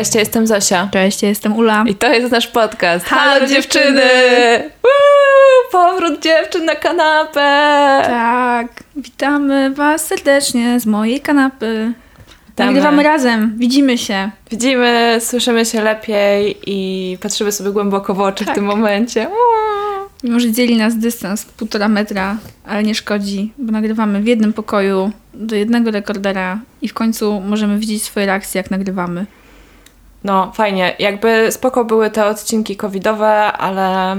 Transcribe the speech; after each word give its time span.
Cześć, 0.00 0.14
ja 0.14 0.20
jestem 0.20 0.46
Zosia. 0.46 0.88
Cześć, 0.92 1.22
ja 1.22 1.28
jestem 1.28 1.56
Ula. 1.56 1.84
I 1.86 1.94
to 1.94 2.12
jest 2.12 2.32
nasz 2.32 2.46
podcast. 2.46 3.06
Halo, 3.06 3.46
dziewczyny! 3.46 4.00
Woo! 4.82 5.70
Powrót 5.72 6.22
dziewczyn 6.22 6.64
na 6.64 6.74
kanapę! 6.74 7.40
Tak, 8.06 8.66
witamy 8.96 9.70
Was 9.70 10.06
serdecznie 10.06 10.80
z 10.80 10.86
mojej 10.86 11.20
kanapy. 11.20 11.92
Witamy. 12.48 12.72
Nagrywamy 12.72 13.02
razem, 13.02 13.54
widzimy 13.58 13.98
się. 13.98 14.30
Widzimy, 14.50 15.18
słyszymy 15.20 15.64
się 15.64 15.82
lepiej 15.82 16.56
i 16.66 17.18
patrzymy 17.22 17.52
sobie 17.52 17.70
głęboko 17.70 18.14
w 18.14 18.20
oczy 18.20 18.44
Tak. 18.44 18.54
w 18.54 18.56
tym 18.56 18.64
momencie. 18.64 19.26
Uuu. 19.28 20.08
Mimo, 20.24 20.40
że 20.40 20.52
dzieli 20.52 20.76
nas 20.76 20.98
dystans 20.98 21.44
półtora 21.44 21.88
metra, 21.88 22.36
ale 22.66 22.82
nie 22.82 22.94
szkodzi, 22.94 23.52
bo 23.58 23.72
nagrywamy 23.72 24.20
w 24.20 24.26
jednym 24.26 24.52
pokoju 24.52 25.10
do 25.34 25.56
jednego 25.56 25.90
rekordera 25.90 26.58
i 26.82 26.88
w 26.88 26.94
końcu 26.94 27.40
możemy 27.40 27.78
widzieć 27.78 28.02
swoje 28.02 28.26
reakcje, 28.26 28.58
jak 28.58 28.70
nagrywamy. 28.70 29.26
No, 30.24 30.52
fajnie. 30.54 30.96
Jakby 30.98 31.52
spoko 31.52 31.84
były 31.84 32.10
te 32.10 32.26
odcinki 32.26 32.76
covidowe, 32.76 33.52
ale 33.52 34.16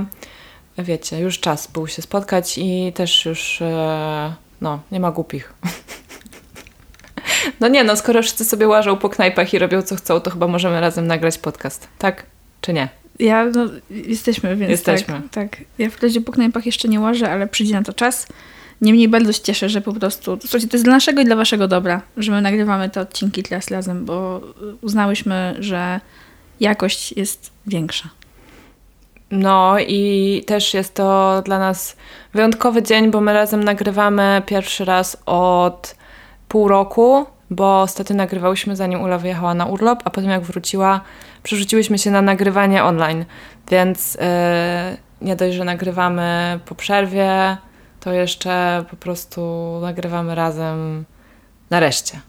wiecie, 0.78 1.20
już 1.20 1.40
czas 1.40 1.68
był 1.68 1.88
się 1.88 2.02
spotkać 2.02 2.58
i 2.58 2.92
też 2.96 3.26
już, 3.26 3.62
e, 3.62 4.34
no, 4.62 4.80
nie 4.92 5.00
ma 5.00 5.12
głupich. 5.12 5.54
No 7.60 7.68
nie, 7.68 7.84
no 7.84 7.96
skoro 7.96 8.22
wszyscy 8.22 8.46
sobie 8.46 8.68
łażą 8.68 8.98
po 8.98 9.10
knajpach 9.10 9.54
i 9.54 9.60
robią 9.60 9.82
co 9.82 9.96
chcą, 9.96 10.20
to 10.20 10.32
chyba 10.32 10.48
możemy 10.48 10.82
razem 10.82 11.08
nagrać 11.08 11.38
podcast. 11.38 11.88
Tak? 11.98 12.26
Czy 12.62 12.74
nie? 12.74 12.90
Ja, 13.20 13.46
no, 13.46 13.66
jesteśmy, 13.90 14.56
więc 14.56 14.72
Jesteśmy. 14.72 15.14
Tak, 15.14 15.32
tak. 15.32 15.58
Ja 15.78 15.90
w 15.90 16.04
razie 16.04 16.22
po 16.22 16.32
knajpach 16.32 16.66
jeszcze 16.66 16.88
nie 16.88 17.00
łażę, 17.00 17.32
ale 17.32 17.48
przyjdzie 17.48 17.74
na 17.74 17.84
to 17.84 17.94
czas. 17.94 18.28
Niemniej 18.82 19.10
bardzo 19.10 19.34
się 19.34 19.42
cieszę, 19.42 19.70
że 19.70 19.82
po 19.82 19.94
prostu, 19.94 20.38
słuchajcie, 20.42 20.68
to 20.68 20.76
jest 20.76 20.86
dla 20.86 20.94
naszego 20.94 21.22
i 21.22 21.26
dla 21.26 21.36
waszego 21.36 21.68
dobra, 21.68 22.02
że 22.18 22.32
my 22.32 22.42
nagrywamy 22.42 22.90
te 22.90 23.02
odcinki 23.02 23.44
teraz 23.44 23.72
razem, 23.72 24.06
bo 24.06 24.42
uznałyśmy, 24.82 25.56
że 25.60 26.00
jakość 26.60 27.12
jest 27.12 27.52
większa. 27.68 28.10
No 29.32 29.76
i 29.80 30.44
też 30.48 30.74
jest 30.74 30.94
to 30.94 31.42
dla 31.46 31.60
nas 31.60 31.96
wyjątkowy 32.34 32.84
dzień, 32.84 33.12
bo 33.12 33.22
my 33.22 33.34
razem 33.34 33.64
nagrywamy 33.64 34.42
pierwszy 34.46 34.86
raz 34.86 35.18
od 35.26 35.96
pół 36.48 36.68
roku, 36.68 37.26
bo 37.50 37.82
ostatnio 37.82 38.16
nagrywałyśmy 38.16 38.76
zanim 38.76 39.02
Ula 39.02 39.18
wyjechała 39.18 39.54
na 39.54 39.66
urlop, 39.66 40.02
a 40.06 40.10
potem 40.10 40.30
jak 40.30 40.42
wróciła, 40.42 41.02
przerzuciłyśmy 41.44 41.98
się 41.98 42.12
na 42.12 42.22
nagrywanie 42.22 42.84
online, 42.84 43.26
więc 43.72 44.16
yy, 44.16 44.22
nie 45.22 45.36
dość, 45.36 45.56
że 45.56 45.64
nagrywamy 45.64 46.60
po 46.66 46.76
przerwie, 46.76 47.58
to 48.02 48.14
jeszcze 48.14 48.86
po 48.90 48.96
prostu 48.96 49.42
nagrywamy 49.82 50.36
razem 50.36 51.06
nareszcie. 51.70 52.20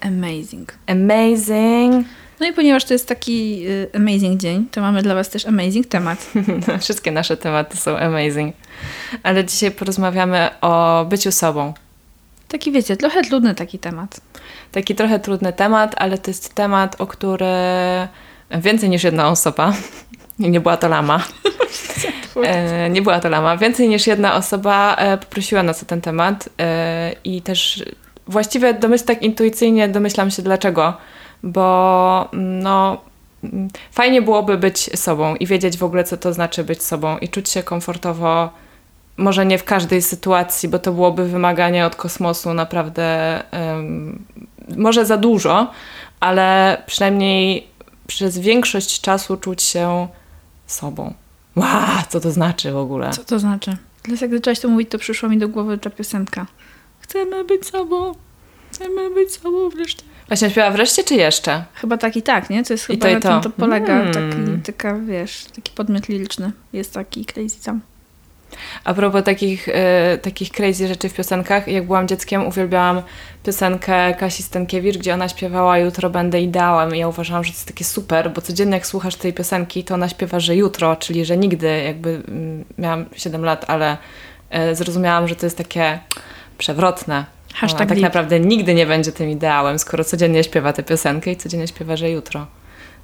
Amazing. 0.00 0.74
Amazing! 0.86 2.06
No 2.40 2.46
i 2.46 2.52
ponieważ 2.52 2.84
to 2.84 2.94
jest 2.94 3.08
taki 3.08 3.66
y, 3.68 3.90
amazing 3.94 4.40
dzień, 4.40 4.66
to 4.70 4.80
mamy 4.80 5.02
dla 5.02 5.14
was 5.14 5.28
też 5.28 5.46
amazing 5.46 5.86
temat. 5.86 6.32
Wszystkie 6.80 7.10
nasze 7.12 7.36
tematy 7.36 7.76
są 7.76 7.96
amazing. 7.96 8.56
Ale 9.22 9.44
dzisiaj 9.44 9.70
porozmawiamy 9.70 10.50
o 10.60 11.04
byciu 11.08 11.32
sobą. 11.32 11.74
Taki 12.48 12.72
wiecie, 12.72 12.96
trochę 12.96 13.22
trudny 13.22 13.54
taki 13.54 13.78
temat. 13.78 14.20
Taki 14.72 14.94
trochę 14.94 15.20
trudny 15.20 15.52
temat, 15.52 15.94
ale 15.96 16.18
to 16.18 16.30
jest 16.30 16.54
temat, 16.54 17.00
o 17.00 17.06
który 17.06 17.46
więcej 18.50 18.90
niż 18.90 19.04
jedna 19.04 19.28
osoba, 19.28 19.72
i 20.38 20.50
nie 20.50 20.60
była 20.60 20.76
to 20.76 20.88
lama, 20.88 21.24
e, 22.42 22.90
nie 22.90 23.02
była 23.02 23.20
to 23.20 23.28
lama, 23.28 23.56
więcej 23.56 23.88
niż 23.88 24.06
jedna 24.06 24.34
osoba 24.34 24.96
e, 24.96 25.18
poprosiła 25.18 25.62
nas 25.62 25.82
o 25.82 25.86
ten 25.86 26.00
temat 26.00 26.48
e, 26.60 27.12
i 27.24 27.42
też 27.42 27.84
właściwie 28.26 28.74
domyśl, 28.74 29.04
tak 29.04 29.22
intuicyjnie 29.22 29.88
domyślam 29.88 30.30
się 30.30 30.42
dlaczego, 30.42 30.94
bo 31.42 32.28
no 32.32 33.00
fajnie 33.92 34.22
byłoby 34.22 34.58
być 34.58 35.00
sobą 35.00 35.34
i 35.34 35.46
wiedzieć 35.46 35.76
w 35.78 35.84
ogóle, 35.84 36.04
co 36.04 36.16
to 36.16 36.32
znaczy 36.32 36.64
być 36.64 36.82
sobą 36.82 37.18
i 37.18 37.28
czuć 37.28 37.50
się 37.50 37.62
komfortowo 37.62 38.50
może 39.16 39.46
nie 39.46 39.58
w 39.58 39.64
każdej 39.64 40.02
sytuacji, 40.02 40.68
bo 40.68 40.78
to 40.78 40.92
byłoby 40.92 41.28
wymaganie 41.28 41.86
od 41.86 41.96
kosmosu 41.96 42.54
naprawdę 42.54 43.42
em, 43.52 44.24
może 44.76 45.06
za 45.06 45.16
dużo, 45.16 45.70
ale 46.20 46.82
przynajmniej 46.86 47.66
przez 48.06 48.38
większość 48.38 49.00
czasu 49.00 49.36
czuć 49.36 49.62
się 49.62 50.08
sobą. 50.66 51.14
Wow, 51.56 52.02
co 52.08 52.20
to 52.20 52.30
znaczy 52.30 52.72
w 52.72 52.76
ogóle? 52.76 53.10
Co 53.10 53.24
to 53.24 53.38
znaczy? 53.38 53.76
Teraz 54.02 54.20
jak 54.20 54.30
zaczęłaś 54.30 54.60
to 54.60 54.68
mówić, 54.68 54.90
to 54.90 54.98
przyszła 54.98 55.28
mi 55.28 55.38
do 55.38 55.48
głowy 55.48 55.78
ta 55.78 55.90
piosenka. 55.90 56.46
Chcemy 57.00 57.44
być 57.44 57.66
sobą, 57.66 58.14
chcemy 58.72 59.10
być 59.10 59.32
sobą 59.32 59.68
wreszcie. 59.68 60.02
Właśnie 60.28 60.50
śpiewa 60.50 60.70
wreszcie 60.70 61.04
czy 61.04 61.14
jeszcze? 61.14 61.64
Chyba 61.74 61.96
tak 61.96 62.16
i 62.16 62.22
tak, 62.22 62.50
nie? 62.50 62.64
To 62.64 62.72
jest 62.72 62.84
I 62.84 62.92
chyba 62.92 63.02
to 63.06 63.10
i 63.10 63.14
na 63.14 63.20
to. 63.20 63.28
tym 63.40 63.52
to 63.52 63.58
polega. 63.58 63.92
Mm. 63.92 64.12
Taki, 64.12 64.62
taka, 64.72 64.98
wiesz, 64.98 65.44
taki 65.44 65.72
podmiot 65.72 66.08
liryczny 66.08 66.52
jest 66.72 66.92
taki 66.94 67.24
crazy 67.24 67.64
tam. 67.64 67.80
A 68.84 68.94
propos 68.94 69.24
takich, 69.24 69.68
e, 69.68 70.18
takich 70.18 70.50
crazy 70.50 70.88
rzeczy 70.88 71.08
w 71.08 71.14
piosenkach, 71.14 71.68
jak 71.68 71.86
byłam 71.86 72.08
dzieckiem, 72.08 72.46
uwielbiałam 72.46 73.02
piosenkę 73.44 74.14
Kasi 74.14 74.42
Stankiewicz, 74.42 74.98
gdzie 74.98 75.14
ona 75.14 75.28
śpiewała 75.28 75.78
Jutro 75.78 76.10
będę 76.10 76.40
ideałem 76.40 76.94
i 76.94 76.98
ja 76.98 77.08
uważałam, 77.08 77.44
że 77.44 77.50
to 77.50 77.56
jest 77.56 77.68
takie 77.68 77.84
super, 77.84 78.30
bo 78.32 78.40
codziennie 78.40 78.74
jak 78.74 78.86
słuchasz 78.86 79.16
tej 79.16 79.32
piosenki, 79.32 79.84
to 79.84 79.94
ona 79.94 80.08
śpiewa, 80.08 80.40
że 80.40 80.56
jutro, 80.56 80.96
czyli 80.96 81.24
że 81.24 81.36
nigdy, 81.36 81.82
jakby 81.82 82.22
mm, 82.28 82.64
miałam 82.78 83.04
7 83.16 83.44
lat, 83.44 83.64
ale 83.68 83.96
e, 84.50 84.74
zrozumiałam, 84.74 85.28
że 85.28 85.36
to 85.36 85.46
jest 85.46 85.58
takie 85.58 85.98
przewrotne. 86.58 87.24
Hashtag 87.54 87.80
ona 87.80 87.88
tak 87.88 87.98
naprawdę 87.98 88.40
nigdy 88.40 88.74
nie 88.74 88.86
będzie 88.86 89.12
tym 89.12 89.30
ideałem, 89.30 89.78
skoro 89.78 90.04
codziennie 90.04 90.44
śpiewa 90.44 90.72
tę 90.72 90.82
piosenkę 90.82 91.30
i 91.30 91.36
codziennie 91.36 91.68
śpiewa, 91.68 91.96
że 91.96 92.10
jutro. 92.10 92.46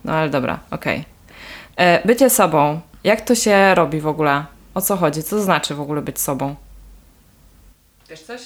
No 0.04 0.12
ale 0.12 0.30
dobra, 0.30 0.58
okej. 0.70 1.04
E, 1.76 2.06
Bycie 2.06 2.30
sobą. 2.30 2.80
Jak 3.04 3.20
to 3.20 3.34
się 3.34 3.74
robi 3.74 4.00
w 4.00 4.06
ogóle? 4.06 4.44
O 4.75 4.81
co 4.81 4.97
chodzi? 4.97 5.22
Co 5.22 5.36
to 5.36 5.42
znaczy 5.42 5.75
w 5.75 5.81
ogóle 5.81 6.03
być 6.03 6.20
sobą? 6.20 6.56
Wiesz 8.08 8.20
coś? 8.20 8.41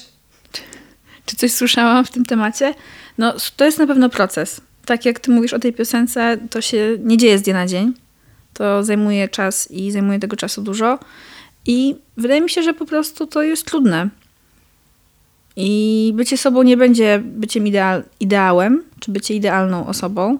Czy 1.25 1.35
coś 1.35 1.51
słyszałam 1.51 2.05
w 2.05 2.11
tym 2.11 2.25
temacie? 2.25 2.73
No, 3.17 3.33
to 3.57 3.65
jest 3.65 3.79
na 3.79 3.87
pewno 3.87 4.09
proces. 4.09 4.61
Tak 4.85 5.05
jak 5.05 5.19
ty 5.19 5.31
mówisz 5.31 5.53
o 5.53 5.59
tej 5.59 5.73
piosence, 5.73 6.37
to 6.49 6.61
się 6.61 6.97
nie 6.99 7.17
dzieje 7.17 7.37
z 7.37 7.41
dnia 7.41 7.53
na 7.53 7.67
dzień. 7.67 7.93
To 8.53 8.83
zajmuje 8.83 9.27
czas 9.27 9.71
i 9.71 9.91
zajmuje 9.91 10.19
tego 10.19 10.35
czasu 10.35 10.61
dużo. 10.61 10.99
I 11.65 11.95
wydaje 12.17 12.41
mi 12.41 12.49
się, 12.49 12.63
że 12.63 12.73
po 12.73 12.85
prostu 12.85 13.27
to 13.27 13.43
jest 13.43 13.65
trudne. 13.65 14.09
I 15.55 16.11
bycie 16.15 16.37
sobą 16.37 16.63
nie 16.63 16.77
będzie 16.77 17.21
byciem 17.23 17.67
ideal, 17.67 18.03
ideałem, 18.19 18.83
czy 18.99 19.11
bycie 19.11 19.35
idealną 19.35 19.87
osobą, 19.87 20.39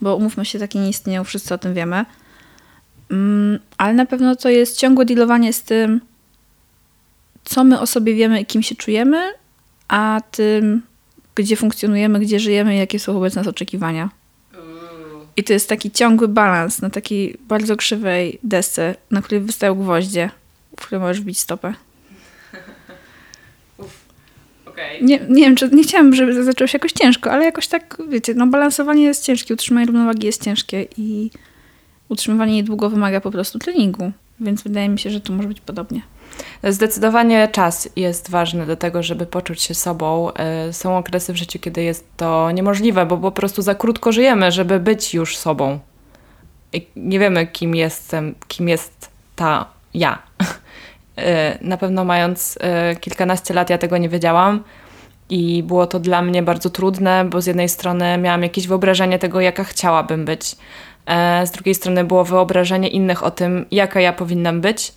bo 0.00 0.16
umówmy 0.16 0.44
się, 0.44 0.58
takie 0.58 0.78
nie 0.78 0.88
istnieją, 0.88 1.24
wszyscy 1.24 1.54
o 1.54 1.58
tym 1.58 1.74
wiemy. 1.74 2.04
Mm, 3.10 3.58
ale 3.78 3.94
na 3.94 4.06
pewno 4.06 4.36
to 4.36 4.48
jest 4.48 4.78
ciągłe 4.78 5.04
dealowanie 5.04 5.52
z 5.52 5.62
tym, 5.62 6.00
co 7.44 7.64
my 7.64 7.80
o 7.80 7.86
sobie 7.86 8.14
wiemy 8.14 8.40
i 8.40 8.46
kim 8.46 8.62
się 8.62 8.74
czujemy, 8.74 9.32
a 9.88 10.20
tym, 10.30 10.82
gdzie 11.34 11.56
funkcjonujemy, 11.56 12.20
gdzie 12.20 12.40
żyjemy 12.40 12.74
i 12.74 12.78
jakie 12.78 12.98
są 12.98 13.12
wobec 13.12 13.34
nas 13.34 13.46
oczekiwania. 13.46 14.10
I 15.36 15.44
to 15.44 15.52
jest 15.52 15.68
taki 15.68 15.90
ciągły 15.90 16.28
balans 16.28 16.82
na 16.82 16.90
takiej 16.90 17.36
bardzo 17.48 17.76
krzywej 17.76 18.38
desce, 18.42 18.94
na 19.10 19.22
której 19.22 19.44
wystają 19.44 19.74
gwoździe, 19.74 20.30
w 20.76 20.86
które 20.86 20.98
możesz 21.00 21.20
wbić 21.20 21.38
stopę. 21.38 21.74
Nie, 25.02 25.20
nie 25.28 25.44
wiem, 25.44 25.56
czy 25.56 25.68
nie 25.68 25.82
chciałam, 25.82 26.14
żeby 26.14 26.44
zaczęło 26.44 26.68
się 26.68 26.76
jakoś 26.76 26.92
ciężko, 26.92 27.30
ale 27.30 27.44
jakoś 27.44 27.68
tak, 27.68 28.02
wiecie, 28.08 28.34
no 28.34 28.46
balansowanie 28.46 29.02
jest 29.02 29.24
ciężkie, 29.24 29.54
utrzymanie 29.54 29.86
równowagi 29.86 30.26
jest 30.26 30.44
ciężkie 30.44 30.86
i 30.96 31.30
utrzymywanie 32.10 32.52
jej 32.52 32.64
długo 32.64 32.90
wymaga 32.90 33.20
po 33.20 33.30
prostu 33.30 33.58
treningu. 33.58 34.12
Więc 34.40 34.62
wydaje 34.62 34.88
mi 34.88 34.98
się, 34.98 35.10
że 35.10 35.20
tu 35.20 35.32
może 35.32 35.48
być 35.48 35.60
podobnie. 35.60 36.00
Zdecydowanie 36.64 37.48
czas 37.48 37.88
jest 37.96 38.30
ważny 38.30 38.66
do 38.66 38.76
tego, 38.76 39.02
żeby 39.02 39.26
poczuć 39.26 39.62
się 39.62 39.74
sobą. 39.74 40.30
Y, 40.68 40.72
Są 40.72 40.98
okresy 40.98 41.32
w 41.32 41.36
życiu, 41.36 41.58
kiedy 41.58 41.82
jest 41.82 42.06
to 42.16 42.50
niemożliwe, 42.50 43.06
bo 43.06 43.18
po 43.18 43.32
prostu 43.32 43.62
za 43.62 43.74
krótko 43.74 44.12
żyjemy, 44.12 44.52
żeby 44.52 44.80
być 44.80 45.14
już 45.14 45.36
sobą. 45.36 45.78
I 46.72 46.86
nie 46.96 47.18
wiemy, 47.18 47.46
kim 47.46 47.74
jestem, 47.74 48.34
kim 48.48 48.68
jest 48.68 49.10
ta 49.36 49.66
ja. 49.94 50.18
Y, 51.18 51.58
Na 51.68 51.76
pewno 51.76 52.04
mając 52.04 52.56
y, 52.92 52.96
kilkanaście 52.96 53.54
lat, 53.54 53.70
ja 53.70 53.78
tego 53.78 53.98
nie 53.98 54.08
wiedziałam. 54.08 54.64
I 55.30 55.62
było 55.62 55.86
to 55.86 56.00
dla 56.00 56.22
mnie 56.22 56.42
bardzo 56.42 56.70
trudne, 56.70 57.24
bo 57.24 57.40
z 57.40 57.46
jednej 57.46 57.68
strony 57.68 58.18
miałam 58.18 58.42
jakieś 58.42 58.66
wyobrażenie 58.66 59.18
tego, 59.18 59.40
jaka 59.40 59.64
chciałabym 59.64 60.24
być. 60.24 60.56
E, 61.06 61.46
Z 61.46 61.50
drugiej 61.50 61.74
strony 61.74 62.04
było 62.04 62.24
wyobrażenie 62.24 62.88
innych 62.88 63.22
o 63.22 63.30
tym, 63.30 63.66
jaka 63.70 64.00
ja 64.00 64.12
powinnam 64.12 64.60
być 64.60 64.92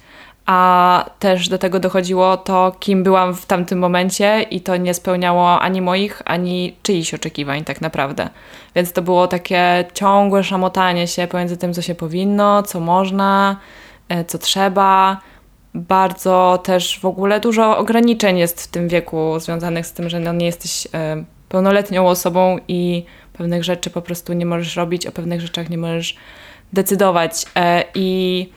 a 0.46 1.06
też 1.20 1.50
do 1.50 1.58
tego 1.58 1.80
dochodziło 1.80 2.38
to, 2.38 2.76
kim 2.80 3.04
byłam 3.04 3.36
w 3.36 3.46
tamtym 3.46 3.80
momencie 3.80 4.42
i 4.42 4.62
to 4.62 4.78
nie 4.78 4.94
spełniało 4.94 5.60
ani 5.60 5.82
moich, 5.82 6.22
ani 6.26 6.76
czyichś 6.84 7.14
oczekiwań 7.14 7.64
tak 7.64 7.82
naprawdę. 7.82 8.30
Więc 8.76 8.94
to 8.94 9.02
było 9.02 9.28
takie 9.28 9.86
ciągłe 9.94 10.44
szamotanie 10.44 11.08
się 11.08 11.28
pomiędzy 11.28 11.58
tym, 11.58 11.74
co 11.74 11.82
się 11.82 11.96
powinno, 11.96 12.64
co 12.64 12.80
można, 12.80 13.58
e, 14.10 14.26
co 14.26 14.38
trzeba. 14.38 15.22
Bardzo 15.76 16.62
też 16.64 17.00
w 17.00 17.06
ogóle 17.06 17.40
dużo 17.40 17.78
ograniczeń 17.78 18.38
jest 18.38 18.64
w 18.64 18.68
tym 18.68 18.88
wieku 18.88 19.40
związanych 19.40 19.86
z 19.86 19.94
tym, 19.94 20.10
że 20.10 20.20
no 20.20 20.34
nie 20.34 20.46
jesteś 20.46 20.88
e, 20.94 21.24
pełnoletnią 21.50 22.08
osobą 22.08 22.58
i 22.68 23.06
Pewnych 23.34 23.64
rzeczy 23.64 23.90
po 23.90 24.02
prostu 24.02 24.34
nie 24.34 24.46
możesz 24.46 24.76
robić, 24.76 25.08
o 25.08 25.12
pewnych 25.12 25.42
rzeczach 25.42 25.70
nie 25.70 25.78
możesz 25.78 26.16
decydować. 26.74 27.46
E, 27.56 27.84
I 27.96 28.50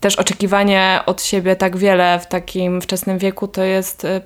też 0.00 0.16
oczekiwanie 0.16 1.00
od 1.06 1.22
siebie 1.22 1.56
tak 1.56 1.76
wiele 1.76 2.20
w 2.20 2.26
takim 2.26 2.80
wczesnym 2.80 3.18
wieku 3.18 3.48
to 3.48 3.62
jest 3.62 4.04
e, 4.04 4.20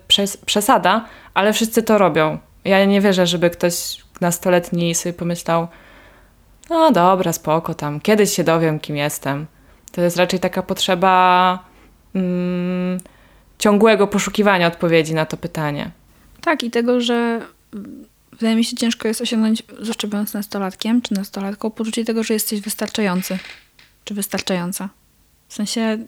przesada, 0.47 1.05
ale 1.35 1.53
wszyscy 1.53 1.83
to 1.83 1.99
robią. 1.99 2.39
Ja 2.65 2.85
nie 2.85 3.01
wierzę, 3.01 3.27
żeby 3.27 3.51
ktoś 3.51 3.97
nastoletni 4.21 4.95
sobie 4.95 5.13
pomyślał, 5.13 5.69
no 6.71 6.93
dobra, 6.93 7.33
spoko 7.33 7.75
tam, 7.75 8.01
kiedyś 8.01 8.33
się 8.33 8.45
dowiem, 8.45 8.81
kim 8.81 8.97
jestem. 8.97 9.47
To 9.93 10.01
jest 10.01 10.17
raczej 10.17 10.41
taka 10.41 10.63
potrzeba 10.63 11.59
mm, 12.15 12.99
ciągłego 13.59 14.07
poszukiwania 14.07 14.67
odpowiedzi 14.67 15.15
na 15.15 15.27
to 15.27 15.37
pytanie. 15.37 15.91
Tak, 16.41 16.63
i 16.63 16.71
tego, 16.71 17.01
że 17.01 17.41
wydaje 18.39 18.57
mi 18.57 18.65
się 18.65 18.77
ciężko 18.77 19.09
jest 19.09 19.21
osiągnąć, 19.21 19.63
zwłaszcza 19.81 20.09
będąc 20.09 20.35
nastolatkiem 20.35 21.03
czy 21.03 21.15
nastolatką, 21.15 21.71
poczucie 21.71 22.05
tego, 22.05 22.23
że 22.23 22.35
jesteś 22.35 22.61
wystarczający 22.61 23.39
czy 24.05 24.15
wystarczająca. 24.15 24.89
W 25.49 25.55
sensie, 25.55 25.99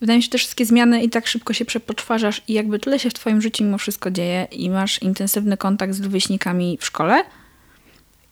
wydaje 0.00 0.16
mi 0.16 0.22
się, 0.22 0.26
że 0.26 0.30
te 0.30 0.38
wszystkie 0.38 0.66
zmiany 0.66 1.02
i 1.02 1.10
tak 1.10 1.26
szybko 1.26 1.52
się 1.52 1.64
przepoczwarzasz 1.64 2.42
i 2.48 2.52
jakby 2.52 2.78
tyle 2.78 2.98
się 2.98 3.10
w 3.10 3.14
twoim 3.14 3.42
życiu 3.42 3.64
mimo 3.64 3.78
wszystko 3.78 4.10
dzieje 4.10 4.46
i 4.50 4.70
masz 4.70 5.02
intensywny 5.02 5.56
kontakt 5.56 5.94
z 5.94 6.00
rówieśnikami 6.00 6.78
w 6.80 6.84
szkole 6.84 7.24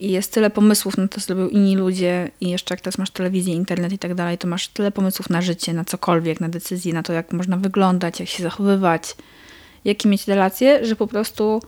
i 0.01 0.11
jest 0.11 0.33
tyle 0.33 0.51
pomysłów 0.51 0.97
na 0.97 1.09
to, 1.09 1.21
co 1.21 1.35
robią 1.35 1.49
inni 1.49 1.77
ludzie 1.77 2.31
i 2.41 2.51
jeszcze 2.51 2.75
jak 2.75 2.81
teraz 2.81 2.99
masz 2.99 3.11
telewizję, 3.11 3.55
internet 3.55 3.93
i 3.93 3.99
tak 3.99 4.15
dalej, 4.15 4.39
to 4.39 4.49
masz 4.49 4.69
tyle 4.69 4.91
pomysłów 4.91 5.31
na 5.31 5.43
życie, 5.43 5.73
na 5.73 5.85
cokolwiek, 5.85 6.41
na 6.41 6.49
decyzje, 6.49 6.93
na 6.93 7.03
to, 7.03 7.13
jak 7.13 7.33
można 7.33 7.57
wyglądać, 7.57 8.21
jak 8.21 8.29
się 8.29 8.43
zachowywać, 8.43 9.17
jakie 9.85 10.09
mieć 10.09 10.27
relacje, 10.27 10.87
że 10.87 10.97
po 10.97 11.07
prostu 11.07 11.63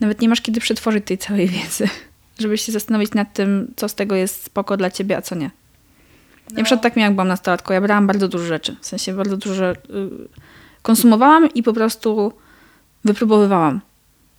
nawet 0.00 0.20
nie 0.20 0.28
masz 0.28 0.40
kiedy 0.40 0.60
przetworzyć 0.60 1.04
tej 1.04 1.18
całej 1.18 1.48
wiedzy, 1.48 1.88
żeby 2.38 2.58
się 2.58 2.72
zastanowić 2.72 3.14
nad 3.14 3.32
tym, 3.32 3.72
co 3.76 3.88
z 3.88 3.94
tego 3.94 4.14
jest 4.14 4.44
spoko 4.44 4.76
dla 4.76 4.90
ciebie, 4.90 5.16
a 5.16 5.22
co 5.22 5.34
nie. 5.34 5.50
No. 6.50 6.58
Ja 6.58 6.64
przykład 6.64 6.82
tak 6.82 6.96
miałam, 6.96 7.10
jak 7.10 7.14
byłam 7.14 7.28
nastolatką. 7.28 7.74
Ja 7.74 7.80
brałam 7.80 8.06
bardzo 8.06 8.28
dużo 8.28 8.44
rzeczy. 8.44 8.76
W 8.80 8.86
sensie 8.86 9.14
bardzo 9.14 9.36
dużo 9.36 9.72
y, 9.72 9.76
konsumowałam 10.82 11.48
i 11.54 11.62
po 11.62 11.72
prostu 11.72 12.32
wypróbowywałam. 13.04 13.80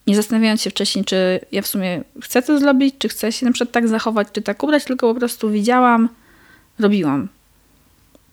Nie 0.07 0.15
zastanawiając 0.15 0.61
się 0.61 0.69
wcześniej, 0.69 1.05
czy 1.05 1.39
ja 1.51 1.61
w 1.61 1.67
sumie 1.67 2.01
chcę 2.21 2.41
to 2.41 2.59
zrobić, 2.59 2.95
czy 2.99 3.09
chcę 3.09 3.31
się 3.31 3.45
na 3.45 3.51
przykład 3.51 3.71
tak 3.71 3.87
zachować, 3.87 4.27
czy 4.31 4.41
tak 4.41 4.63
ubrać, 4.63 4.85
tylko 4.85 5.13
po 5.13 5.19
prostu 5.19 5.49
widziałam, 5.51 6.09
robiłam. 6.79 7.27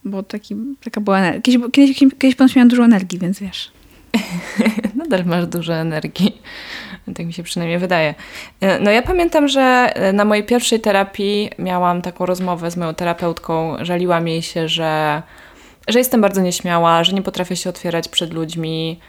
Bo 0.04 0.22
taki, 0.22 0.56
taka 0.84 1.00
była 1.00 1.18
energia. 1.18 1.42
Kiedyś, 1.42 1.96
kiedyś, 1.96 2.36
kiedyś 2.36 2.56
miałam 2.56 2.68
dużo 2.68 2.84
energii, 2.84 3.18
więc 3.18 3.40
wiesz. 3.40 3.70
Nadal 4.96 5.24
masz 5.24 5.46
dużo 5.46 5.74
energii. 5.74 6.42
Tak 7.14 7.26
mi 7.26 7.32
się 7.32 7.42
przynajmniej 7.42 7.78
wydaje. 7.78 8.14
E, 8.60 8.80
no 8.80 8.90
ja 8.90 9.02
pamiętam, 9.02 9.48
że 9.48 9.92
e, 9.94 10.12
na 10.12 10.24
mojej 10.24 10.44
pierwszej 10.44 10.80
terapii 10.80 11.50
miałam 11.58 12.02
taką 12.02 12.26
rozmowę 12.26 12.70
z 12.70 12.76
moją 12.76 12.94
terapeutką. 12.94 13.76
Żaliłam 13.80 14.28
jej 14.28 14.42
się, 14.42 14.68
że, 14.68 15.22
że 15.88 15.98
jestem 15.98 16.20
bardzo 16.20 16.40
nieśmiała, 16.40 17.04
że 17.04 17.12
nie 17.12 17.22
potrafię 17.22 17.56
się 17.56 17.70
otwierać 17.70 18.08
przed 18.08 18.34
ludźmi, 18.34 19.00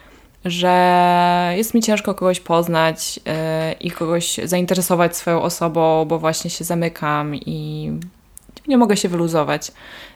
że 0.45 1.53
jest 1.55 1.73
mi 1.73 1.81
ciężko 1.81 2.15
kogoś 2.15 2.39
poznać 2.39 3.17
yy, 3.17 3.33
i 3.79 3.91
kogoś 3.91 4.39
zainteresować 4.43 5.17
swoją 5.17 5.41
osobą, 5.41 6.05
bo 6.05 6.19
właśnie 6.19 6.49
się 6.49 6.63
zamykam 6.63 7.35
i 7.35 7.91
nie 8.67 8.77
mogę 8.77 8.97
się 8.97 9.09
wyluzować. 9.09 9.71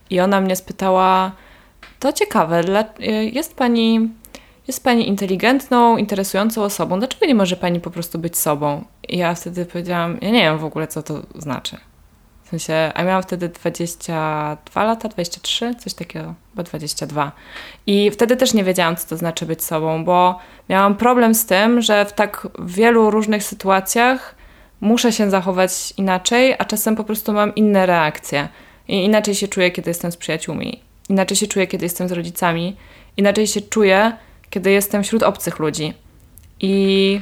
I 0.10 0.20
ona 0.20 0.42
mnie 0.42 0.56
spytała, 0.56 1.32
to 2.00 2.14
ciekawe, 2.14 2.64
jest 3.32 3.56
pani 3.56 4.10
jest 4.70 4.84
pani 4.84 5.08
inteligentną, 5.08 5.98
interesującą 5.98 6.64
osobą, 6.64 7.00
dlaczego 7.00 7.26
nie 7.26 7.36
może 7.36 7.56
pani 7.56 7.80
po 7.80 7.92
prostu 7.92 8.20
być 8.20 8.38
sobą? 8.38 8.84
I 9.08 9.18
ja 9.18 9.36
wtedy 9.36 9.66
powiedziałam, 9.66 10.18
ja 10.22 10.30
nie 10.30 10.42
wiem 10.42 10.58
w 10.58 10.66
ogóle, 10.66 10.88
co 10.88 11.04
to 11.04 11.22
znaczy. 11.36 11.78
W 12.44 12.50
sensie, 12.50 12.92
a 12.96 13.04
miałam 13.04 13.24
wtedy 13.24 13.50
22 13.50 14.84
lata, 14.84 15.10
23, 15.10 15.76
coś 15.76 15.94
takiego, 15.94 16.34
bo 16.56 16.64
22. 16.64 17.32
I 17.88 18.12
wtedy 18.12 18.38
też 18.38 18.54
nie 18.54 18.64
wiedziałam, 18.64 18.96
co 18.96 19.08
to 19.08 19.18
znaczy 19.18 19.46
być 19.46 19.64
sobą, 19.64 20.06
bo 20.06 20.40
miałam 20.70 20.96
problem 20.96 21.36
z 21.36 21.46
tym, 21.46 21.82
że 21.82 22.06
w 22.06 22.14
tak 22.14 22.48
wielu 22.60 23.12
różnych 23.12 23.44
sytuacjach 23.44 24.36
muszę 24.82 25.12
się 25.12 25.30
zachować 25.30 25.94
inaczej, 25.98 26.56
a 26.60 26.66
czasem 26.66 26.96
po 26.96 27.04
prostu 27.04 27.34
mam 27.34 27.56
inne 27.56 27.86
reakcje. 27.86 28.50
I 28.88 29.06
inaczej 29.06 29.36
się 29.36 29.48
czuję, 29.48 29.72
kiedy 29.72 29.90
jestem 29.90 30.12
z 30.12 30.18
przyjaciółmi, 30.18 30.82
inaczej 31.10 31.38
się 31.38 31.48
czuję, 31.48 31.68
kiedy 31.68 31.86
jestem 31.86 32.08
z 32.08 32.12
rodzicami, 32.12 32.76
inaczej 33.18 33.48
się 33.48 33.62
czuję, 33.62 34.12
kiedy 34.50 34.72
jestem 34.72 35.04
wśród 35.04 35.24
obcych 35.24 35.60
ludzi. 35.60 35.94
I 36.60 37.22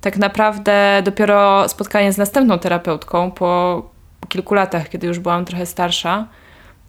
tak 0.00 0.16
naprawdę 0.16 1.02
dopiero 1.04 1.68
spotkanie 1.68 2.12
z 2.12 2.18
następną 2.18 2.58
terapeutką 2.58 3.30
po 3.30 3.82
kilku 4.28 4.54
latach, 4.54 4.88
kiedy 4.88 5.06
już 5.06 5.18
byłam 5.18 5.44
trochę 5.44 5.66
starsza 5.66 6.26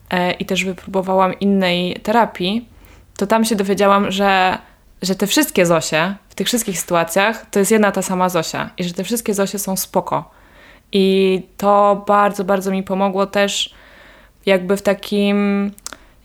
e, 0.10 0.32
i 0.32 0.46
też 0.46 0.66
wypróbowałam 0.66 1.40
innej 1.40 2.00
terapii, 2.04 2.70
to 3.18 3.28
tam 3.28 3.46
się 3.46 3.56
dowiedziałam, 3.56 4.12
że, 4.12 4.58
że 5.02 5.16
te 5.16 5.28
wszystkie 5.28 5.66
Zosie 5.66 6.16
w 6.30 6.36
tych 6.36 6.48
wszystkich 6.48 6.80
sytuacjach 6.80 7.46
to 7.52 7.60
jest 7.60 7.72
jedna 7.72 7.92
ta 7.92 8.02
sama 8.02 8.30
Zosia 8.30 8.70
i 8.78 8.84
że 8.84 8.94
te 8.94 9.04
wszystkie 9.04 9.34
Zosie 9.34 9.60
są 9.60 9.76
spoko. 9.76 10.32
I 10.92 11.42
to 11.58 12.04
bardzo, 12.08 12.44
bardzo 12.44 12.72
mi 12.72 12.84
pomogło 12.84 13.26
też 13.26 13.74
jakby 14.46 14.78
w 14.78 14.82
takim 14.82 15.72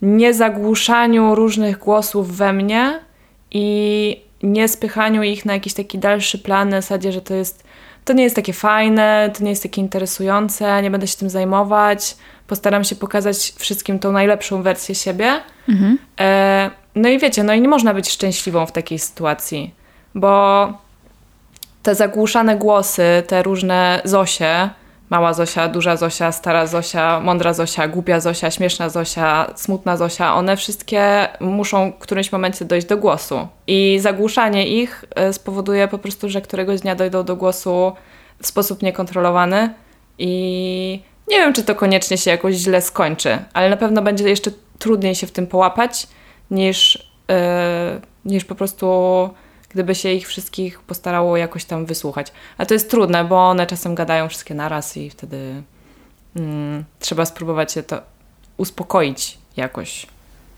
niezagłuszaniu 0.03 1.35
różnych 1.35 1.79
głosów 1.79 2.37
we 2.37 2.53
mnie 2.53 3.01
i 3.51 4.21
nie 4.43 4.69
spychaniu 4.69 5.23
ich 5.23 5.45
na 5.45 5.53
jakiś 5.53 5.75
taki 5.75 5.99
dalszy 5.99 6.39
plan 6.39 6.69
na 6.69 6.81
zasadzie, 6.81 7.13
że 7.13 7.21
to 7.21 7.35
jest 7.35 7.65
to 8.05 8.13
nie 8.13 8.23
jest 8.23 8.37
takie 8.37 8.53
fajne, 8.53 9.31
to 9.39 9.45
nie 9.45 9.51
jest 9.51 9.63
takie 9.63 9.81
interesujące, 9.81 10.83
nie 10.83 10.91
będę 10.91 11.07
się 11.07 11.17
tym 11.17 11.31
zajmować, 11.31 12.17
postaram 12.47 12.85
się 12.85 12.97
pokazać 12.97 13.53
wszystkim 13.57 13.99
tą 13.99 14.13
najlepszą 14.13 14.63
wersję 14.63 14.95
siebie. 14.95 15.41
Mhm. 15.69 15.99
E, 16.21 16.71
no 16.95 17.09
i 17.09 17.19
wiecie, 17.19 17.45
no 17.45 17.55
i 17.55 17.61
nie 17.61 17.69
można 17.69 17.95
być 17.95 18.11
szczęśliwą 18.11 18.67
w 18.67 18.73
takiej 18.73 18.99
sytuacji, 18.99 19.75
bo 20.15 20.67
te 21.83 21.95
zagłuszane 21.95 22.57
głosy, 22.57 23.23
te 23.27 23.43
różne 23.43 24.01
Zosie, 24.05 24.71
mała 25.13 25.35
Zosia, 25.35 25.69
duża 25.69 25.97
Zosia, 25.97 26.33
stara 26.33 26.67
Zosia, 26.67 27.21
mądra 27.21 27.53
Zosia, 27.53 27.89
głupia 27.89 28.21
Zosia, 28.21 28.51
śmieszna 28.51 28.89
Zosia, 28.89 29.47
smutna 29.57 29.97
Zosia, 29.97 30.35
one 30.35 30.57
wszystkie 30.57 31.29
muszą 31.41 31.93
w 31.93 31.99
którymś 31.99 32.33
momencie 32.33 32.65
dojść 32.65 32.87
do 32.87 32.97
głosu. 32.97 33.49
I 33.67 33.99
zagłuszanie 34.01 34.69
ich 34.69 35.05
e, 35.15 35.33
spowoduje 35.33 35.89
po 35.89 35.99
prostu, 35.99 36.29
że 36.29 36.41
któregoś 36.41 36.81
dnia 36.81 36.95
dojdą 36.95 37.25
do 37.25 37.37
głosu 37.37 37.93
w 38.43 38.47
sposób 38.47 38.83
niekontrolowany 38.83 39.75
i 40.19 41.03
nie 41.29 41.37
wiem, 41.37 41.53
czy 41.53 41.63
to 41.63 41.75
koniecznie 41.75 42.19
się 42.19 42.31
jakoś 42.31 42.55
źle 42.55 42.83
skończy, 42.83 43.39
ale 43.53 43.71
na 43.71 43.77
pewno 43.77 44.03
będzie 44.03 44.29
jeszcze 44.29 44.51
trudniej 44.79 45.15
się 45.15 45.27
w 45.27 45.33
tym 45.33 45.47
połapać 45.47 46.07
niż, 46.51 47.09
yy, 47.29 47.35
niż 48.25 48.45
po 48.45 48.55
prostu 48.55 48.87
gdyby 49.73 49.95
się 49.95 50.13
ich 50.13 50.29
wszystkich 50.29 50.81
postarało 50.81 51.37
jakoś 51.37 51.65
tam 51.65 51.87
wysłuchać. 51.87 52.33
A 52.59 52.67
to 52.67 52.75
jest 52.75 52.91
trudne, 52.91 53.25
bo 53.25 53.49
one 53.49 53.67
czasem 53.67 53.95
gadają 53.95 54.29
wszystkie 54.29 54.55
naraz 54.55 54.97
i 54.97 55.11
wtedy 55.11 55.63
mm, 56.37 56.85
trzeba 56.99 57.25
spróbować 57.25 57.73
się 57.73 57.83
to 57.83 58.01
uspokoić 58.57 59.39
jakoś. 59.57 60.07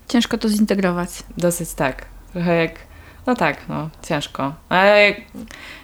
Ciężko 0.07 0.37
to 0.37 0.49
zintegrować. 0.49 1.09
Dosyć 1.37 1.73
tak. 1.73 2.05
Trochę 2.33 2.55
jak. 2.55 2.71
No 3.27 3.35
tak, 3.35 3.57
no, 3.69 3.89
ciężko. 4.07 4.53
Ale 4.69 5.15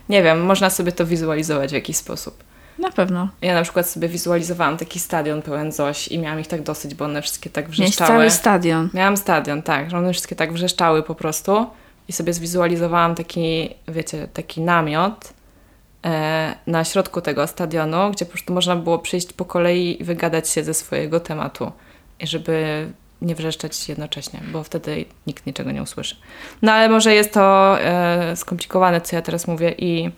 nie 0.09 0.23
wiem, 0.23 0.45
można 0.45 0.69
sobie 0.69 0.91
to 0.91 1.05
wizualizować 1.05 1.69
w 1.71 1.73
jakiś 1.73 1.97
sposób. 1.97 2.43
Na 2.77 2.91
pewno. 2.91 3.29
Ja 3.41 3.53
na 3.53 3.63
przykład 3.63 3.89
sobie 3.89 4.07
wizualizowałam 4.07 4.77
taki 4.77 4.99
stadion 4.99 5.41
pełen 5.41 5.71
Zoś 5.71 6.07
i 6.07 6.19
miałam 6.19 6.39
ich 6.39 6.47
tak 6.47 6.61
dosyć, 6.61 6.95
bo 6.95 7.05
one 7.05 7.21
wszystkie 7.21 7.49
tak 7.49 7.69
wrzeszczały. 7.69 8.11
Miałeś 8.11 8.33
cały 8.33 8.39
stadion. 8.39 8.89
Miałam 8.93 9.17
stadion, 9.17 9.61
tak, 9.61 9.89
że 9.89 9.97
one 9.97 10.13
wszystkie 10.13 10.35
tak 10.35 10.53
wrzeszczały 10.53 11.03
po 11.03 11.15
prostu 11.15 11.67
i 12.07 12.13
sobie 12.13 12.33
zwizualizowałam 12.33 13.15
taki, 13.15 13.69
wiecie, 13.87 14.27
taki 14.33 14.61
namiot 14.61 15.33
e, 16.05 16.55
na 16.67 16.83
środku 16.83 17.21
tego 17.21 17.47
stadionu, 17.47 18.11
gdzie 18.11 18.25
po 18.25 18.31
prostu 18.31 18.53
można 18.53 18.75
było 18.75 18.99
przyjść 18.99 19.33
po 19.33 19.45
kolei 19.45 20.01
i 20.01 20.03
wygadać 20.03 20.49
się 20.49 20.63
ze 20.63 20.73
swojego 20.73 21.19
tematu. 21.19 21.71
Żeby 22.19 22.87
nie 23.21 23.35
wrzeszczeć 23.35 23.89
jednocześnie, 23.89 24.39
bo 24.51 24.63
wtedy 24.63 25.05
nikt 25.27 25.45
niczego 25.45 25.71
nie 25.71 25.83
usłyszy. 25.83 26.15
No 26.61 26.71
ale 26.71 26.89
może 26.89 27.13
jest 27.13 27.33
to 27.33 27.77
e, 27.79 28.35
skomplikowane, 28.35 29.01
co 29.01 29.15
ja 29.15 29.21
teraz 29.21 29.47
mówię 29.47 29.75
i 29.77 30.11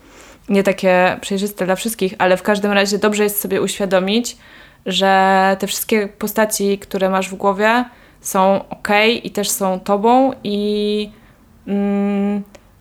nie 0.49 0.63
takie 0.63 1.17
przejrzyste 1.21 1.65
dla 1.65 1.75
wszystkich, 1.75 2.13
ale 2.17 2.37
w 2.37 2.43
każdym 2.43 2.71
razie 2.71 2.97
dobrze 2.97 3.23
jest 3.23 3.41
sobie 3.41 3.61
uświadomić, 3.61 4.37
że 4.85 5.57
te 5.59 5.67
wszystkie 5.67 6.07
postaci, 6.07 6.77
które 6.77 7.09
masz 7.09 7.29
w 7.29 7.35
głowie 7.35 7.85
są 8.21 8.69
ok 8.69 8.87
i 9.23 9.31
też 9.31 9.49
są 9.49 9.79
tobą 9.79 10.31
i 10.43 11.09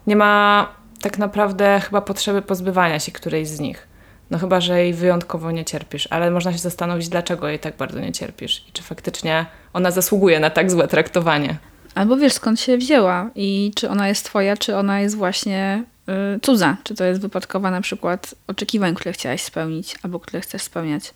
nie 0.07 0.17
ma 0.17 0.69
tak 1.01 1.19
naprawdę 1.19 1.81
chyba 1.81 2.01
potrzeby 2.01 2.43
pozbywania 2.43 3.01
się 3.01 3.13
którejś 3.13 3.49
z 3.49 3.61
nich. 3.61 3.89
No 4.31 4.39
chyba, 4.39 4.61
że 4.61 4.79
jej 4.79 4.95
wyjątkowo 4.95 5.51
nie 5.51 5.65
cierpisz, 5.65 6.09
ale 6.11 6.31
można 6.31 6.53
się 6.53 6.59
zastanowić, 6.59 7.09
dlaczego 7.09 7.49
jej 7.49 7.59
tak 7.59 7.77
bardzo 7.77 8.01
nie 8.01 8.13
cierpisz 8.13 8.65
i 8.69 8.73
czy 8.73 8.83
faktycznie 8.83 9.47
ona 9.73 9.91
zasługuje 9.91 10.41
na 10.41 10.51
tak 10.51 10.71
złe 10.71 10.89
traktowanie. 10.89 11.57
Albo 11.95 12.17
wiesz, 12.17 12.33
skąd 12.33 12.61
się 12.61 12.79
wzięła 12.79 13.31
i 13.35 13.73
czy 13.75 13.91
ona 13.91 14.09
jest 14.09 14.25
twoja, 14.25 14.57
czy 14.57 14.77
ona 14.77 15.01
jest 15.01 15.17
właśnie 15.17 15.85
y, 16.37 16.41
cudza, 16.41 16.77
czy 16.83 16.95
to 16.95 17.05
jest 17.05 17.21
wypadkowa 17.21 17.71
na 17.71 17.81
przykład 17.81 18.35
oczekiwań, 18.47 18.95
które 18.95 19.13
chciałaś 19.13 19.43
spełnić 19.43 19.97
albo 20.03 20.21
które 20.21 20.41
chcesz 20.41 20.63
spełniać. 20.63 21.15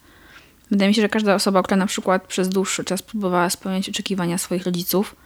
Wydaje 0.71 0.89
mi 0.89 0.95
się, 0.95 1.03
że 1.03 1.09
każda 1.09 1.35
osoba, 1.35 1.63
która 1.63 1.77
na 1.77 1.87
przykład 1.87 2.27
przez 2.27 2.49
dłuższy 2.49 2.85
czas 2.85 3.03
próbowała 3.03 3.51
spełniać 3.51 3.89
oczekiwania 3.89 4.39
swoich 4.39 4.65
rodziców, 4.65 5.17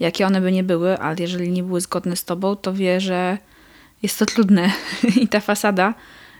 jakie 0.00 0.26
one 0.26 0.40
by 0.40 0.52
nie 0.52 0.64
były, 0.64 0.98
ale 0.98 1.16
jeżeli 1.18 1.50
nie 1.50 1.62
były 1.62 1.80
zgodne 1.80 2.16
z 2.16 2.24
tobą, 2.24 2.56
to 2.56 2.72
wie, 2.72 3.00
że 3.00 3.38
jest 4.02 4.18
to 4.18 4.26
trudne 4.26 4.70
i 5.22 5.28
ta 5.28 5.40
fasada, 5.40 5.94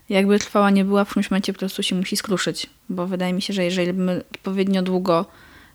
jakby 0.09 0.39
trwała 0.39 0.71
nie 0.71 0.85
była, 0.85 1.05
w 1.05 1.09
którymś 1.09 1.31
momencie 1.31 1.53
po 1.53 1.59
prostu 1.59 1.83
się 1.83 1.95
musi 1.95 2.17
skruszyć, 2.17 2.67
bo 2.89 3.07
wydaje 3.07 3.33
mi 3.33 3.43
się, 3.43 3.53
że 3.53 3.65
jeżeli 3.65 3.93
my 3.93 4.23
odpowiednio 4.35 4.83
długo 4.83 5.27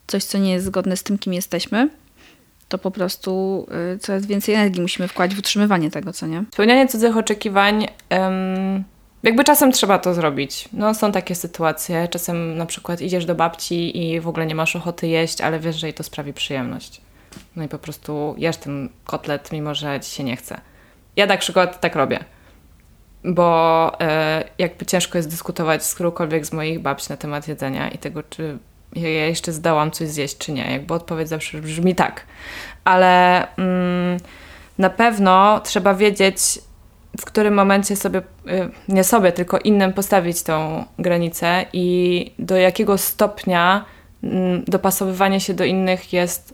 coś, 0.08 0.24
co 0.24 0.38
nie 0.38 0.52
jest 0.52 0.66
zgodne 0.66 0.98
z 0.98 1.04
tym, 1.04 1.18
kim 1.18 1.34
jesteśmy, 1.34 1.90
to 2.70 2.78
po 2.78 2.92
prostu 2.92 3.66
y, 3.96 4.00
coraz 4.00 4.26
więcej 4.26 4.56
energii 4.56 4.82
musimy 4.82 5.08
wkładać 5.08 5.36
w 5.36 5.40
utrzymywanie 5.40 5.92
tego, 5.92 6.14
co 6.14 6.28
nie? 6.28 6.44
Spełnianie 6.54 6.88
cudzych 6.88 7.18
oczekiwań, 7.18 7.88
jakby 9.24 9.44
czasem 9.44 9.72
trzeba 9.72 10.00
to 10.00 10.14
zrobić. 10.14 10.70
No, 10.74 10.94
są 10.94 11.12
takie 11.12 11.36
sytuacje. 11.36 12.08
Czasem 12.08 12.58
na 12.58 12.66
przykład 12.66 13.02
idziesz 13.02 13.26
do 13.26 13.36
babci 13.36 14.04
i 14.04 14.20
w 14.20 14.28
ogóle 14.28 14.46
nie 14.46 14.56
masz 14.56 14.76
ochoty 14.76 15.08
jeść, 15.08 15.42
ale 15.42 15.60
wiesz, 15.60 15.76
że 15.76 15.88
jej 15.88 15.94
to 15.94 16.04
sprawi 16.04 16.34
przyjemność. 16.34 17.02
No 17.56 17.64
i 17.64 17.68
po 17.68 17.80
prostu 17.80 18.36
jesz 18.38 18.58
ten 18.58 18.90
kotlet, 19.06 19.52
mimo 19.52 19.76
że 19.76 20.00
ci 20.00 20.12
się 20.12 20.24
nie 20.24 20.36
chce. 20.36 20.62
Ja 21.16 21.26
na 21.26 21.38
przykład 21.38 21.80
tak 21.80 21.96
robię. 21.96 22.20
Bo 23.24 23.92
e, 24.02 24.44
jakby 24.58 24.86
ciężko 24.86 25.18
jest 25.18 25.30
dyskutować 25.30 25.86
z 25.86 25.94
którąkolwiek 25.94 26.46
z 26.46 26.54
moich 26.54 26.80
babci 26.80 27.06
na 27.10 27.18
temat 27.18 27.48
jedzenia 27.48 27.90
i 27.90 27.98
tego, 27.98 28.24
czy 28.24 28.58
ja 28.96 29.28
jeszcze 29.28 29.52
zdałam 29.52 29.92
coś 29.92 30.08
zjeść, 30.08 30.38
czy 30.38 30.52
nie. 30.52 30.72
Jakby 30.72 30.94
odpowiedź 30.94 31.30
zawsze 31.30 31.62
brzmi 31.62 31.96
tak. 31.96 32.26
Ale 32.84 33.48
mm, 33.58 34.18
na 34.78 34.90
pewno 34.90 35.62
trzeba 35.64 35.94
wiedzieć, 35.94 36.60
w 37.20 37.26
którym 37.26 37.54
momencie 37.54 37.96
sobie, 37.96 38.20
y, 38.20 38.70
nie 38.88 39.04
sobie, 39.04 39.32
tylko 39.32 39.60
innym 39.60 39.94
postawić 39.94 40.44
tą 40.44 40.86
granicę 41.00 41.66
i 41.74 42.32
do 42.40 42.58
jakiego 42.58 42.98
stopnia 42.98 43.86
mm, 44.24 44.64
dopasowywanie 44.68 45.40
się 45.40 45.54
do 45.54 45.66
innych 45.66 46.14
jest 46.14 46.53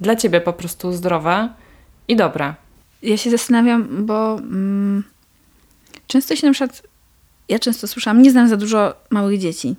dla 0.00 0.16
ciebie 0.16 0.40
po 0.40 0.52
prostu 0.52 0.92
zdrowe 0.92 1.48
i 2.08 2.16
dobre. 2.16 2.54
Ja 3.02 3.16
się 3.16 3.30
zastanawiam, 3.30 4.06
bo 4.06 4.38
mm, 4.38 5.04
często 6.06 6.36
się 6.36 6.46
na 6.46 6.52
przykład, 6.52 6.82
ja 7.48 7.58
często 7.58 7.88
słyszałam, 7.88 8.22
nie 8.22 8.30
znam 8.30 8.48
za 8.48 8.56
dużo 8.56 8.94
małych 9.10 9.38
dzieci. 9.38 9.76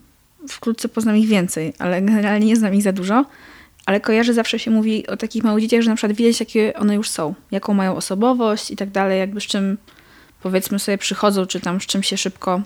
Wkrótce 0.50 0.90
poznam 0.90 1.18
ich 1.18 1.28
więcej, 1.28 1.74
ale 1.80 2.02
generalnie 2.02 2.48
nie 2.48 2.56
znam 2.56 2.74
ich 2.74 2.84
za 2.84 2.92
dużo. 2.92 3.26
Ale 3.86 4.00
kojarzę, 4.00 4.34
zawsze 4.34 4.60
się 4.60 4.72
mówi 4.72 5.08
o 5.08 5.18
takich 5.18 5.44
małych 5.44 5.64
dzieciach, 5.64 5.82
że 5.82 5.90
na 5.90 5.96
przykład 5.96 6.18
wiedzieć, 6.18 6.40
jakie 6.40 6.74
one 6.74 6.96
już 6.96 7.10
są, 7.10 7.34
jaką 7.52 7.74
mają 7.74 7.96
osobowość 7.96 8.72
i 8.72 8.76
tak 8.76 8.90
dalej, 8.90 9.20
jakby 9.20 9.42
z 9.42 9.44
czym 9.44 9.78
powiedzmy 10.44 10.80
sobie 10.80 10.98
przychodzą, 10.98 11.46
czy 11.46 11.60
tam 11.60 11.82
z 11.82 11.86
czym 11.86 12.04
się 12.04 12.18
szybko, 12.18 12.62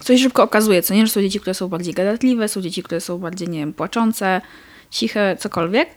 coś 0.00 0.22
szybko 0.22 0.42
okazuje, 0.42 0.82
co 0.82 0.94
nie, 0.94 1.06
że 1.06 1.12
są 1.12 1.20
dzieci, 1.20 1.40
które 1.40 1.54
są 1.54 1.68
bardziej 1.68 1.94
gadatliwe, 1.94 2.48
są 2.48 2.60
dzieci, 2.60 2.82
które 2.82 3.00
są 3.00 3.18
bardziej, 3.18 3.48
nie 3.48 3.58
wiem, 3.58 3.72
płaczące, 3.72 4.40
ciche, 4.90 5.36
cokolwiek. 5.40 5.88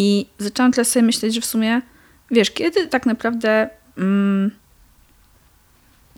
I 0.00 0.26
zaczęłam 0.38 0.72
teraz 0.72 0.88
sobie 0.88 1.02
myśleć, 1.02 1.34
że 1.34 1.40
w 1.40 1.46
sumie, 1.46 1.82
wiesz, 2.30 2.50
kiedy 2.50 2.86
tak 2.86 3.06
naprawdę 3.06 3.68
mm, 3.96 4.50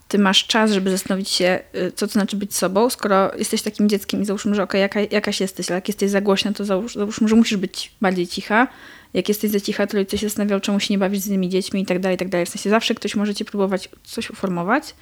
ty 0.09 0.19
masz 0.19 0.47
czas, 0.47 0.71
żeby 0.71 0.91
zastanowić 0.91 1.29
się, 1.29 1.61
y, 1.75 1.93
co 1.93 2.07
to 2.07 2.13
znaczy 2.13 2.37
być 2.37 2.57
sobą, 2.57 2.91
skoro 2.91 3.35
jesteś 3.39 3.63
takim 3.63 3.89
dzieckiem 3.89 4.23
i 4.23 4.25
załóżmy, 4.25 4.55
że 4.55 4.63
okej, 4.63 4.85
okay, 4.85 5.01
jaka, 5.03 5.15
jakaś 5.15 5.41
jesteś, 5.41 5.71
ale 5.71 5.75
jak 5.75 5.89
jesteś 5.89 6.11
za 6.11 6.21
głośna, 6.21 6.53
to 6.53 6.65
załóż, 6.65 6.95
załóżmy, 6.95 7.29
że 7.29 7.37
musisz 7.37 7.59
być 7.59 7.93
bardziej 8.01 8.27
cicha. 8.27 8.69
Jak 9.15 9.29
jesteś 9.29 9.51
za 9.51 9.61
cicha, 9.61 9.87
to 9.87 9.97
rodzice 9.97 10.19
się 10.19 10.29
zastanawiał, 10.29 10.61
czemu 10.61 10.81
się 10.81 10.95
nie 10.95 10.99
bawić 10.99 11.23
z 11.23 11.27
innymi 11.27 11.49
dziećmi 11.49 11.83
i 11.83 11.87
tak 11.87 11.99
dalej, 11.99 12.15
i 12.15 12.19
tak 12.19 12.29
dalej. 12.29 12.47
W 12.47 12.49
sensie 12.49 12.71
zawsze 12.71 12.95
ktoś 12.95 13.15
może 13.15 13.35
cię 13.35 13.45
próbować 13.45 13.89
coś 14.05 14.31
uformować. 14.31 14.95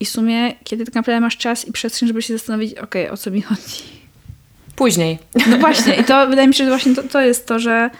I 0.00 0.04
w 0.04 0.08
sumie, 0.08 0.54
kiedy 0.64 0.84
tak 0.84 0.94
naprawdę 0.94 1.20
masz 1.20 1.36
czas 1.36 1.68
i 1.68 1.72
przestrzeń, 1.72 2.08
żeby 2.08 2.22
się 2.22 2.38
zastanowić, 2.38 2.72
okej, 2.72 3.04
okay, 3.04 3.12
o 3.12 3.16
co 3.16 3.30
mi 3.30 3.42
chodzi. 3.42 3.95
Później. 4.76 5.18
No 5.50 5.58
właśnie, 5.58 5.94
i 5.94 6.04
to 6.04 6.26
wydaje 6.26 6.48
mi 6.48 6.54
się, 6.54 6.64
że 6.64 6.70
właśnie 6.70 6.94
to, 6.94 7.02
to 7.02 7.20
jest 7.20 7.46
to, 7.46 7.58
że 7.58 7.90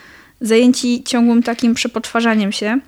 zajęci 0.41 1.05
ciągłym 1.05 1.43
takim 1.43 1.75
przepotwarzaniem 1.75 2.53
się, 2.53 2.79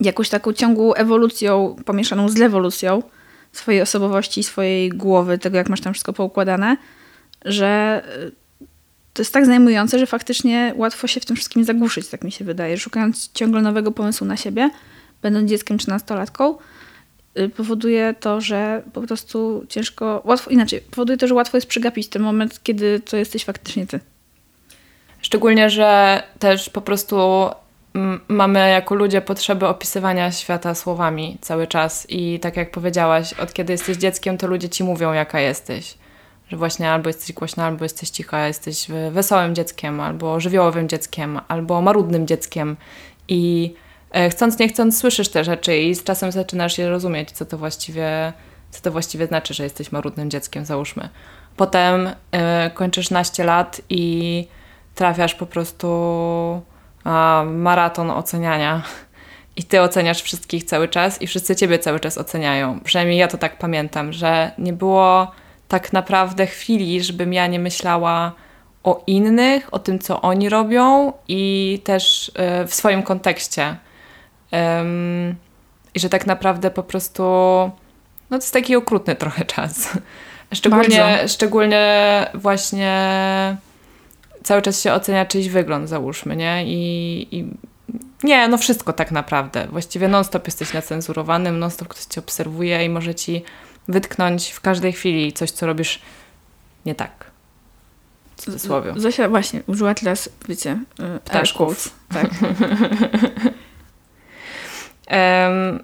jakąś 0.00 0.28
taką 0.28 0.52
ciągłą 0.52 0.94
ewolucją 0.94 1.76
pomieszaną 1.84 2.28
z 2.28 2.36
lewolucją 2.36 3.02
swojej 3.52 3.82
osobowości, 3.82 4.42
swojej 4.42 4.88
głowy, 4.88 5.38
tego 5.38 5.56
jak 5.56 5.68
masz 5.68 5.80
tam 5.80 5.92
wszystko 5.92 6.12
poukładane, 6.12 6.76
że 7.44 8.02
y, 8.62 8.66
to 9.14 9.22
jest 9.22 9.32
tak 9.32 9.46
zajmujące, 9.46 9.98
że 9.98 10.06
faktycznie 10.06 10.72
łatwo 10.76 11.06
się 11.06 11.20
w 11.20 11.24
tym 11.24 11.36
wszystkim 11.36 11.64
zagłuszyć, 11.64 12.08
tak 12.08 12.24
mi 12.24 12.32
się 12.32 12.44
wydaje. 12.44 12.78
Szukając 12.78 13.32
ciągle 13.32 13.62
nowego 13.62 13.92
pomysłu 13.92 14.26
na 14.26 14.36
siebie, 14.36 14.70
będąc 15.22 15.50
dzieckiem 15.50 15.78
czy 15.78 15.88
nastolatką, 15.88 16.58
powoduje 17.56 18.14
to, 18.20 18.40
że 18.40 18.82
po 18.92 19.00
prostu 19.00 19.66
ciężko, 19.68 20.22
łatwo, 20.24 20.50
inaczej, 20.50 20.80
powoduje 20.80 21.16
to, 21.16 21.28
że 21.28 21.34
łatwo 21.34 21.56
jest 21.56 21.66
przegapić 21.66 22.08
ten 22.08 22.22
moment, 22.22 22.60
kiedy 22.62 23.00
to 23.00 23.16
jesteś 23.16 23.44
faktycznie 23.44 23.86
ty. 23.86 24.00
Szczególnie, 25.20 25.70
że 25.70 26.22
też 26.38 26.70
po 26.70 26.80
prostu 26.80 27.16
mamy 28.28 28.70
jako 28.70 28.94
ludzie 28.94 29.20
potrzeby 29.20 29.66
opisywania 29.66 30.32
świata 30.32 30.74
słowami 30.74 31.38
cały 31.40 31.66
czas 31.66 32.06
i 32.08 32.40
tak 32.40 32.56
jak 32.56 32.70
powiedziałaś, 32.70 33.32
od 33.32 33.52
kiedy 33.52 33.72
jesteś 33.72 33.96
dzieckiem, 33.96 34.38
to 34.38 34.46
ludzie 34.46 34.68
ci 34.68 34.84
mówią, 34.84 35.12
jaka 35.12 35.40
jesteś. 35.40 35.94
Że 36.48 36.56
właśnie 36.56 36.90
albo 36.90 37.08
jesteś 37.08 37.32
głośna, 37.32 37.66
albo 37.66 37.84
jesteś 37.84 38.10
cicha, 38.10 38.46
jesteś 38.46 38.86
wesołym 39.10 39.54
dzieckiem, 39.54 40.00
albo 40.00 40.40
żywiołowym 40.40 40.88
dzieckiem, 40.88 41.40
albo 41.48 41.82
marudnym 41.82 42.26
dzieckiem. 42.26 42.76
I 43.28 43.74
chcąc, 44.30 44.58
nie 44.58 44.68
chcąc, 44.68 44.98
słyszysz 44.98 45.28
te 45.28 45.44
rzeczy 45.44 45.78
i 45.78 45.94
z 45.94 46.04
czasem 46.04 46.32
zaczynasz 46.32 46.78
je 46.78 46.88
rozumieć, 46.88 47.30
co 47.30 47.46
to 47.46 47.58
właściwie, 47.58 48.32
co 48.70 48.82
to 48.82 48.90
właściwie 48.90 49.26
znaczy, 49.26 49.54
że 49.54 49.64
jesteś 49.64 49.92
marudnym 49.92 50.30
dzieckiem, 50.30 50.64
załóżmy. 50.64 51.08
Potem 51.56 52.06
y, 52.06 52.14
kończysz 52.74 53.10
naście 53.10 53.44
lat 53.44 53.80
i 53.90 54.46
trafiasz 54.94 55.34
po 55.34 55.46
prostu 55.46 55.88
maraton 57.46 58.10
oceniania 58.10 58.82
i 59.56 59.64
ty 59.64 59.80
oceniasz 59.80 60.22
wszystkich 60.22 60.64
cały 60.64 60.88
czas 60.88 61.22
i 61.22 61.26
wszyscy 61.26 61.56
ciebie 61.56 61.78
cały 61.78 62.00
czas 62.00 62.18
oceniają. 62.18 62.80
Przynajmniej 62.80 63.18
ja 63.18 63.28
to 63.28 63.38
tak 63.38 63.58
pamiętam, 63.58 64.12
że 64.12 64.50
nie 64.58 64.72
było 64.72 65.30
tak 65.68 65.92
naprawdę 65.92 66.46
chwili, 66.46 67.02
żebym 67.02 67.32
ja 67.32 67.46
nie 67.46 67.58
myślała 67.58 68.32
o 68.84 69.02
innych, 69.06 69.74
o 69.74 69.78
tym, 69.78 69.98
co 69.98 70.20
oni 70.20 70.48
robią 70.48 71.12
i 71.28 71.80
też 71.84 72.28
y, 72.28 72.66
w 72.66 72.74
swoim 72.74 73.02
kontekście. 73.02 73.76
I 75.94 76.00
że 76.00 76.08
tak 76.08 76.26
naprawdę 76.26 76.70
po 76.70 76.82
prostu 76.82 77.22
no 78.30 78.38
to 78.38 78.44
jest 78.44 78.52
taki 78.52 78.76
okrutny 78.76 79.16
trochę 79.16 79.44
czas. 79.44 79.88
Szczególnie, 80.54 81.28
szczególnie 81.28 82.26
właśnie 82.34 82.96
cały 84.42 84.62
czas 84.62 84.82
się 84.82 84.92
ocenia 84.92 85.26
czyjś 85.26 85.48
wygląd, 85.48 85.88
załóżmy, 85.88 86.36
nie? 86.36 86.64
I, 86.66 87.28
i 87.30 87.44
nie, 88.22 88.48
no 88.48 88.58
wszystko 88.58 88.92
tak 88.92 89.10
naprawdę. 89.10 89.66
Właściwie 89.70 90.08
non-stop 90.08 90.46
jesteś 90.46 90.72
nacenzurowanym, 90.72 91.58
non-stop 91.58 91.88
ktoś 91.88 92.04
cię 92.04 92.20
obserwuje 92.20 92.84
i 92.84 92.88
może 92.88 93.14
ci 93.14 93.44
wytknąć 93.88 94.50
w 94.50 94.60
każdej 94.60 94.92
chwili 94.92 95.32
coś, 95.32 95.50
co 95.50 95.66
robisz 95.66 96.00
nie 96.86 96.94
tak. 96.94 97.30
W 98.36 98.42
cudzysłowie. 98.42 98.92
Zosia 98.96 99.28
właśnie 99.28 99.62
użyła 99.66 99.94
teraz, 99.94 100.28
wiecie, 100.48 100.78
y, 101.16 101.20
ptaszków. 101.20 101.94
Tak. 102.08 102.30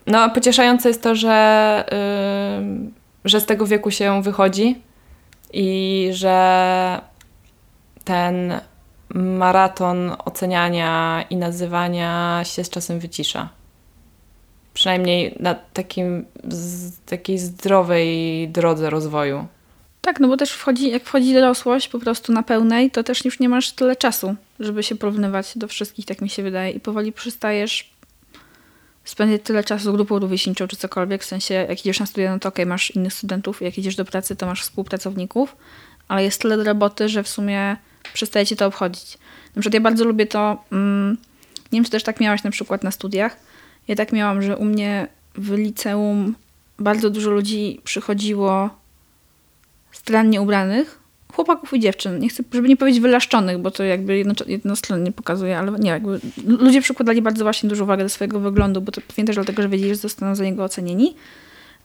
no, 0.06 0.30
pocieszające 0.30 0.88
jest 0.88 1.02
to, 1.02 1.14
że, 1.14 1.84
że 3.24 3.40
z 3.40 3.46
tego 3.46 3.66
wieku 3.66 3.90
się 3.90 4.22
wychodzi 4.22 4.82
i 5.52 6.08
że 6.12 7.00
ten 8.04 8.60
maraton 9.14 10.16
oceniania 10.24 11.24
i 11.30 11.36
nazywania 11.36 12.40
się 12.44 12.64
z 12.64 12.70
czasem 12.70 12.98
wycisza. 12.98 13.48
Przynajmniej 14.74 15.36
na 15.40 15.54
takim, 15.54 16.24
takiej 17.06 17.38
zdrowej 17.38 18.48
drodze 18.48 18.90
rozwoju. 18.90 19.46
Tak, 20.00 20.20
no 20.20 20.28
bo 20.28 20.36
też 20.36 20.52
wchodzi, 20.52 20.90
jak 20.90 21.04
wchodzi 21.04 21.34
dorosłość 21.34 21.88
po 21.88 21.98
prostu 21.98 22.32
na 22.32 22.42
pełnej, 22.42 22.90
to 22.90 23.02
też 23.02 23.24
już 23.24 23.40
nie 23.40 23.48
masz 23.48 23.72
tyle 23.72 23.96
czasu, 23.96 24.34
żeby 24.60 24.82
się 24.82 24.96
porównywać 24.96 25.58
do 25.58 25.68
wszystkich, 25.68 26.06
tak 26.06 26.20
mi 26.20 26.28
się 26.28 26.42
wydaje. 26.42 26.70
I 26.70 26.80
powoli 26.80 27.12
przestajesz 27.12 27.90
spędzać 29.04 29.40
tyle 29.44 29.64
czasu 29.64 29.92
z 29.92 29.94
grupą 29.94 30.18
rówieśniczą 30.18 30.68
czy 30.68 30.76
cokolwiek. 30.76 31.22
W 31.22 31.26
sensie, 31.26 31.54
jak 31.54 31.80
idziesz 31.80 32.00
na 32.00 32.06
studia, 32.06 32.32
no 32.32 32.38
to 32.38 32.48
okej, 32.48 32.62
okay, 32.62 32.66
masz 32.66 32.90
innych 32.90 33.12
studentów. 33.12 33.62
Jak 33.62 33.78
idziesz 33.78 33.96
do 33.96 34.04
pracy, 34.04 34.36
to 34.36 34.46
masz 34.46 34.62
współpracowników. 34.62 35.56
Ale 36.08 36.24
jest 36.24 36.40
tyle 36.40 36.56
do 36.56 36.64
roboty, 36.64 37.08
że 37.08 37.22
w 37.22 37.28
sumie 37.28 37.76
przestaje 38.12 38.46
cię 38.46 38.56
to 38.56 38.66
obchodzić. 38.66 39.18
Na 39.56 39.60
przykład 39.60 39.74
ja 39.74 39.80
bardzo 39.80 40.04
lubię 40.04 40.26
to, 40.26 40.64
mm, 40.72 41.16
nie 41.72 41.78
wiem, 41.78 41.84
czy 41.84 41.90
też 41.90 42.02
tak 42.02 42.20
miałaś 42.20 42.42
na 42.42 42.50
przykład 42.50 42.84
na 42.84 42.90
studiach. 42.90 43.36
Ja 43.88 43.96
tak 43.96 44.12
miałam, 44.12 44.42
że 44.42 44.56
u 44.56 44.64
mnie 44.64 45.08
w 45.34 45.52
liceum 45.52 46.34
bardzo 46.78 47.10
dużo 47.10 47.30
ludzi 47.30 47.80
przychodziło 47.84 48.70
strannie 49.92 50.40
ubranych, 50.40 50.98
chłopaków 51.34 51.74
i 51.74 51.80
dziewczyn, 51.80 52.18
nie 52.18 52.28
chcę, 52.28 52.42
żeby 52.52 52.68
nie 52.68 52.76
powiedzieć 52.76 53.00
wylaszczonych, 53.00 53.58
bo 53.58 53.70
to 53.70 53.84
jakby 53.84 54.18
jedno, 54.18 54.34
jednostronnie 54.46 55.12
pokazuje, 55.12 55.58
ale 55.58 55.72
nie, 55.72 55.90
jakby 55.90 56.20
ludzie 56.46 56.80
przykładali 56.80 57.22
bardzo 57.22 57.44
właśnie 57.44 57.68
dużo 57.68 57.84
uwagi 57.84 58.02
do 58.02 58.08
swojego 58.08 58.40
wyglądu, 58.40 58.80
bo 58.80 58.92
to 58.92 59.00
pewnie 59.00 59.24
też 59.24 59.36
dlatego, 59.36 59.62
że 59.62 59.68
wiedzieli, 59.68 59.90
że 59.90 59.96
zostaną 59.96 60.34
za 60.34 60.44
niego 60.44 60.64
ocenieni, 60.64 61.14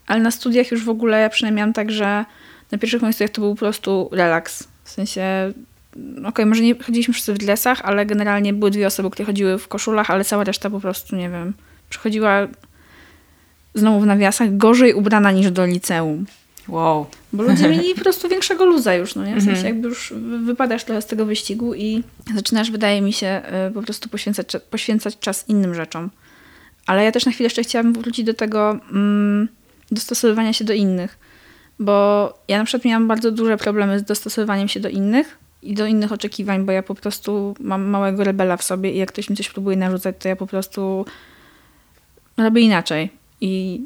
ale 0.06 0.20
na 0.20 0.30
studiach 0.30 0.70
już 0.70 0.84
w 0.84 0.88
ogóle 0.88 1.20
ja 1.20 1.28
przynajmniej 1.28 1.56
miałam 1.56 1.72
tak, 1.72 1.90
że 1.90 2.24
na 2.70 2.78
pierwszych 2.78 3.02
moich 3.02 3.14
studiach 3.14 3.30
to 3.30 3.40
był 3.40 3.54
po 3.54 3.58
prostu 3.58 4.08
relaks, 4.12 4.68
w 4.84 4.90
sensie 4.90 5.52
okej, 5.92 6.24
okay, 6.26 6.46
może 6.46 6.62
nie 6.62 6.74
chodziliśmy 6.74 7.14
wszyscy 7.14 7.34
w 7.34 7.38
dresach, 7.38 7.80
ale 7.84 8.06
generalnie 8.06 8.52
były 8.52 8.70
dwie 8.70 8.86
osoby, 8.86 9.10
które 9.10 9.26
chodziły 9.26 9.58
w 9.58 9.68
koszulach, 9.68 10.10
ale 10.10 10.24
cała 10.24 10.44
reszta 10.44 10.70
po 10.70 10.80
prostu, 10.80 11.16
nie 11.16 11.30
wiem, 11.30 11.52
przychodziła 11.90 12.48
znowu 13.74 14.00
w 14.00 14.06
nawiasach 14.06 14.56
gorzej 14.56 14.94
ubrana 14.94 15.32
niż 15.32 15.50
do 15.50 15.66
liceum. 15.66 16.26
Wow. 16.70 17.06
Bo 17.32 17.42
ludzie 17.42 17.68
mieli 17.68 17.94
po 17.94 18.00
prostu 18.00 18.28
większego 18.28 18.64
luza 18.64 18.94
już, 18.94 19.14
no 19.14 19.24
nie? 19.24 19.36
W 19.36 19.44
sensie 19.44 19.50
mhm. 19.50 19.66
jakby 19.66 19.88
już 19.88 20.12
wypadasz 20.44 20.84
trochę 20.84 21.02
z 21.02 21.06
tego 21.06 21.26
wyścigu 21.26 21.74
i 21.74 22.02
zaczynasz, 22.34 22.70
wydaje 22.70 23.02
mi 23.02 23.12
się, 23.12 23.42
y, 23.68 23.74
po 23.74 23.82
prostu 23.82 24.08
poświęcać, 24.08 24.46
poświęcać 24.70 25.18
czas 25.18 25.48
innym 25.48 25.74
rzeczom. 25.74 26.10
Ale 26.86 27.04
ja 27.04 27.12
też 27.12 27.26
na 27.26 27.32
chwilę 27.32 27.46
jeszcze 27.46 27.62
chciałabym 27.62 27.92
wrócić 27.92 28.24
do 28.24 28.34
tego 28.34 28.78
mm, 28.92 29.48
dostosowywania 29.90 30.52
się 30.52 30.64
do 30.64 30.72
innych. 30.72 31.18
Bo 31.78 32.28
ja 32.48 32.58
na 32.58 32.64
przykład 32.64 32.84
miałam 32.84 33.08
bardzo 33.08 33.30
duże 33.30 33.56
problemy 33.56 33.98
z 33.98 34.02
dostosowywaniem 34.02 34.68
się 34.68 34.80
do 34.80 34.88
innych 34.88 35.38
i 35.62 35.74
do 35.74 35.86
innych 35.86 36.12
oczekiwań, 36.12 36.64
bo 36.64 36.72
ja 36.72 36.82
po 36.82 36.94
prostu 36.94 37.54
mam 37.60 37.82
małego 37.82 38.24
rebela 38.24 38.56
w 38.56 38.62
sobie 38.62 38.92
i 38.92 38.98
jak 38.98 39.08
ktoś 39.08 39.30
mi 39.30 39.36
coś 39.36 39.48
próbuje 39.48 39.76
narzucać, 39.76 40.16
to 40.18 40.28
ja 40.28 40.36
po 40.36 40.46
prostu 40.46 41.04
robię 42.36 42.62
inaczej. 42.62 43.10
I 43.40 43.82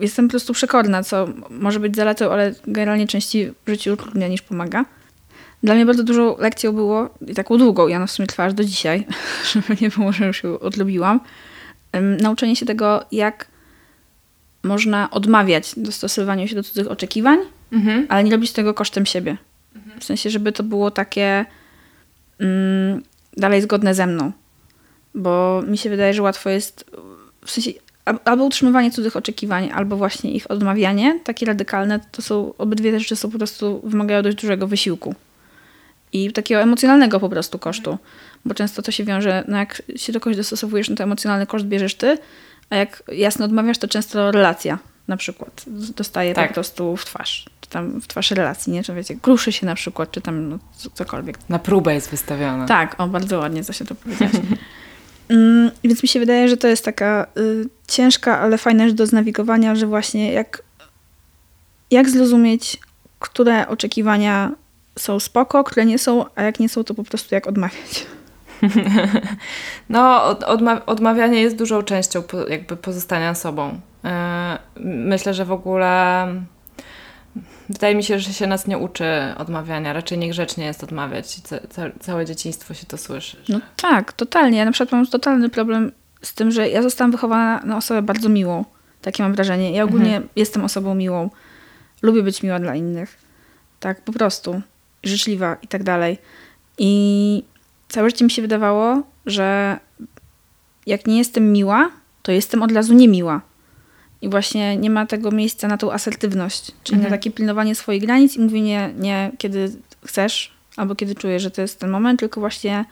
jestem 0.00 0.28
po 0.28 0.30
prostu 0.30 0.52
przekorna, 0.52 1.02
co 1.02 1.28
może 1.50 1.80
być 1.80 1.96
zaletą, 1.96 2.32
ale 2.32 2.54
generalnie 2.66 3.06
częściej 3.06 3.52
w 3.66 3.70
życiu 3.70 3.92
utrudnia 3.92 4.28
niż 4.28 4.42
pomaga. 4.42 4.84
Dla 5.62 5.74
mnie 5.74 5.86
bardzo 5.86 6.04
dużą 6.04 6.36
lekcją 6.38 6.72
było, 6.72 7.10
i 7.26 7.34
taką 7.34 7.58
długą, 7.58 7.88
ja 7.88 7.98
na 7.98 8.06
w 8.06 8.10
sumie 8.10 8.26
trwa 8.26 8.44
aż 8.44 8.54
do 8.54 8.64
dzisiaj, 8.64 9.06
żeby 9.52 9.76
nie 9.80 9.88
było, 9.88 10.12
że 10.12 10.26
już 10.26 10.44
ją 10.44 10.58
odlubiłam, 10.58 11.20
nauczenie 12.20 12.56
się 12.56 12.66
tego, 12.66 13.04
jak 13.12 13.46
można 14.62 15.10
odmawiać 15.10 15.72
dostosowywaniu 15.76 16.48
się 16.48 16.54
do 16.54 16.62
cudzych 16.62 16.90
oczekiwań, 16.90 17.38
mhm. 17.72 18.06
ale 18.08 18.24
nie 18.24 18.30
robić 18.30 18.52
tego 18.52 18.74
kosztem 18.74 19.06
siebie. 19.06 19.36
W 20.00 20.04
sensie, 20.04 20.30
żeby 20.30 20.52
to 20.52 20.62
było 20.62 20.90
takie 20.90 21.44
um, 22.40 23.02
dalej 23.36 23.62
zgodne 23.62 23.94
ze 23.94 24.06
mną. 24.06 24.32
Bo 25.14 25.62
mi 25.66 25.78
się 25.78 25.90
wydaje, 25.90 26.14
że 26.14 26.22
łatwo 26.22 26.50
jest, 26.50 26.84
w 27.44 27.50
sensie 27.50 27.70
albo 28.24 28.44
utrzymywanie 28.44 28.90
cudzych 28.90 29.16
oczekiwań, 29.16 29.70
albo 29.74 29.96
właśnie 29.96 30.30
ich 30.30 30.50
odmawianie, 30.50 31.20
takie 31.24 31.46
radykalne, 31.46 32.00
to 32.12 32.22
są 32.22 32.54
obydwie 32.58 32.92
te 32.92 33.00
rzeczy 33.00 33.16
są 33.16 33.30
po 33.30 33.38
prostu, 33.38 33.80
wymagają 33.84 34.22
dość 34.22 34.36
dużego 34.36 34.66
wysiłku. 34.66 35.14
I 36.12 36.32
takiego 36.32 36.60
emocjonalnego 36.60 37.20
po 37.20 37.28
prostu 37.28 37.58
kosztu. 37.58 37.98
Bo 38.44 38.54
często 38.54 38.82
to 38.82 38.90
się 38.92 39.04
wiąże, 39.04 39.44
no 39.48 39.56
jak 39.56 39.82
się 39.96 40.12
do 40.12 40.20
kogoś 40.20 40.36
dostosowujesz, 40.36 40.88
no 40.88 40.96
to 40.96 41.02
emocjonalny 41.04 41.46
koszt 41.46 41.64
bierzesz 41.64 41.94
ty, 41.94 42.18
a 42.70 42.76
jak 42.76 43.02
jasno 43.12 43.44
odmawiasz, 43.44 43.78
to 43.78 43.88
często 43.88 44.32
relacja 44.32 44.78
na 45.08 45.16
przykład 45.16 45.64
dostaje 45.96 46.34
tak. 46.34 46.48
po 46.48 46.54
prostu 46.54 46.96
w 46.96 47.04
twarz. 47.04 47.44
Czy 47.60 47.70
tam 47.70 48.00
w 48.00 48.06
twarz 48.06 48.30
relacji, 48.30 48.72
nie? 48.72 48.84
Czy 48.84 48.94
wiecie, 48.94 49.16
kruszy 49.22 49.52
się 49.52 49.66
na 49.66 49.74
przykład, 49.74 50.10
czy 50.10 50.20
tam 50.20 50.48
no, 50.48 50.58
cokolwiek. 50.94 51.38
Na 51.48 51.58
próbę 51.58 51.94
jest 51.94 52.10
wystawiona. 52.10 52.66
Tak, 52.66 53.00
o 53.00 53.06
bardzo 53.06 53.38
ładnie, 53.38 53.64
co 53.64 53.72
się 53.72 53.84
to 53.84 53.94
powiedziałaś. 53.94 54.34
Mm, 55.28 55.70
więc 55.84 56.02
mi 56.02 56.08
się 56.08 56.20
wydaje, 56.20 56.48
że 56.48 56.56
to 56.56 56.68
jest 56.68 56.84
taka 56.84 57.26
y, 57.38 57.68
ciężka, 57.88 58.40
ale 58.40 58.58
fajna 58.58 58.88
rzecz 58.88 58.96
do 58.96 59.06
znawigowania, 59.06 59.74
że 59.74 59.86
właśnie 59.86 60.32
jak, 60.32 60.62
jak 61.90 62.10
zrozumieć, 62.10 62.78
które 63.18 63.68
oczekiwania 63.68 64.52
są 64.98 65.20
spoko, 65.20 65.64
które 65.64 65.86
nie 65.86 65.98
są, 65.98 66.24
a 66.34 66.42
jak 66.42 66.60
nie 66.60 66.68
są, 66.68 66.84
to 66.84 66.94
po 66.94 67.04
prostu 67.04 67.34
jak 67.34 67.46
odmawiać. 67.46 68.06
No, 69.88 70.24
odma 70.46 70.86
odmawianie 70.86 71.42
jest 71.42 71.56
dużą 71.56 71.82
częścią 71.82 72.22
jakby 72.48 72.76
pozostania 72.76 73.34
sobą. 73.34 73.80
E, 74.04 74.58
myślę, 74.80 75.34
że 75.34 75.44
w 75.44 75.52
ogóle 75.52 76.26
wydaje 77.68 77.94
mi 77.94 78.04
się, 78.04 78.18
że 78.18 78.32
się 78.32 78.46
nas 78.46 78.66
nie 78.66 78.78
uczy 78.78 79.04
odmawiania. 79.36 79.92
Raczej 79.92 80.18
niegrzecznie 80.18 80.64
jest 80.64 80.84
odmawiać. 80.84 81.40
Ca 81.70 81.90
całe 82.00 82.24
dzieciństwo 82.24 82.74
się 82.74 82.86
to 82.86 82.98
słyszy. 82.98 83.36
Że... 83.44 83.52
No 83.52 83.60
tak, 83.76 84.12
totalnie. 84.12 84.58
Ja 84.58 84.64
na 84.64 84.72
przykład 84.72 84.92
mam 84.92 85.06
totalny 85.06 85.48
problem 85.48 85.92
z 86.22 86.34
tym, 86.34 86.50
że 86.50 86.68
ja 86.68 86.82
zostałam 86.82 87.10
wychowana 87.10 87.60
na 87.64 87.76
osobę 87.76 88.02
bardzo 88.02 88.28
miłą. 88.28 88.64
Takie 89.02 89.22
mam 89.22 89.34
wrażenie. 89.34 89.72
Ja 89.72 89.84
ogólnie 89.84 90.16
mhm. 90.16 90.28
jestem 90.36 90.64
osobą 90.64 90.94
miłą. 90.94 91.30
Lubię 92.02 92.22
być 92.22 92.42
miła 92.42 92.58
dla 92.58 92.74
innych. 92.74 93.18
Tak, 93.80 94.00
po 94.00 94.12
prostu. 94.12 94.62
Życzliwa 95.04 95.56
i 95.62 95.68
tak 95.68 95.82
dalej. 95.82 96.18
I 96.78 97.42
całe 97.88 98.10
życie 98.10 98.24
mi 98.24 98.30
się 98.30 98.42
wydawało, 98.42 99.02
że 99.26 99.78
jak 100.86 101.06
nie 101.06 101.18
jestem 101.18 101.52
miła, 101.52 101.90
to 102.22 102.32
jestem 102.32 102.62
od 102.62 102.72
razu 102.72 102.94
niemiła. 102.94 103.40
I 104.26 104.28
właśnie 104.28 104.76
nie 104.76 104.90
ma 104.90 105.06
tego 105.06 105.30
miejsca 105.30 105.68
na 105.68 105.76
tą 105.76 105.92
asertywność, 105.92 106.72
czyli 106.84 106.96
mhm. 106.96 107.02
na 107.02 107.16
takie 107.18 107.30
pilnowanie 107.30 107.74
swoich 107.74 108.02
granic 108.02 108.36
i 108.36 108.40
mówienie 108.40 108.90
nie 108.98 109.30
kiedy 109.38 109.72
chcesz, 110.04 110.52
albo 110.76 110.94
kiedy 110.94 111.14
czujesz, 111.14 111.42
że 111.42 111.50
to 111.50 111.62
jest 111.62 111.80
ten 111.80 111.90
moment, 111.90 112.20
tylko 112.20 112.40
właśnie 112.40 112.84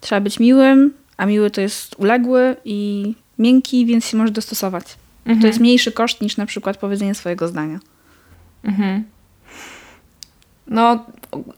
trzeba 0.00 0.20
być 0.20 0.40
miłym, 0.40 0.94
a 1.16 1.26
miły 1.26 1.50
to 1.50 1.60
jest 1.60 1.94
uległy 1.98 2.56
i 2.64 3.14
miękki, 3.38 3.86
więc 3.86 4.06
się 4.06 4.16
może 4.16 4.32
dostosować. 4.32 4.84
Mhm. 5.24 5.40
To 5.40 5.46
jest 5.46 5.60
mniejszy 5.60 5.92
koszt 5.92 6.20
niż 6.20 6.36
na 6.36 6.46
przykład 6.46 6.76
powiedzenie 6.76 7.14
swojego 7.14 7.48
zdania. 7.48 7.78
Mhm. 8.64 9.04
No, 10.66 11.06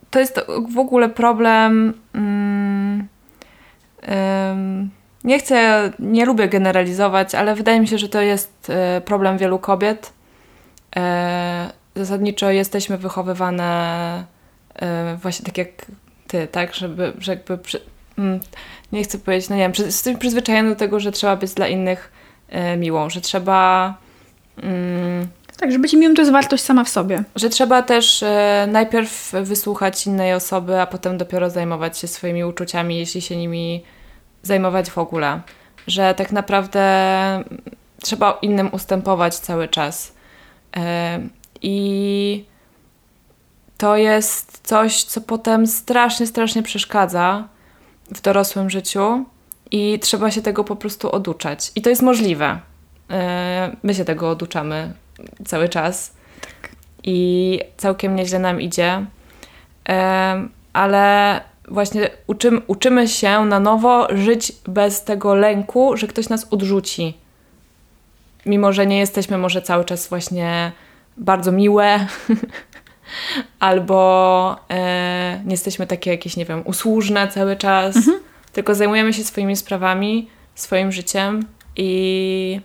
to 0.09 0.19
jest 0.19 0.39
w 0.69 0.77
ogóle 0.77 1.09
problem. 1.09 1.93
Um, 2.13 3.07
nie 5.25 5.39
chcę, 5.39 5.91
nie 5.99 6.25
lubię 6.25 6.47
generalizować, 6.47 7.35
ale 7.35 7.55
wydaje 7.55 7.79
mi 7.79 7.87
się, 7.87 7.97
że 7.97 8.09
to 8.09 8.21
jest 8.21 8.69
e, 8.69 9.01
problem 9.01 9.37
wielu 9.37 9.59
kobiet. 9.59 10.13
E, 10.95 11.69
zasadniczo 11.95 12.51
jesteśmy 12.51 12.97
wychowywane 12.97 14.25
e, 14.75 15.17
właśnie 15.21 15.45
tak 15.45 15.57
jak 15.57 15.69
ty, 16.27 16.47
tak, 16.47 16.75
żeby, 16.75 17.13
że 17.19 17.31
jakby 17.31 17.57
przy, 17.57 17.81
mm, 18.17 18.39
nie 18.91 19.03
chcę 19.03 19.19
powiedzieć, 19.19 19.49
no 19.49 19.55
nie 19.55 19.61
wiem, 19.61 19.85
jesteśmy 19.85 20.19
przyzwyczajeni 20.19 20.69
do 20.69 20.75
tego, 20.75 20.99
że 20.99 21.11
trzeba 21.11 21.35
być 21.35 21.53
dla 21.53 21.67
innych 21.67 22.11
miłą, 22.77 23.09
że 23.09 23.21
trzeba 23.21 23.93
mm, 24.63 25.27
tak, 25.57 25.71
że 25.71 25.79
być 25.79 25.93
miłym 25.93 26.15
to 26.15 26.21
jest 26.21 26.31
wartość 26.31 26.63
sama 26.63 26.83
w 26.83 26.89
sobie. 26.89 27.23
Że 27.35 27.49
trzeba 27.49 27.81
też 27.81 28.23
e, 28.23 28.67
najpierw 28.71 29.31
wysłuchać 29.41 30.07
innej 30.07 30.33
osoby, 30.33 30.79
a 30.79 30.87
potem 30.87 31.17
dopiero 31.17 31.49
zajmować 31.49 31.97
się 31.97 32.07
swoimi 32.07 32.43
uczuciami, 32.43 32.97
jeśli 32.97 33.21
się 33.21 33.37
nimi 33.37 33.83
zajmować 34.45 34.91
w 34.91 34.97
ogóle. 34.97 35.41
Że 35.87 36.13
tak 36.13 36.31
naprawdę 36.31 36.83
trzeba 38.01 38.37
innym 38.41 38.69
ustępować 38.71 39.35
cały 39.35 39.67
czas. 39.67 40.13
I 41.61 42.45
to 43.77 43.97
jest 43.97 44.67
coś, 44.67 45.03
co 45.03 45.21
potem 45.21 45.67
strasznie, 45.67 46.27
strasznie 46.27 46.63
przeszkadza 46.63 47.47
w 48.15 48.21
dorosłym 48.21 48.69
życiu 48.69 49.25
i 49.71 49.99
trzeba 49.99 50.31
się 50.31 50.41
tego 50.41 50.63
po 50.63 50.75
prostu 50.75 51.11
oduczać. 51.11 51.71
I 51.75 51.81
to 51.81 51.89
jest 51.89 52.01
możliwe. 52.01 52.59
My 53.83 53.93
się 53.93 54.05
tego 54.05 54.29
oduczamy 54.29 54.93
cały 55.45 55.69
czas. 55.69 56.13
Tak. 56.41 56.71
I 57.03 57.59
całkiem 57.77 58.15
nieźle 58.15 58.39
nam 58.39 58.61
idzie. 58.61 59.05
Ale 60.73 61.41
właśnie 61.67 62.09
uczymy, 62.27 62.61
uczymy 62.67 63.07
się 63.07 63.45
na 63.45 63.59
nowo 63.59 64.07
żyć 64.17 64.51
bez 64.67 65.03
tego 65.03 65.35
lęku, 65.35 65.97
że 65.97 66.07
ktoś 66.07 66.29
nas 66.29 66.47
odrzuci. 66.51 67.17
Mimo, 68.45 68.73
że 68.73 68.85
nie 68.85 68.99
jesteśmy 68.99 69.37
może 69.37 69.61
cały 69.61 69.85
czas 69.85 70.07
właśnie 70.07 70.71
bardzo 71.17 71.51
miłe, 71.51 72.07
albo 73.59 74.59
e, 74.69 75.41
nie 75.45 75.51
jesteśmy 75.51 75.87
takie 75.87 76.11
jakieś, 76.11 76.37
nie 76.37 76.45
wiem, 76.45 76.61
usłużne 76.65 77.27
cały 77.27 77.55
czas, 77.55 77.95
mhm. 77.95 78.19
tylko 78.53 78.75
zajmujemy 78.75 79.13
się 79.13 79.23
swoimi 79.23 79.55
sprawami, 79.55 80.29
swoim 80.55 80.91
życiem 80.91 81.45
i, 81.75 82.61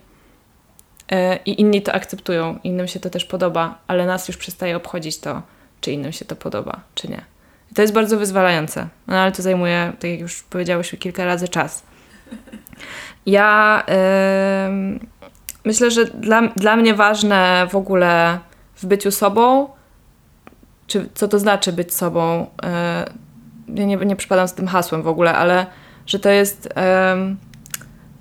e, 1.11 1.39
i 1.45 1.61
inni 1.61 1.81
to 1.81 1.93
akceptują, 1.93 2.59
innym 2.63 2.87
się 2.87 2.99
to 2.99 3.09
też 3.09 3.25
podoba, 3.25 3.79
ale 3.87 4.05
nas 4.05 4.27
już 4.27 4.37
przestaje 4.37 4.75
obchodzić 4.75 5.17
to, 5.17 5.41
czy 5.81 5.91
innym 5.91 6.11
się 6.11 6.25
to 6.25 6.35
podoba, 6.35 6.79
czy 6.95 7.07
nie. 7.07 7.30
To 7.75 7.81
jest 7.81 7.93
bardzo 7.93 8.17
wyzwalające, 8.17 8.87
no 9.07 9.17
ale 9.17 9.31
to 9.31 9.41
zajmuje, 9.41 9.93
tak 9.99 10.11
jak 10.11 10.19
już 10.19 10.43
powiedziałyśmy 10.43 10.97
kilka 10.97 11.25
razy, 11.25 11.47
czas. 11.47 11.83
Ja 13.25 13.83
yy, 13.87 14.99
myślę, 15.65 15.91
że 15.91 16.05
dla, 16.05 16.47
dla 16.47 16.75
mnie 16.75 16.93
ważne 16.93 17.67
w 17.69 17.75
ogóle 17.75 18.39
w 18.75 18.85
byciu 18.85 19.11
sobą, 19.11 19.69
czy 20.87 21.09
co 21.13 21.27
to 21.27 21.39
znaczy 21.39 21.73
być 21.73 21.93
sobą, 21.93 22.47
yy, 23.67 23.75
ja 23.75 23.85
nie, 23.85 23.97
nie 23.97 24.15
przypadam 24.15 24.47
z 24.47 24.53
tym 24.53 24.67
hasłem 24.67 25.01
w 25.01 25.07
ogóle, 25.07 25.35
ale 25.35 25.65
że 26.05 26.19
to 26.19 26.29
jest 26.29 26.65
yy, 26.65 27.35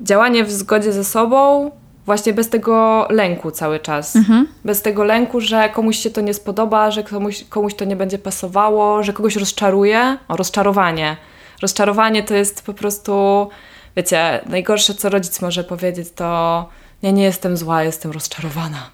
działanie 0.00 0.44
w 0.44 0.50
zgodzie 0.50 0.92
ze 0.92 1.04
sobą 1.04 1.70
właśnie 2.10 2.32
bez 2.32 2.48
tego 2.48 3.06
lęku 3.10 3.50
cały 3.50 3.80
czas. 3.80 4.16
Mhm. 4.16 4.48
Bez 4.64 4.82
tego 4.82 5.04
lęku, 5.04 5.40
że 5.40 5.68
komuś 5.68 5.96
się 5.96 6.10
to 6.10 6.20
nie 6.20 6.34
spodoba, 6.34 6.90
że 6.90 7.02
komuś, 7.02 7.44
komuś 7.44 7.74
to 7.74 7.84
nie 7.84 7.96
będzie 7.96 8.18
pasowało, 8.18 9.02
że 9.02 9.12
kogoś 9.12 9.36
rozczaruje. 9.36 10.18
O, 10.28 10.36
rozczarowanie. 10.36 11.16
Rozczarowanie 11.62 12.22
to 12.22 12.34
jest 12.34 12.66
po 12.66 12.74
prostu, 12.74 13.48
wiecie, 13.96 14.40
najgorsze, 14.46 14.94
co 14.94 15.08
rodzic 15.08 15.40
może 15.40 15.64
powiedzieć, 15.64 16.08
to 16.14 16.68
ja 17.02 17.10
nie 17.10 17.22
jestem 17.22 17.56
zła, 17.56 17.82
jestem 17.82 18.12
rozczarowana. 18.12 18.90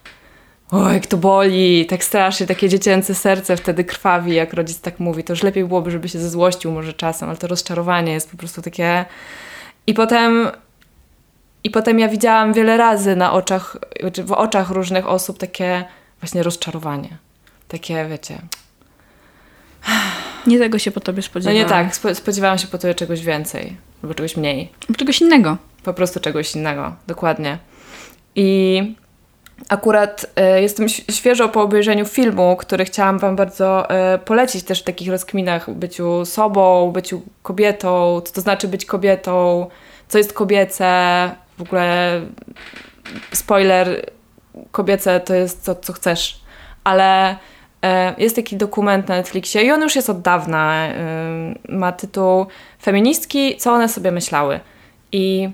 O, 0.71 0.91
jak 0.93 1.07
to 1.07 1.17
boli, 1.17 1.87
tak 1.87 2.05
strasznie, 2.05 2.47
takie 2.47 2.69
dziecięce 2.69 3.15
serce 3.15 3.57
wtedy 3.57 3.85
krwawi, 3.85 4.35
jak 4.35 4.53
rodzic 4.53 4.81
tak 4.81 5.01
mówi. 5.01 5.25
To 5.25 5.33
już 5.33 5.43
lepiej 5.43 5.65
byłoby, 5.65 5.91
żeby 5.91 6.09
się 6.09 6.19
zezłościł 6.19 6.73
może 6.73 6.93
czasem, 6.93 7.29
ale 7.29 7.39
to 7.39 7.47
rozczarowanie 7.47 8.13
jest 8.13 8.31
po 8.31 8.37
prostu 8.37 8.63
takie... 8.63 9.05
I 9.87 9.95
potem 9.95 10.51
i 11.67 11.71
potem 11.71 11.99
ja 11.99 12.09
widziałam 12.09 12.53
wiele 12.53 12.77
razy 12.77 13.17
na 13.17 13.33
oczach, 13.33 13.77
znaczy 14.01 14.25
w 14.25 14.33
oczach 14.33 14.71
różnych 14.71 15.09
osób 15.09 15.39
takie 15.39 15.85
właśnie 16.21 16.43
rozczarowanie. 16.43 17.09
Takie, 17.69 18.07
wiecie. 18.11 18.39
Nie 20.47 20.59
tego 20.59 20.79
się 20.79 20.91
po 20.91 21.01
tobie 21.01 21.23
spodziewałam. 21.23 21.59
No 21.59 21.65
nie 21.65 21.71
tak, 21.71 22.17
spodziewałam 22.17 22.59
się 22.59 22.67
po 22.67 22.79
tobie 22.79 22.95
czegoś 22.95 23.21
więcej, 23.21 23.77
albo 24.03 24.15
czegoś 24.15 24.37
mniej. 24.37 24.73
Albo 24.83 24.99
czegoś 24.99 25.21
innego. 25.21 25.57
Po 25.85 25.95
prostu 25.95 26.21
czegoś 26.21 26.55
innego, 26.55 26.95
dokładnie. 27.07 27.59
I 28.35 28.83
akurat 29.69 30.27
y, 30.57 30.61
jestem 30.61 30.89
świeżo 30.89 31.49
po 31.49 31.63
obejrzeniu 31.63 32.07
filmu, 32.07 32.57
który 32.57 32.85
chciałam 32.85 33.19
Wam 33.19 33.37
bardzo 33.37 33.89
y, 34.15 34.19
polecić 34.19 34.65
też 34.65 34.81
w 34.81 34.85
takich 34.85 35.09
rozkminach 35.09 35.71
byciu 35.71 36.25
sobą, 36.25 36.91
byciu 36.93 37.23
kobietą, 37.43 38.21
co 38.25 38.33
to 38.33 38.41
znaczy 38.41 38.69
być 38.69 38.85
kobietą, 38.85 39.67
co 40.09 40.19
jest 40.19 40.33
kobiece, 40.33 41.31
w 41.59 41.63
ogóle 41.63 42.21
spoiler, 43.33 44.11
kobiece 44.73 45.21
to 45.21 45.35
jest 45.35 45.65
to, 45.65 45.75
co 45.75 45.93
chcesz, 45.93 46.41
ale 46.85 47.37
e, 47.83 48.15
jest 48.19 48.37
taki 48.37 48.57
dokument 48.57 49.09
na 49.09 49.17
Netflixie 49.17 49.63
i 49.63 49.73
on 49.73 49.83
już 49.83 49.97
jest 49.97 50.11
od 50.11 50.21
dawna. 50.21 50.87
E, 50.87 50.95
ma 51.69 51.93
tytuł 51.93 52.47
Feministki, 52.83 53.57
co 53.57 53.73
one 53.73 53.89
sobie 53.89 54.11
myślały. 54.11 54.61
I 55.13 55.49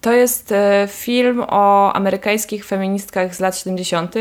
to 0.00 0.12
jest 0.12 0.52
e, 0.52 0.88
film 0.90 1.44
o 1.48 1.92
amerykańskich 1.92 2.64
feministkach 2.64 3.34
z 3.34 3.40
lat 3.40 3.58
70., 3.58 4.14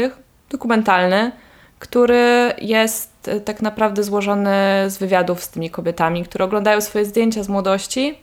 dokumentalny, 0.50 1.32
który 1.80 2.54
jest 2.62 3.30
tak 3.46 3.62
naprawdę 3.62 4.04
złożony 4.04 4.56
z 4.88 4.98
wywiadów 4.98 5.44
z 5.44 5.50
tymi 5.50 5.70
kobietami, 5.70 6.24
które 6.24 6.46
oglądają 6.46 6.82
swoje 6.82 7.06
zdjęcia 7.06 7.44
z 7.44 7.50
młodości, 7.50 8.20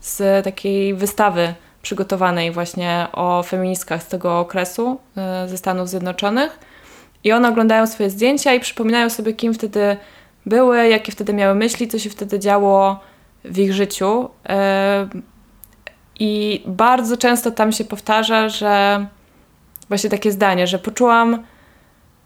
z 0.00 0.44
takiej 0.44 0.94
wystawy 0.94 1.54
przygotowanej 1.86 2.52
właśnie 2.52 3.06
o 3.12 3.42
feministkach 3.42 4.02
z 4.02 4.06
tego 4.06 4.38
okresu 4.38 5.00
e, 5.16 5.48
ze 5.48 5.58
Stanów 5.58 5.88
Zjednoczonych. 5.88 6.58
I 7.24 7.32
one 7.32 7.48
oglądają 7.48 7.86
swoje 7.86 8.10
zdjęcia 8.10 8.54
i 8.54 8.60
przypominają 8.60 9.10
sobie, 9.10 9.32
kim 9.32 9.54
wtedy 9.54 9.96
były, 10.46 10.88
jakie 10.88 11.12
wtedy 11.12 11.32
miały 11.32 11.54
myśli, 11.54 11.88
co 11.88 11.98
się 11.98 12.10
wtedy 12.10 12.38
działo 12.38 13.00
w 13.44 13.58
ich 13.58 13.72
życiu. 13.72 14.28
E, 14.48 15.08
I 16.20 16.62
bardzo 16.66 17.16
często 17.16 17.50
tam 17.50 17.72
się 17.72 17.84
powtarza, 17.84 18.48
że 18.48 19.06
właśnie 19.88 20.10
takie 20.10 20.32
zdanie, 20.32 20.66
że 20.66 20.78
poczułam, 20.78 21.44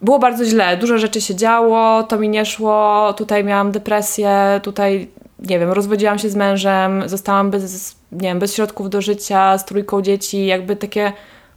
było 0.03 0.19
bardzo 0.19 0.45
źle, 0.45 0.77
dużo 0.77 0.99
rzeczy 0.99 1.21
się 1.21 1.35
działo, 1.35 2.03
to 2.03 2.19
mi 2.19 2.29
nie 2.29 2.47
szło, 2.47 3.13
tutaj 3.13 3.45
miałam 3.45 3.73
depresję, 3.73 4.61
tutaj 4.63 5.09
nie 5.39 5.59
wiem, 5.59 5.71
rozwodziłam 5.71 6.19
się 6.19 6.31
z 6.31 6.37
mężem, 6.37 7.09
zostałam 7.09 7.51
bez, 7.51 8.00
nie 8.13 8.29
wiem, 8.29 8.39
bez 8.39 8.55
środków 8.55 8.91
do 8.91 9.01
życia, 9.01 9.59
z 9.59 9.65
trójką 9.65 10.03
dzieci, 10.03 10.47
jakby 10.47 10.77
takie 10.77 11.13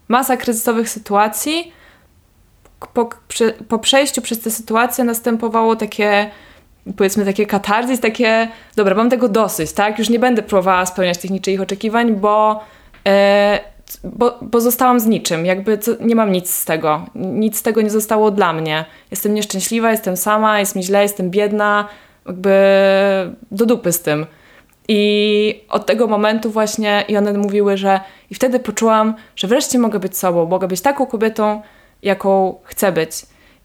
masa 0.07 0.37
kryzysowych 0.37 0.89
sytuacji. 0.89 1.73
Po, 2.93 3.09
po 3.67 3.79
przejściu 3.79 4.21
przez 4.21 4.39
te 4.39 4.51
sytuacje 4.51 5.03
następowało 5.03 5.75
takie 5.75 6.29
powiedzmy 6.97 7.25
takie 7.25 7.45
katarzis, 7.45 7.99
takie 7.99 8.47
dobra, 8.75 8.95
mam 8.95 9.09
tego 9.09 9.29
dosyć, 9.29 9.73
tak? 9.73 9.99
Już 9.99 10.09
nie 10.09 10.19
będę 10.19 10.41
próbowała 10.41 10.85
spełniać 10.85 11.17
tych 11.17 11.31
niczyich 11.31 11.61
oczekiwań, 11.61 12.13
bo, 12.13 12.63
e, 13.07 13.59
bo, 14.03 14.39
bo 14.41 14.61
zostałam 14.61 14.99
z 14.99 15.05
niczym, 15.05 15.45
jakby 15.45 15.77
co, 15.77 15.91
nie 15.99 16.15
mam 16.15 16.31
nic 16.31 16.49
z 16.49 16.65
tego. 16.65 17.05
Nic 17.15 17.57
z 17.57 17.61
tego 17.61 17.81
nie 17.81 17.89
zostało 17.89 18.31
dla 18.31 18.53
mnie. 18.53 18.85
Jestem 19.11 19.33
nieszczęśliwa, 19.33 19.91
jestem 19.91 20.17
sama, 20.17 20.59
jest 20.59 20.75
mi 20.75 20.83
źle, 20.83 21.03
jestem 21.03 21.29
biedna, 21.29 21.87
jakby 22.25 22.55
do 23.51 23.65
dupy 23.65 23.91
z 23.91 24.01
tym. 24.01 24.25
I 24.87 25.63
od 25.69 25.85
tego 25.85 26.07
momentu 26.07 26.51
właśnie 26.51 27.05
i 27.07 27.17
one 27.17 27.33
mówiły, 27.33 27.77
że 27.77 27.99
i 28.29 28.35
wtedy 28.35 28.59
poczułam, 28.59 29.15
że 29.35 29.47
wreszcie 29.47 29.79
mogę 29.79 29.99
być 29.99 30.17
sobą, 30.17 30.45
mogę 30.45 30.67
być 30.67 30.81
taką 30.81 31.05
kobietą, 31.05 31.61
jaką 32.01 32.55
chcę 32.63 32.91
być. 32.91 33.11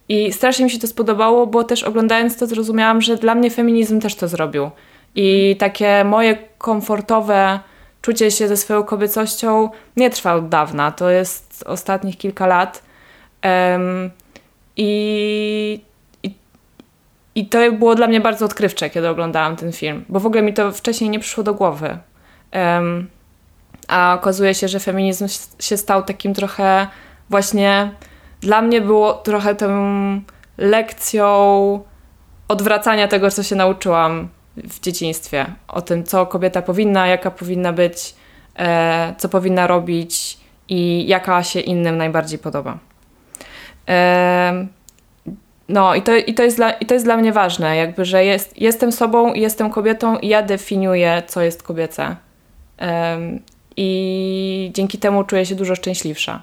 I 0.08 0.32
strasznie 0.32 0.64
mi 0.64 0.70
się 0.70 0.78
to 0.78 0.86
spodobało, 0.86 1.46
bo 1.46 1.64
też 1.64 1.82
oglądając 1.82 2.36
to 2.36 2.46
zrozumiałam, 2.46 3.00
że 3.00 3.16
dla 3.16 3.34
mnie 3.34 3.50
feminizm 3.50 4.00
też 4.00 4.14
to 4.14 4.28
zrobił. 4.28 4.70
I 5.14 5.56
takie 5.58 6.04
moje 6.04 6.38
komfortowe 6.58 7.60
czucie 8.02 8.30
się 8.30 8.48
ze 8.48 8.56
swoją 8.56 8.82
kobiecością 8.82 9.70
nie 9.96 10.10
trwa 10.10 10.34
od 10.34 10.48
dawna. 10.48 10.92
To 10.92 11.10
jest 11.10 11.64
ostatnich 11.66 12.18
kilka 12.18 12.46
lat. 12.46 12.82
Um, 13.44 14.10
I 14.76 15.80
i 17.38 17.46
to 17.46 17.72
było 17.72 17.94
dla 17.94 18.06
mnie 18.06 18.20
bardzo 18.20 18.44
odkrywcze, 18.44 18.90
kiedy 18.90 19.08
oglądałam 19.08 19.56
ten 19.56 19.72
film, 19.72 20.04
bo 20.08 20.20
w 20.20 20.26
ogóle 20.26 20.42
mi 20.42 20.54
to 20.54 20.72
wcześniej 20.72 21.10
nie 21.10 21.20
przyszło 21.20 21.44
do 21.44 21.54
głowy. 21.54 21.98
Um, 22.54 23.08
a 23.88 24.14
okazuje 24.14 24.54
się, 24.54 24.68
że 24.68 24.80
feminizm 24.80 25.26
się 25.58 25.76
stał 25.76 26.02
takim 26.02 26.34
trochę 26.34 26.86
właśnie 27.30 27.90
dla 28.40 28.62
mnie 28.62 28.80
było 28.80 29.12
trochę 29.12 29.54
tą 29.54 29.68
lekcją 30.58 31.24
odwracania 32.48 33.08
tego, 33.08 33.30
co 33.30 33.42
się 33.42 33.56
nauczyłam 33.56 34.28
w 34.56 34.80
dzieciństwie. 34.80 35.46
O 35.68 35.82
tym, 35.82 36.04
co 36.04 36.26
kobieta 36.26 36.62
powinna, 36.62 37.06
jaka 37.06 37.30
powinna 37.30 37.72
być, 37.72 38.14
e, 38.58 39.14
co 39.18 39.28
powinna 39.28 39.66
robić 39.66 40.38
i 40.68 41.08
jaka 41.08 41.42
się 41.42 41.60
innym 41.60 41.96
najbardziej 41.96 42.38
podoba. 42.38 42.78
E, 43.88 44.66
no 45.68 45.94
i 45.94 46.02
to, 46.02 46.16
i, 46.16 46.34
to 46.34 46.42
jest 46.42 46.56
dla, 46.56 46.70
i 46.72 46.86
to 46.86 46.94
jest 46.94 47.06
dla 47.06 47.16
mnie 47.16 47.32
ważne, 47.32 47.76
jakby, 47.76 48.04
że 48.04 48.24
jest, 48.24 48.60
jestem 48.60 48.92
sobą, 48.92 49.34
jestem 49.34 49.70
kobietą 49.70 50.18
i 50.18 50.28
ja 50.28 50.42
definiuję, 50.42 51.22
co 51.26 51.42
jest 51.42 51.62
kobiece. 51.62 52.16
Um, 52.80 53.40
I 53.76 54.70
dzięki 54.74 54.98
temu 54.98 55.24
czuję 55.24 55.46
się 55.46 55.54
dużo 55.54 55.74
szczęśliwsza. 55.74 56.42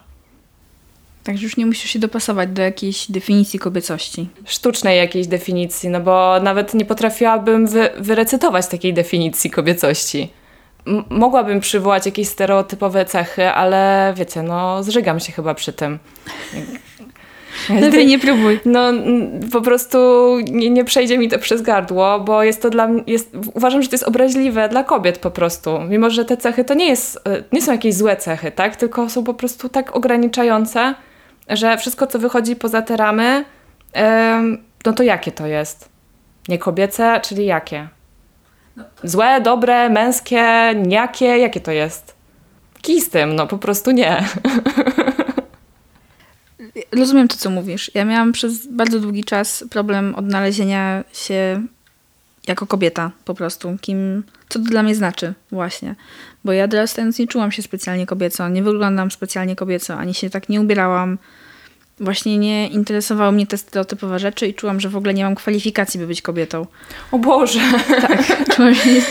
Także 1.23 1.43
już 1.43 1.57
nie 1.57 1.65
musisz 1.65 1.91
się 1.91 1.99
dopasować 1.99 2.49
do 2.49 2.61
jakiejś 2.61 3.11
definicji 3.11 3.59
kobiecości. 3.59 4.29
Sztucznej 4.45 4.97
jakiejś 4.97 5.27
definicji, 5.27 5.89
no 5.89 5.99
bo 5.99 6.39
nawet 6.39 6.73
nie 6.73 6.85
potrafiłabym 6.85 7.67
wy, 7.67 7.89
wyrecytować 7.97 8.67
takiej 8.67 8.93
definicji 8.93 9.49
kobiecości. 9.49 10.29
M 10.87 11.03
mogłabym 11.09 11.59
przywołać 11.59 12.05
jakieś 12.05 12.27
stereotypowe 12.27 13.05
cechy, 13.05 13.49
ale 13.49 14.13
wiecie, 14.17 14.43
no 14.43 14.83
zżygam 14.83 15.19
się 15.19 15.31
chyba 15.31 15.53
przy 15.53 15.73
tym. 15.73 15.99
Lepiej 17.81 18.05
nie 18.05 18.19
próbuj. 18.19 18.59
No 18.65 18.91
po 19.51 19.61
prostu 19.61 19.97
nie, 20.51 20.69
nie, 20.69 20.85
przejdzie 20.85 21.17
mi 21.17 21.29
to 21.29 21.39
przez 21.39 21.61
gardło, 21.61 22.19
bo 22.19 22.43
jest 22.43 22.61
to 22.61 22.69
dla 22.69 22.87
mnie, 22.87 23.03
jest, 23.07 23.35
uważam, 23.53 23.81
że 23.81 23.87
to 23.87 23.93
jest 23.93 24.03
obraźliwe 24.03 24.69
dla 24.69 24.83
kobiet 24.83 25.17
po 25.17 25.31
prostu. 25.31 25.79
Mimo, 25.89 26.09
że 26.09 26.25
te 26.25 26.37
cechy 26.37 26.63
to 26.63 26.73
nie, 26.73 26.87
jest, 26.87 27.27
e, 27.27 27.43
nie 27.51 27.61
są 27.61 27.71
jakieś 27.71 27.95
złe 27.95 28.15
cechy, 28.15 28.51
tak? 28.51 28.75
Tylko 28.75 29.09
są 29.09 29.23
po 29.23 29.33
prostu 29.33 29.69
tak 29.69 29.95
ograniczające, 29.95 30.95
że 31.49 31.77
wszystko, 31.77 32.07
co 32.07 32.19
wychodzi 32.19 32.55
poza 32.55 32.81
te 32.81 32.97
ramy, 32.97 33.45
no 34.85 34.93
to 34.93 35.03
jakie 35.03 35.31
to 35.31 35.47
jest? 35.47 35.89
Nie 36.47 36.57
kobiece, 36.57 37.21
czyli 37.23 37.45
jakie? 37.45 37.87
No 38.75 38.83
Złe, 39.03 39.41
dobre, 39.41 39.89
męskie, 39.89 40.45
nijakie, 40.75 41.25
jakie 41.25 41.61
to 41.61 41.71
jest? 41.71 42.15
Kij 42.81 43.01
z 43.01 43.09
tym, 43.09 43.35
no 43.35 43.47
po 43.47 43.57
prostu 43.57 43.91
nie. 43.91 44.23
rozumiem 46.95 47.27
to, 47.27 47.37
co 47.37 47.49
mówisz. 47.49 47.91
Ja 47.93 48.05
miałam 48.05 48.31
przez 48.31 48.67
bardzo 48.67 48.99
długi 48.99 49.23
czas 49.23 49.63
problem 49.69 50.15
odnalezienia 50.15 51.03
się 51.13 51.61
jako 52.47 52.67
kobieta 52.67 53.11
po 53.25 53.33
prostu. 53.33 53.77
Kim, 53.81 54.23
co 54.49 54.59
to 54.59 54.65
dla 54.65 54.83
mnie 54.83 54.95
znaczy 54.95 55.33
właśnie. 55.51 55.95
Bo 56.43 56.51
ja 56.51 56.67
dorastając 56.67 57.19
nie 57.19 57.27
czułam 57.27 57.51
się 57.51 57.61
specjalnie 57.61 58.05
kobieco, 58.05 58.49
nie 58.49 58.63
wyglądam 58.63 59.11
specjalnie 59.11 59.55
kobieco, 59.55 59.97
ani 59.97 60.13
się 60.13 60.29
tak 60.29 60.49
nie 60.49 60.61
ubierałam. 60.61 61.17
Właśnie 61.99 62.37
nie 62.37 62.67
interesowały 62.67 63.31
mnie 63.31 63.47
te 63.47 63.57
stereotypowe 63.57 64.19
rzeczy 64.19 64.47
i 64.47 64.53
czułam, 64.53 64.79
że 64.79 64.89
w 64.89 64.95
ogóle 64.95 65.13
nie 65.13 65.23
mam 65.23 65.35
kwalifikacji, 65.35 65.99
by 65.99 66.07
być 66.07 66.21
kobietą. 66.21 66.65
O 67.11 67.19
Boże! 67.19 67.59
Tak. 68.01 68.47
Czułam 68.55 68.75
się... 68.75 68.89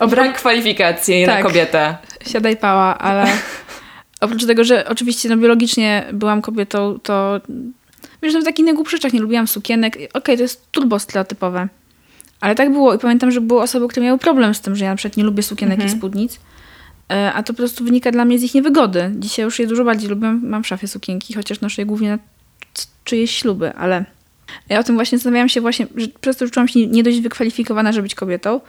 O 0.00 0.08
brak 0.08 0.36
kwalifikacji 0.36 1.26
tak. 1.26 1.36
na 1.44 1.48
kobietę. 1.50 1.96
Siadaj 2.26 2.56
pała, 2.56 2.98
ale 2.98 3.26
oprócz 4.22 4.46
tego, 4.46 4.64
że 4.64 4.88
oczywiście 4.88 5.28
no, 5.28 5.36
biologicznie 5.36 6.06
byłam 6.12 6.42
kobietą, 6.42 6.98
to 7.02 7.40
wiesz, 8.22 8.34
no, 8.34 8.40
w 8.40 8.44
takich 8.44 8.64
najgłupszych 8.64 8.98
rzeczach 8.98 9.12
nie 9.12 9.20
lubiłam 9.20 9.46
sukienek. 9.48 9.94
Okej, 9.94 10.08
okay, 10.12 10.36
to 10.36 10.42
jest 10.42 10.70
turbo 10.70 10.98
stereotypowe. 10.98 11.68
Ale 12.40 12.54
tak 12.54 12.72
było 12.72 12.94
i 12.94 12.98
pamiętam, 12.98 13.30
że 13.30 13.40
były 13.40 13.60
osoby, 13.60 13.88
które 13.88 14.06
miały 14.06 14.18
problem 14.18 14.54
z 14.54 14.60
tym, 14.60 14.76
że 14.76 14.84
ja 14.84 14.90
na 14.90 14.96
przykład 14.96 15.16
nie 15.16 15.24
lubię 15.24 15.42
sukienek 15.42 15.80
mhm. 15.80 15.94
i 15.94 15.98
spódnic. 15.98 16.40
E, 17.12 17.32
a 17.32 17.42
to 17.42 17.52
po 17.52 17.56
prostu 17.56 17.84
wynika 17.84 18.10
dla 18.10 18.24
mnie 18.24 18.38
z 18.38 18.42
ich 18.42 18.54
niewygody. 18.54 19.12
Dzisiaj 19.18 19.44
już 19.44 19.58
je 19.58 19.66
dużo 19.66 19.84
bardziej 19.84 20.10
lubię. 20.10 20.38
Mam 20.42 20.62
w 20.62 20.66
szafie 20.66 20.88
sukienki, 20.88 21.34
chociaż 21.34 21.60
noszę 21.60 21.82
je 21.82 21.86
głównie 21.86 22.10
na 22.10 22.18
czyjeś 23.04 23.36
śluby, 23.36 23.74
ale 23.74 24.04
ja 24.68 24.78
o 24.78 24.82
tym 24.82 24.94
właśnie 24.94 25.18
zastanawiałam 25.18 25.48
się 25.48 25.60
właśnie, 25.60 25.86
że 25.96 26.06
przez 26.20 26.36
to, 26.36 26.46
że 26.46 26.50
czułam 26.50 26.68
się 26.68 26.86
nie 26.86 27.02
dość 27.02 27.20
wykwalifikowana, 27.20 27.92
żeby 27.92 28.02
być 28.02 28.14
kobietą, 28.14 28.60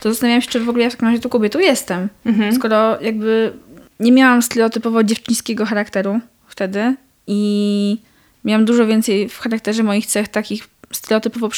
to 0.00 0.08
zastanawiałam 0.08 0.42
się, 0.42 0.48
czy 0.48 0.60
w 0.60 0.68
ogóle 0.68 0.84
ja 0.84 0.90
w 0.90 0.92
takim 0.92 1.08
razie 1.08 1.20
tą 1.20 1.28
kobietą 1.28 1.58
jestem. 1.58 2.08
Mhm. 2.26 2.54
Skoro 2.54 3.00
jakby 3.00 3.52
nie 4.02 4.12
miałam 4.12 4.42
stereotypowo 4.42 5.04
dziewczyńskiego 5.04 5.66
charakteru 5.66 6.20
wtedy 6.46 6.96
i 7.26 7.98
miałam 8.44 8.64
dużo 8.64 8.86
więcej 8.86 9.28
w 9.28 9.38
charakterze 9.38 9.82
moich 9.82 10.06
cech 10.06 10.28
takich 10.28 10.68
stereotypowo 10.92 11.48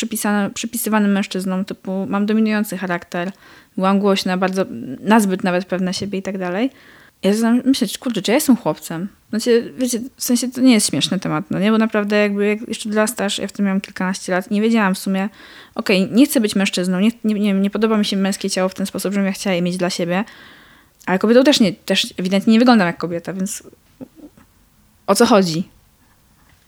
przypisywanym 0.55 1.13
mężczyznom, 1.13 1.65
typu 1.65 2.07
mam 2.09 2.27
dominujący 2.27 2.77
charakter, 2.77 3.33
byłam 3.77 3.99
głośna, 3.99 4.37
bardzo, 4.37 4.65
nazbyt 5.01 5.45
nawet 5.45 5.65
pewna 5.65 5.93
siebie 5.93 6.19
i 6.19 6.23
tak 6.23 6.39
dalej. 6.39 6.71
Ja 7.23 7.33
zaczynam 7.33 7.63
myśleć, 7.65 7.99
kurczę, 7.99 8.23
czy 8.23 8.31
ja 8.31 8.35
jestem 8.35 8.57
chłopcem? 8.57 9.09
Znaczy, 9.31 9.73
wiecie, 9.79 10.01
w 10.17 10.25
sensie 10.25 10.51
to 10.51 10.61
nie 10.61 10.73
jest 10.73 10.91
śmieszny 10.91 11.21
temat, 11.21 11.45
no 11.51 11.59
nie? 11.59 11.71
Bo 11.71 11.79
naprawdę 11.79 12.17
jakby 12.17 12.47
jak 12.47 12.69
jeszcze 12.69 12.89
dorastasz, 12.89 13.39
ja 13.39 13.49
wtedy 13.49 13.63
miałam 13.63 13.81
kilkanaście 13.81 14.33
lat 14.33 14.51
nie 14.51 14.61
wiedziałam 14.61 14.95
w 14.95 14.99
sumie, 14.99 15.29
okej, 15.75 16.03
okay, 16.03 16.17
nie 16.17 16.27
chcę 16.27 16.41
być 16.41 16.57
mężczyzną, 16.57 17.01
nie, 17.01 17.11
nie, 17.25 17.35
nie, 17.35 17.53
nie 17.55 17.71
podoba 17.71 17.97
mi 17.97 18.05
się 18.05 18.17
męskie 18.17 18.51
ciało 18.51 18.69
w 18.69 18.75
ten 18.75 18.87
sposób, 18.87 19.13
żebym 19.13 19.27
ja 19.27 19.33
chciała 19.33 19.55
je 19.57 19.63
mieć 19.63 19.77
dla 19.77 19.91
siebie, 19.91 20.25
ale 21.07 21.19
kobietą 21.19 21.45
też, 21.45 21.61
nie, 21.61 21.73
też 21.73 22.15
ewidentnie 22.17 22.53
nie 22.53 22.59
wyglądam 22.59 22.87
jak 22.87 22.99
kobieta, 22.99 23.33
więc 23.33 23.63
o 25.07 25.15
co 25.15 25.27
chodzi? 25.27 25.69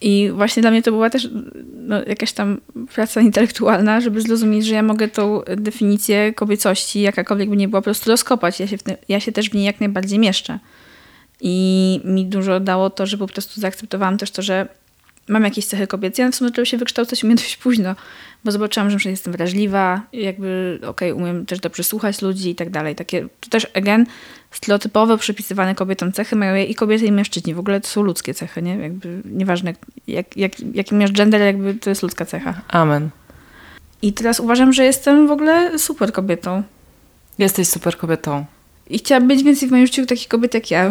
I 0.00 0.30
właśnie 0.34 0.62
dla 0.62 0.70
mnie 0.70 0.82
to 0.82 0.90
była 0.90 1.10
też 1.10 1.28
no, 1.72 2.02
jakaś 2.02 2.32
tam 2.32 2.60
praca 2.94 3.20
intelektualna, 3.20 4.00
żeby 4.00 4.20
zrozumieć, 4.20 4.66
że 4.66 4.74
ja 4.74 4.82
mogę 4.82 5.08
tą 5.08 5.40
definicję 5.56 6.32
kobiecości, 6.34 7.00
jakakolwiek 7.00 7.50
by 7.50 7.56
nie 7.56 7.68
była, 7.68 7.80
po 7.80 7.84
prostu 7.84 8.10
rozkopać. 8.10 8.60
Ja 8.60 8.66
się, 8.66 8.76
ja 9.08 9.20
się 9.20 9.32
też 9.32 9.50
w 9.50 9.54
niej 9.54 9.64
jak 9.64 9.80
najbardziej 9.80 10.18
mieszczę. 10.18 10.58
I 11.40 12.00
mi 12.04 12.26
dużo 12.26 12.60
dało 12.60 12.90
to, 12.90 13.06
że 13.06 13.18
po 13.18 13.26
prostu 13.26 13.60
zaakceptowałam 13.60 14.18
też 14.18 14.30
to, 14.30 14.42
że 14.42 14.68
mam 15.28 15.44
jakieś 15.44 15.66
cechy 15.66 15.86
kobiece. 15.86 16.22
Ja 16.22 16.30
w 16.30 16.34
sumie 16.34 16.50
zaczęłam 16.50 16.66
się 16.66 16.78
wykształcać 16.78 17.24
umiem 17.24 17.36
dość 17.42 17.56
późno, 17.56 17.94
bo 18.44 18.52
zobaczyłam, 18.52 18.98
że 18.98 19.10
jestem 19.10 19.32
wrażliwa, 19.32 20.02
jakby 20.12 20.78
okej, 20.82 21.12
okay, 21.12 21.22
umiem 21.22 21.46
też 21.46 21.60
dobrze 21.60 21.84
słuchać 21.84 22.22
ludzi 22.22 22.50
i 22.50 22.54
tak 22.54 22.70
dalej. 22.70 22.94
Takie, 22.94 23.28
to 23.40 23.50
też, 23.50 23.66
again, 23.74 24.06
stereotypowo 24.50 25.18
przypisywane 25.18 25.74
kobietom 25.74 26.12
cechy 26.12 26.36
mają 26.36 26.66
i 26.66 26.74
kobiety 26.74 27.06
i 27.06 27.12
mężczyźni. 27.12 27.54
W 27.54 27.58
ogóle 27.58 27.80
to 27.80 27.88
są 27.88 28.02
ludzkie 28.02 28.34
cechy, 28.34 28.62
nie? 28.62 28.76
Jakby 28.76 29.22
nieważne 29.24 29.74
jak, 30.08 30.36
jak, 30.36 30.60
jaki 30.60 30.94
masz 30.94 31.12
gender, 31.12 31.40
jakby 31.40 31.74
to 31.74 31.90
jest 31.90 32.02
ludzka 32.02 32.24
cecha. 32.24 32.54
Amen. 32.68 33.10
I 34.02 34.12
teraz 34.12 34.40
uważam, 34.40 34.72
że 34.72 34.84
jestem 34.84 35.28
w 35.28 35.30
ogóle 35.30 35.78
super 35.78 36.12
kobietą. 36.12 36.62
Jesteś 37.38 37.68
super 37.68 37.96
kobietą. 37.96 38.44
I 38.90 38.98
chciałabym 38.98 39.28
być 39.28 39.42
więcej 39.42 39.68
w 39.68 39.72
moim 39.72 39.86
życiu 39.86 40.06
takich 40.06 40.28
kobiet 40.28 40.54
jak 40.54 40.70
ja. 40.70 40.90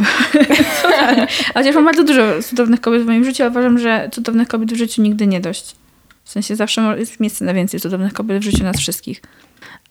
Chociaż 1.53 1.75
mam 1.75 1.85
bardzo 1.85 2.03
dużo 2.03 2.43
cudownych 2.43 2.81
kobiet 2.81 3.03
w 3.03 3.05
moim 3.05 3.23
życiu, 3.23 3.43
ale 3.43 3.51
uważam, 3.51 3.79
że 3.79 4.09
cudownych 4.11 4.47
kobiet 4.47 4.73
w 4.73 4.75
życiu 4.75 5.01
nigdy 5.01 5.27
nie 5.27 5.41
dość. 5.41 5.75
W 6.23 6.29
sensie 6.29 6.55
zawsze 6.55 6.95
jest 6.97 7.19
miejsce 7.19 7.45
na 7.45 7.53
więcej 7.53 7.79
cudownych 7.79 8.13
kobiet 8.13 8.39
w 8.39 8.43
życiu 8.43 8.63
nas 8.63 8.77
wszystkich. 8.77 9.21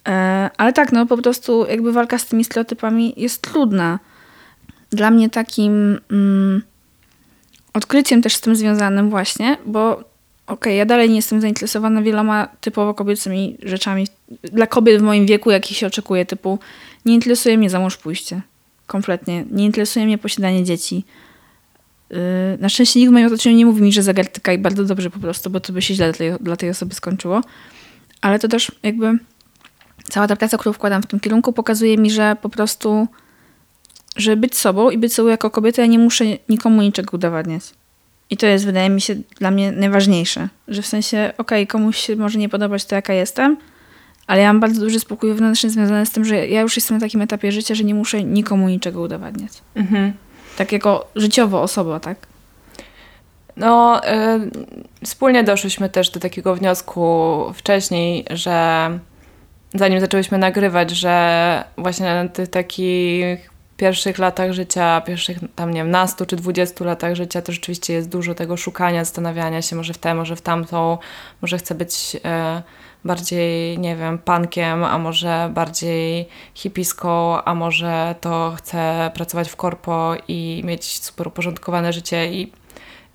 E, 0.09 0.51
ale 0.57 0.73
tak, 0.73 0.93
no 0.93 1.07
po 1.07 1.17
prostu 1.17 1.67
jakby 1.67 1.93
walka 1.93 2.19
z 2.19 2.27
tymi 2.27 2.45
stereotypami 2.45 3.15
jest 3.17 3.43
trudna. 3.43 3.99
Dla 4.91 5.11
mnie 5.11 5.31
takim 5.31 6.01
mm, 6.11 6.63
odkryciem 7.73 8.23
też 8.23 8.37
z 8.37 8.41
tym 8.41 8.57
związanym 8.57 9.11
właśnie, 9.11 9.57
bo 9.67 10.05
okej, 10.47 10.55
okay, 10.55 10.75
ja 10.75 10.87
dalej 10.87 11.09
nie 11.09 11.17
jestem 11.17 11.41
zainteresowana 11.41 12.03
wieloma 12.03 12.49
typowo 12.61 12.95
kobiecymi 12.95 13.57
rzeczami. 13.63 14.07
Dla 14.43 14.67
kobiet 14.67 15.01
w 15.01 15.03
moim 15.03 15.27
wieku, 15.27 15.51
jakich 15.51 15.77
się 15.77 15.87
oczekuje, 15.87 16.27
typu 16.27 16.59
nie 17.05 17.15
interesuje 17.15 17.59
mnie 17.59 17.71
za 17.71 17.81
mąż 17.81 17.97
pójście. 17.97 18.41
Kompletnie. 18.87 19.45
Nie 19.51 19.65
interesuje 19.65 20.07
mnie 20.07 20.19
posiadanie 20.19 20.65
dzieci. 20.65 21.05
Yy, 22.11 22.19
na 22.61 22.69
szczęście 22.69 23.01
nikt 23.01 23.11
w 23.11 23.13
moim 23.13 23.27
otoczeniu 23.27 23.57
nie 23.57 23.67
mówi 23.67 23.83
mi, 23.83 23.93
że 23.93 24.03
zagartyka 24.03 24.53
i 24.53 24.59
bardzo 24.59 24.85
dobrze 24.85 25.11
po 25.11 25.19
prostu, 25.19 25.51
bo 25.51 25.61
to 25.61 25.73
by 25.73 25.83
się 25.83 25.95
źle 25.95 26.13
dla 26.13 26.19
tej, 26.19 26.33
dla 26.41 26.57
tej 26.57 26.71
osoby 26.71 26.95
skończyło. 26.95 27.41
Ale 28.21 28.39
to 28.39 28.49
też 28.49 28.73
jakby 28.83 29.19
cała 30.09 30.29
ta 30.29 30.37
praca, 30.37 30.59
którą 30.59 30.73
wkładam 30.73 31.03
w 31.03 31.07
tym 31.07 31.21
kierunku, 31.21 31.53
pokazuje 31.53 31.99
mi, 31.99 32.11
że 32.11 32.37
po 32.43 32.49
prostu, 32.49 33.09
żeby 34.17 34.37
być 34.37 34.57
sobą 34.57 34.91
i 34.91 34.99
być 34.99 35.15
sobą 35.15 35.29
jako 35.29 35.51
kobieta, 35.51 35.83
ja 35.83 35.89
nie 35.89 35.99
muszę 35.99 36.25
nikomu 36.49 36.83
niczego 36.83 37.17
udowadniać. 37.17 37.63
I 38.35 38.37
to 38.37 38.47
jest, 38.47 38.67
wydaje 38.67 38.91
mi 38.91 39.01
się, 39.01 39.15
dla 39.15 39.51
mnie 39.51 39.73
najważniejsze. 39.73 40.49
Że 40.69 40.83
w 40.83 40.87
sensie, 40.87 41.33
okej, 41.39 41.63
okay, 41.63 41.67
komuś 41.67 41.99
się 41.99 42.17
może 42.17 42.39
nie 42.39 42.49
podobać 42.49 42.85
to, 42.85 42.95
jaka 42.95 43.13
jestem, 43.13 43.57
ale 44.27 44.43
ja 44.43 44.53
mam 44.53 44.61
bardzo 44.61 44.81
duży 44.81 45.01
spokój 45.01 45.31
wewnętrzny 45.31 45.71
związany 45.71 46.07
z 46.07 46.11
tym, 46.11 46.25
że 46.25 46.49
ja 46.49 46.61
już 46.61 46.77
jestem 46.77 46.97
na 46.97 47.01
takim 47.01 47.23
etapie 47.23 47.53
życia, 47.53 47.75
że 47.75 47.85
nie 47.85 47.95
muszę 47.95 48.25
nikomu 48.25 48.69
niczego 48.69 49.01
udowadniać. 49.01 49.53
Mhm. 49.75 50.13
Tak 50.57 50.73
jako 50.73 51.07
życiowo 51.17 51.63
osoba, 51.63 52.01
tak? 52.01 52.17
No, 53.57 54.01
y, 54.05 55.05
wspólnie 55.05 55.45
doszliśmy 55.45 55.89
też 55.89 56.11
do 56.11 56.21
takiego 56.21 56.55
wniosku 56.55 57.37
wcześniej, 57.55 58.25
że 58.31 58.89
zanim 59.75 60.01
zaczęłyśmy 60.01 60.39
nagrywać, 60.39 60.91
że 60.91 61.65
właśnie 61.79 62.07
na 62.07 62.29
tych 62.29 62.49
takich 62.49 63.54
pierwszych 63.77 64.19
latach 64.19 64.53
życia, 64.53 65.01
pierwszych 65.01 65.39
tam 65.57 65.71
nie 65.71 65.81
wiem, 65.81 65.91
nastu 65.91 66.27
czy 66.27 66.37
dwudziestu 66.37 66.85
latach 66.85 67.15
życia, 67.15 67.43
to 67.43 67.53
rzeczywiście 67.53 67.93
jest 67.93 68.09
dużo 68.09 68.35
tego 68.35 68.57
szukania, 68.57 69.05
zastanawiania 69.05 69.63
się 69.63 69.77
może 69.77 69.95
w 69.95 69.99
tę, 69.99 70.15
może 70.15 70.37
w 70.37 70.43
tamtą, 70.43 70.99
może 71.43 71.59
chcę 71.59 71.75
być 71.75 72.17
e, 72.25 72.63
bardziej, 73.05 73.79
nie 73.79 73.97
wiem, 73.97 74.19
pankiem, 74.19 74.85
a 74.85 74.99
może 74.99 75.51
bardziej 75.55 76.29
hipiską, 76.55 77.43
a 77.45 77.55
może 77.55 78.15
to 78.21 78.55
chcę 78.57 79.11
pracować 79.15 79.49
w 79.49 79.57
korpo 79.57 80.15
i 80.29 80.63
mieć 80.65 81.05
super 81.05 81.29
uporządkowane 81.29 81.93
życie 81.93 82.33
i 82.33 82.53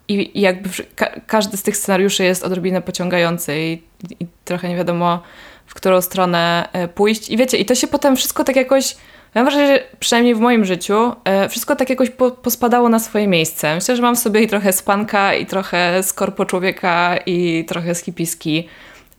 i, 0.10 0.41
jakby 0.41 0.69
ka 0.95 1.10
każdy 1.28 1.58
z 1.58 1.63
tych 1.63 1.78
scenariuszy 1.78 2.24
jest 2.24 2.43
odrobinę 2.43 2.82
pociągający 2.82 3.60
i, 3.60 3.82
i 4.19 4.28
trochę 4.45 4.69
nie 4.69 4.76
wiadomo, 4.76 5.24
w 5.65 5.74
którą 5.74 6.02
stronę 6.02 6.69
e, 6.74 6.88
pójść. 6.88 7.30
I 7.30 7.38
wiecie, 7.38 7.58
i 7.58 7.65
to 7.65 7.76
się 7.76 7.88
potem 7.88 8.15
wszystko 8.15 8.43
tak 8.43 8.56
jakoś, 8.56 8.95
mam 9.35 9.45
wrażenie, 9.45 9.67
że 9.67 9.83
przynajmniej 9.99 10.35
w 10.35 10.39
moim 10.39 10.65
życiu, 10.65 11.11
e, 11.23 11.49
wszystko 11.49 11.75
tak 11.75 11.89
jakoś 11.89 12.09
po, 12.09 12.31
pospadało 12.31 12.89
na 12.89 12.99
swoje 12.99 13.27
miejsce. 13.27 13.75
Myślę, 13.75 13.95
że 13.95 14.01
mam 14.01 14.15
w 14.15 14.19
sobie 14.19 14.41
i 14.41 14.47
trochę 14.47 14.73
spanka, 14.73 15.35
i 15.35 15.45
trochę 15.45 16.03
z 16.03 16.13
korpo 16.13 16.45
człowieka, 16.45 17.17
i 17.25 17.65
trochę 17.67 17.95
z 17.95 18.03
hipiski. 18.03 18.67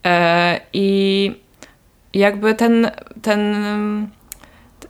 E, 0.06 0.60
I 0.72 1.32
jakby 2.14 2.54
ten, 2.54 2.90
ten, 3.22 3.56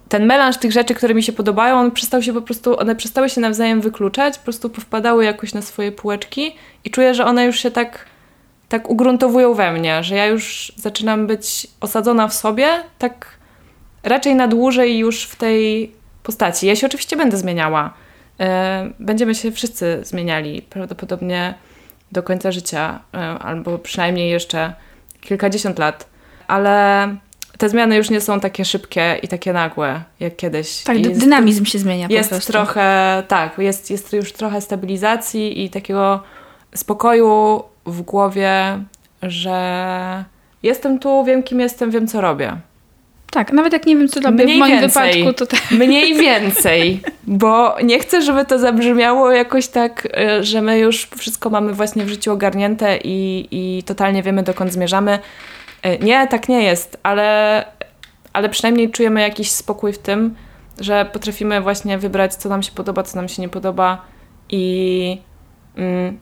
ten 0.08 0.26
melanż 0.26 0.56
tych 0.56 0.72
rzeczy, 0.72 0.94
które 0.94 1.14
mi 1.14 1.22
się 1.22 1.32
podobają, 1.32 1.78
on 1.78 1.90
przestał 1.90 2.22
się 2.22 2.32
po 2.32 2.42
prostu, 2.42 2.78
one 2.78 2.96
przestały 2.96 3.28
się 3.28 3.40
nawzajem 3.40 3.80
wykluczać, 3.80 4.38
po 4.38 4.44
prostu 4.44 4.70
powpadały 4.70 5.24
jakoś 5.24 5.54
na 5.54 5.62
swoje 5.62 5.92
półeczki 5.92 6.56
i 6.84 6.90
czuję, 6.90 7.14
że 7.14 7.24
one 7.24 7.46
już 7.46 7.58
się 7.58 7.70
tak 7.70 8.10
tak 8.70 8.90
ugruntowują 8.90 9.54
we 9.54 9.72
mnie, 9.72 10.04
że 10.04 10.16
ja 10.16 10.26
już 10.26 10.72
zaczynam 10.76 11.26
być 11.26 11.66
osadzona 11.80 12.28
w 12.28 12.34
sobie, 12.34 12.68
tak 12.98 13.26
raczej 14.02 14.34
na 14.34 14.48
dłużej 14.48 14.98
już 14.98 15.24
w 15.24 15.36
tej 15.36 15.92
postaci. 16.22 16.66
Ja 16.66 16.76
się 16.76 16.86
oczywiście 16.86 17.16
będę 17.16 17.36
zmieniała. 17.36 17.94
E, 18.40 18.90
będziemy 18.98 19.34
się 19.34 19.52
wszyscy 19.52 20.00
zmieniali 20.02 20.62
prawdopodobnie 20.62 21.54
do 22.12 22.22
końca 22.22 22.52
życia, 22.52 23.00
e, 23.14 23.18
albo 23.18 23.78
przynajmniej 23.78 24.30
jeszcze 24.30 24.74
kilkadziesiąt 25.20 25.78
lat, 25.78 26.06
ale 26.46 27.08
te 27.58 27.68
zmiany 27.68 27.96
już 27.96 28.10
nie 28.10 28.20
są 28.20 28.40
takie 28.40 28.64
szybkie 28.64 29.18
i 29.22 29.28
takie 29.28 29.52
nagłe 29.52 30.02
jak 30.20 30.36
kiedyś. 30.36 30.82
Tak, 30.82 30.98
jest, 30.98 31.20
dynamizm 31.20 31.64
się 31.64 31.78
zmienia. 31.78 32.06
Jest 32.10 32.46
trochę, 32.46 33.22
tak, 33.28 33.58
jest, 33.58 33.90
jest 33.90 34.12
już 34.12 34.32
trochę 34.32 34.60
stabilizacji 34.60 35.64
i 35.64 35.70
takiego 35.70 36.22
spokoju 36.74 37.62
w 37.86 38.02
głowie, 38.02 38.78
że 39.22 40.24
jestem 40.62 40.98
tu, 40.98 41.24
wiem 41.24 41.42
kim 41.42 41.60
jestem, 41.60 41.90
wiem 41.90 42.06
co 42.06 42.20
robię. 42.20 42.56
Tak, 43.30 43.52
nawet 43.52 43.72
jak 43.72 43.86
nie 43.86 43.96
wiem, 43.96 44.08
co 44.08 44.20
robię 44.20 44.44
mniej 44.44 44.56
w 44.56 44.60
moim 44.60 44.80
więcej, 44.80 45.12
wypadku, 45.12 45.38
to 45.38 45.46
tak. 45.46 45.70
Mniej 45.70 46.14
więcej, 46.14 47.02
bo 47.24 47.76
nie 47.82 47.98
chcę, 47.98 48.22
żeby 48.22 48.44
to 48.44 48.58
zabrzmiało 48.58 49.30
jakoś 49.30 49.68
tak, 49.68 50.08
y, 50.38 50.44
że 50.44 50.62
my 50.62 50.78
już 50.78 51.08
wszystko 51.18 51.50
mamy 51.50 51.72
właśnie 51.72 52.04
w 52.04 52.08
życiu 52.08 52.32
ogarnięte 52.32 52.98
i, 53.04 53.48
i 53.50 53.82
totalnie 53.82 54.22
wiemy, 54.22 54.42
dokąd 54.42 54.72
zmierzamy. 54.72 55.18
Y, 55.86 55.98
nie, 56.04 56.28
tak 56.28 56.48
nie 56.48 56.62
jest, 56.62 56.98
ale, 57.02 57.64
ale 58.32 58.48
przynajmniej 58.48 58.90
czujemy 58.90 59.20
jakiś 59.20 59.50
spokój 59.50 59.92
w 59.92 59.98
tym, 59.98 60.34
że 60.80 61.04
potrafimy 61.12 61.60
właśnie 61.60 61.98
wybrać, 61.98 62.34
co 62.34 62.48
nam 62.48 62.62
się 62.62 62.72
podoba, 62.72 63.02
co 63.02 63.16
nam 63.16 63.28
się 63.28 63.42
nie 63.42 63.48
podoba 63.48 64.02
i 64.48 65.18
mm, 65.76 66.18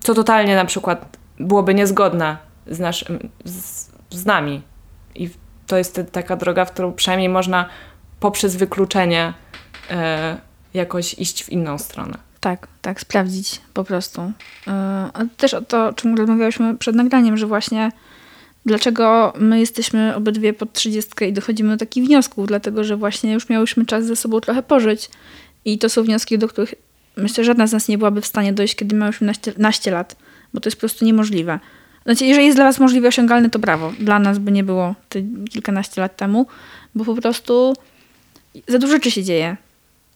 co 0.00 0.14
totalnie 0.14 0.56
na 0.56 0.64
przykład 0.64 1.16
byłoby 1.38 1.74
niezgodne 1.74 2.36
z, 2.66 2.78
naszym, 2.78 3.28
z, 3.44 3.90
z 4.10 4.26
nami. 4.26 4.62
I 5.14 5.30
to 5.70 5.76
jest 5.76 6.00
taka 6.12 6.36
droga, 6.36 6.64
w 6.64 6.72
którą 6.72 6.92
przynajmniej 6.92 7.28
można 7.28 7.68
poprzez 8.20 8.56
wykluczenie 8.56 9.32
e, 9.90 10.36
jakoś 10.74 11.14
iść 11.14 11.44
w 11.44 11.48
inną 11.48 11.78
stronę. 11.78 12.18
Tak, 12.40 12.68
tak, 12.82 13.00
sprawdzić 13.00 13.60
po 13.74 13.84
prostu. 13.84 14.32
A 15.14 15.24
też 15.36 15.54
o 15.54 15.62
to, 15.62 15.86
o 15.86 15.92
czym 15.92 16.14
rozmawiałyśmy 16.14 16.78
przed 16.78 16.96
nagraniem, 16.96 17.36
że 17.36 17.46
właśnie 17.46 17.90
Dlaczego 18.66 19.32
my 19.38 19.60
jesteśmy 19.60 20.16
obydwie 20.16 20.52
pod 20.52 20.72
30 20.72 21.10
i 21.28 21.32
dochodzimy 21.32 21.70
do 21.70 21.76
takich 21.76 22.04
wniosków? 22.04 22.46
Dlatego, 22.46 22.84
że 22.84 22.96
właśnie 22.96 23.32
już 23.32 23.48
miałyśmy 23.48 23.86
czas 23.86 24.04
ze 24.04 24.16
sobą 24.16 24.40
trochę 24.40 24.62
pożyć. 24.62 25.10
I 25.64 25.78
to 25.78 25.88
są 25.88 26.02
wnioski, 26.02 26.38
do 26.38 26.48
których 26.48 26.74
myślę, 27.16 27.44
że 27.44 27.46
żadna 27.50 27.66
z 27.66 27.72
nas 27.72 27.88
nie 27.88 27.98
byłaby 27.98 28.20
w 28.20 28.26
stanie 28.26 28.52
dojść, 28.52 28.74
kiedy 28.74 28.96
miałyśmy 28.96 29.26
naście, 29.26 29.52
naście 29.58 29.90
lat, 29.90 30.16
bo 30.54 30.60
to 30.60 30.68
jest 30.68 30.76
po 30.76 30.80
prostu 30.80 31.04
niemożliwe. 31.04 31.58
Znaczy, 32.04 32.24
jeżeli 32.24 32.46
jest 32.46 32.58
dla 32.58 32.64
was 32.64 32.80
możliwe 32.80 33.08
osiągalne, 33.08 33.50
to 33.50 33.58
brawo. 33.58 33.92
Dla 33.98 34.18
nas 34.18 34.38
by 34.38 34.52
nie 34.52 34.64
było 34.64 34.94
te 35.08 35.22
kilkanaście 35.50 36.00
lat 36.00 36.16
temu, 36.16 36.46
bo 36.94 37.04
po 37.04 37.14
prostu 37.14 37.74
za 38.68 38.78
dużo 38.78 38.92
rzeczy 38.92 39.10
się 39.10 39.24
dzieje. 39.24 39.56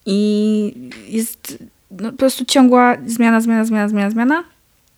I 0.06 0.90
jest 1.08 1.64
no, 1.90 2.12
po 2.12 2.18
prostu 2.18 2.44
ciągła 2.44 2.96
zmiana, 3.06 3.40
zmiana, 3.40 3.64
zmiana, 3.64 3.88
zmiana, 3.88 4.10
zmiana. 4.10 4.44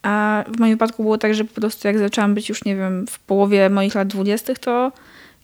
A 0.03 0.44
w 0.49 0.59
moim 0.59 0.72
wypadku 0.72 1.03
było 1.03 1.18
tak, 1.18 1.35
że 1.35 1.44
po 1.44 1.61
prostu 1.61 1.88
jak 1.88 1.99
zaczęłam 1.99 2.35
być 2.35 2.49
już, 2.49 2.64
nie 2.64 2.77
wiem, 2.77 3.07
w 3.07 3.18
połowie 3.18 3.70
moich 3.70 3.94
lat 3.94 4.09
dwudziestych, 4.09 4.59
to 4.59 4.92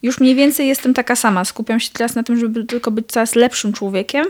już 0.03 0.21
mniej 0.21 0.35
więcej 0.35 0.69
jestem 0.69 0.95
taka 0.95 1.17
sama. 1.17 1.45
Skupiam 1.45 1.81
się 1.81 1.91
teraz 1.93 2.15
na 2.15 2.23
tym, 2.23 2.37
żeby 2.37 2.65
tylko 2.65 2.91
być 2.91 3.07
coraz 3.07 3.35
lepszym 3.35 3.73
człowiekiem, 3.73 4.27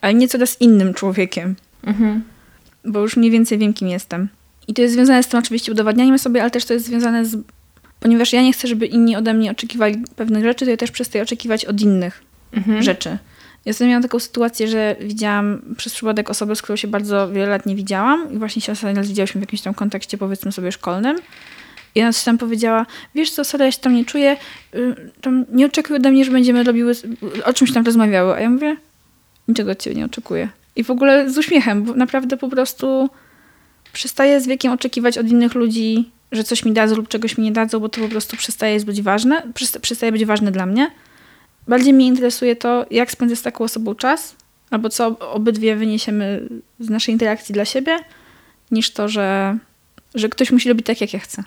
ale 0.00 0.14
nie 0.14 0.28
coraz 0.28 0.60
innym 0.60 0.94
człowiekiem. 0.94 1.56
Mhm. 1.84 2.22
Bo 2.84 3.00
już 3.00 3.16
mniej 3.16 3.30
więcej 3.30 3.58
wiem, 3.58 3.74
kim 3.74 3.88
jestem. 3.88 4.28
I 4.70 4.74
to 4.74 4.82
jest 4.82 4.94
związane 4.94 5.22
z 5.22 5.28
tym 5.28 5.38
oczywiście 5.38 5.72
udowadnianiem 5.72 6.18
sobie, 6.18 6.42
ale 6.42 6.50
też 6.50 6.64
to 6.64 6.74
jest 6.74 6.86
związane 6.86 7.24
z... 7.24 7.36
Ponieważ 8.00 8.32
ja 8.32 8.42
nie 8.42 8.52
chcę, 8.52 8.68
żeby 8.68 8.86
inni 8.86 9.16
ode 9.16 9.34
mnie 9.34 9.50
oczekiwali 9.50 10.02
pewnych 10.16 10.44
rzeczy, 10.44 10.64
to 10.64 10.70
ja 10.70 10.76
też 10.76 10.90
przestaję 10.90 11.22
oczekiwać 11.22 11.64
od 11.64 11.80
innych 11.80 12.22
mhm. 12.52 12.82
rzeczy. 12.82 13.18
Ja 13.64 13.72
sobie 13.72 13.88
miałam 13.88 14.02
taką 14.02 14.18
sytuację, 14.18 14.68
że 14.68 14.96
widziałam 15.00 15.62
przez 15.76 15.94
przypadek 15.94 16.30
osobę, 16.30 16.56
z 16.56 16.62
którą 16.62 16.76
się 16.76 16.88
bardzo 16.88 17.32
wiele 17.32 17.46
lat 17.46 17.66
nie 17.66 17.76
widziałam 17.76 18.32
i 18.32 18.38
właśnie 18.38 18.62
się 18.62 18.72
ostatnio 18.72 19.02
widziałyśmy 19.02 19.38
w 19.38 19.42
jakimś 19.42 19.62
tam 19.62 19.74
kontekście 19.74 20.18
powiedzmy 20.18 20.52
sobie 20.52 20.72
szkolnym. 20.72 21.18
I 21.94 22.02
ona 22.02 22.12
coś 22.12 22.24
tam 22.24 22.38
powiedziała, 22.38 22.86
wiesz 23.14 23.30
co, 23.30 23.44
sorry, 23.44 23.64
ja 23.64 23.72
się 23.72 23.80
tam 23.80 23.94
nie 23.94 24.04
czuję, 24.04 24.36
y, 24.74 24.94
tam 25.20 25.44
nie 25.52 25.66
oczekuj 25.66 25.96
ode 25.96 26.10
mnie, 26.10 26.24
że 26.24 26.30
będziemy 26.30 26.64
robiły, 26.64 26.92
o 27.44 27.52
czymś 27.52 27.72
tam 27.72 27.84
rozmawiały. 27.84 28.34
A 28.34 28.40
ja 28.40 28.50
mówię, 28.50 28.76
niczego 29.48 29.70
od 29.70 29.82
ciebie 29.82 29.96
nie 29.96 30.04
oczekuję. 30.04 30.48
I 30.76 30.84
w 30.84 30.90
ogóle 30.90 31.30
z 31.30 31.38
uśmiechem, 31.38 31.82
bo 31.82 31.94
naprawdę 31.94 32.36
po 32.36 32.48
prostu 32.48 33.10
przestaję 33.92 34.40
z 34.40 34.46
wiekiem 34.46 34.72
oczekiwać 34.72 35.18
od 35.18 35.28
innych 35.28 35.54
ludzi, 35.54 36.10
że 36.32 36.44
coś 36.44 36.64
mi 36.64 36.72
dadzą 36.72 36.96
lub 36.96 37.08
czegoś 37.08 37.38
mi 37.38 37.44
nie 37.44 37.52
dadzą, 37.52 37.80
bo 37.80 37.88
to 37.88 38.00
po 38.00 38.08
prostu 38.08 38.36
przestaje 38.36 38.80
być 38.80 39.02
ważne, 39.02 39.42
przestaje 39.82 40.12
być 40.12 40.24
ważne 40.24 40.50
dla 40.50 40.66
mnie. 40.66 40.90
Bardziej 41.68 41.92
mnie 41.92 42.06
interesuje 42.06 42.56
to, 42.56 42.86
jak 42.90 43.10
spędzę 43.10 43.36
z 43.36 43.42
taką 43.42 43.64
osobą 43.64 43.94
czas, 43.94 44.36
albo 44.70 44.88
co 44.88 45.18
obydwie 45.32 45.76
wyniesiemy 45.76 46.48
z 46.80 46.90
naszej 46.90 47.12
interakcji 47.12 47.52
dla 47.52 47.64
siebie, 47.64 47.98
niż 48.70 48.90
to, 48.90 49.08
że, 49.08 49.58
że 50.14 50.28
ktoś 50.28 50.52
musi 50.52 50.68
robić 50.68 50.86
tak, 50.86 51.00
jak 51.00 51.12
ja 51.12 51.18
chcę. 51.18 51.44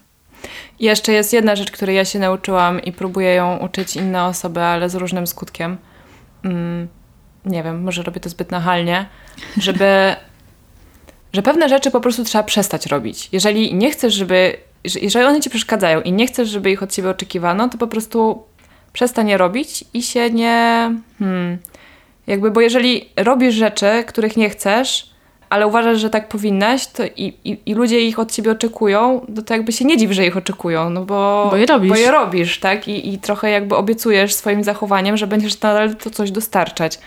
Jeszcze 0.79 1.11
jest 1.11 1.33
jedna 1.33 1.55
rzecz, 1.55 1.71
której 1.71 1.95
ja 1.95 2.05
się 2.05 2.19
nauczyłam 2.19 2.81
i 2.81 2.91
próbuję 2.91 3.33
ją 3.33 3.57
uczyć 3.57 3.95
inne 3.95 4.25
osoby, 4.25 4.61
ale 4.61 4.89
z 4.89 4.95
różnym 4.95 5.27
skutkiem. 5.27 5.77
Mm, 6.43 6.87
nie 7.45 7.63
wiem, 7.63 7.83
może 7.83 8.03
robię 8.03 8.19
to 8.19 8.29
zbyt 8.29 8.51
nachalnie, 8.51 9.05
żeby 9.57 10.15
że 11.33 11.41
pewne 11.41 11.69
rzeczy 11.69 11.91
po 11.91 12.01
prostu 12.01 12.23
trzeba 12.23 12.43
przestać 12.43 12.85
robić. 12.85 13.29
Jeżeli 13.31 13.75
nie 13.75 13.91
chcesz, 13.91 14.13
żeby, 14.13 14.57
jeżeli 15.01 15.25
one 15.25 15.41
ci 15.41 15.49
przeszkadzają 15.49 16.01
i 16.01 16.11
nie 16.11 16.27
chcesz, 16.27 16.49
żeby 16.49 16.71
ich 16.71 16.83
od 16.83 16.91
ciebie 16.91 17.09
oczekiwano, 17.09 17.69
to 17.69 17.77
po 17.77 17.87
prostu 17.87 18.43
przestań 18.93 19.29
je 19.29 19.37
robić 19.37 19.83
i 19.93 20.03
się 20.03 20.29
nie. 20.29 20.91
Hmm, 21.19 21.57
jakby, 22.27 22.51
bo 22.51 22.61
jeżeli 22.61 23.09
robisz 23.15 23.55
rzeczy, 23.55 24.03
których 24.07 24.37
nie 24.37 24.49
chcesz, 24.49 25.13
ale 25.49 25.67
uważasz, 25.67 25.99
że 25.99 26.09
tak 26.09 26.27
powinnaś, 26.27 26.87
to 26.87 27.03
i, 27.05 27.33
i, 27.43 27.57
i, 27.65 27.73
ludzie 27.73 28.01
ich 28.01 28.19
od 28.19 28.31
ciebie 28.31 28.51
oczekują, 28.51 29.25
no 29.29 29.41
to 29.41 29.53
jakby 29.53 29.71
się 29.71 29.85
nie 29.85 29.97
dziw, 29.97 30.11
że 30.11 30.25
ich 30.25 30.37
oczekują, 30.37 30.89
no 30.89 31.05
bo, 31.05 31.47
bo 31.51 31.57
je 31.57 31.65
robisz, 31.65 31.89
bo 31.89 31.95
je 31.95 32.11
robisz 32.11 32.59
tak? 32.59 32.87
I, 32.87 33.13
I 33.13 33.19
trochę 33.19 33.49
jakby 33.49 33.75
obiecujesz 33.75 34.33
swoim 34.33 34.63
zachowaniem, 34.63 35.17
że 35.17 35.27
będziesz 35.27 35.61
nadal 35.61 35.95
to 35.95 36.09
coś 36.09 36.31
dostarczać. 36.31 36.99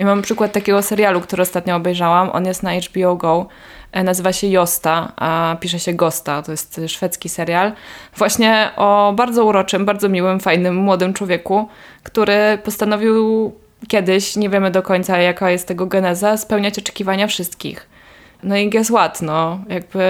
Mam 0.00 0.22
przykład 0.22 0.52
takiego 0.52 0.82
serialu, 0.82 1.20
który 1.20 1.42
ostatnio 1.42 1.76
obejrzałam. 1.76 2.30
On 2.32 2.46
jest 2.46 2.62
na 2.62 2.70
HBO 2.74 3.16
Go. 3.16 3.46
E, 3.92 4.02
nazywa 4.02 4.32
się 4.32 4.46
Josta, 4.46 5.12
a 5.16 5.56
pisze 5.60 5.78
się 5.78 5.92
Gosta. 5.92 6.42
To 6.42 6.50
jest 6.50 6.80
szwedzki 6.88 7.28
serial. 7.28 7.72
Właśnie 8.16 8.70
o 8.76 9.12
bardzo 9.16 9.44
uroczym, 9.44 9.84
bardzo 9.84 10.08
miłym, 10.08 10.40
fajnym, 10.40 10.76
młodym 10.76 11.14
człowieku, 11.14 11.68
który 12.02 12.58
postanowił 12.64 13.52
kiedyś, 13.88 14.36
nie 14.36 14.48
wiemy 14.48 14.70
do 14.70 14.82
końca 14.82 15.18
jaka 15.18 15.50
jest 15.50 15.68
tego 15.68 15.86
geneza, 15.86 16.36
spełniać 16.36 16.78
oczekiwania 16.78 17.26
wszystkich. 17.26 17.88
No 18.42 18.56
i 18.56 18.70
guess 18.70 18.88
what, 18.88 19.22
no 19.22 19.60
jakby 19.68 20.04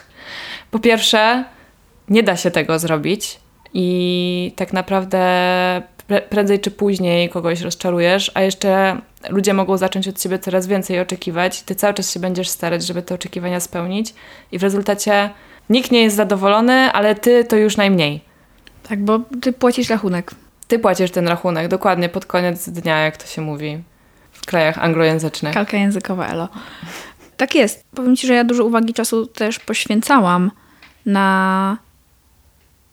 po 0.70 0.78
pierwsze 0.78 1.44
nie 2.08 2.22
da 2.22 2.36
się 2.36 2.50
tego 2.50 2.78
zrobić 2.78 3.43
i 3.74 4.52
tak 4.56 4.72
naprawdę 4.72 5.22
prędzej 6.28 6.60
czy 6.60 6.70
później 6.70 7.28
kogoś 7.28 7.60
rozczarujesz, 7.60 8.30
a 8.34 8.42
jeszcze 8.42 9.00
ludzie 9.28 9.54
mogą 9.54 9.76
zacząć 9.76 10.08
od 10.08 10.20
ciebie 10.20 10.38
coraz 10.38 10.66
więcej 10.66 11.00
oczekiwać. 11.00 11.62
Ty 11.62 11.74
cały 11.74 11.94
czas 11.94 12.12
się 12.12 12.20
będziesz 12.20 12.48
starać, 12.48 12.86
żeby 12.86 13.02
te 13.02 13.14
oczekiwania 13.14 13.60
spełnić 13.60 14.14
i 14.52 14.58
w 14.58 14.62
rezultacie 14.62 15.30
nikt 15.70 15.90
nie 15.90 16.02
jest 16.02 16.16
zadowolony, 16.16 16.72
ale 16.72 17.14
ty 17.14 17.44
to 17.44 17.56
już 17.56 17.76
najmniej. 17.76 18.20
Tak, 18.88 19.04
bo 19.04 19.20
ty 19.42 19.52
płacisz 19.52 19.90
rachunek. 19.90 20.30
Ty 20.68 20.78
płacisz 20.78 21.10
ten 21.10 21.28
rachunek, 21.28 21.68
dokładnie 21.68 22.08
pod 22.08 22.26
koniec 22.26 22.68
dnia, 22.68 22.98
jak 22.98 23.16
to 23.16 23.26
się 23.26 23.42
mówi 23.42 23.82
w 24.32 24.46
krajach 24.46 24.78
anglojęzycznych. 24.78 25.54
Kalka 25.54 25.76
językowa, 25.76 26.26
elo. 26.28 26.48
Tak 27.36 27.54
jest. 27.54 27.84
Powiem 27.94 28.16
ci, 28.16 28.26
że 28.26 28.34
ja 28.34 28.44
dużo 28.44 28.64
uwagi 28.64 28.94
czasu 28.94 29.26
też 29.26 29.58
poświęcałam 29.58 30.50
na 31.06 31.76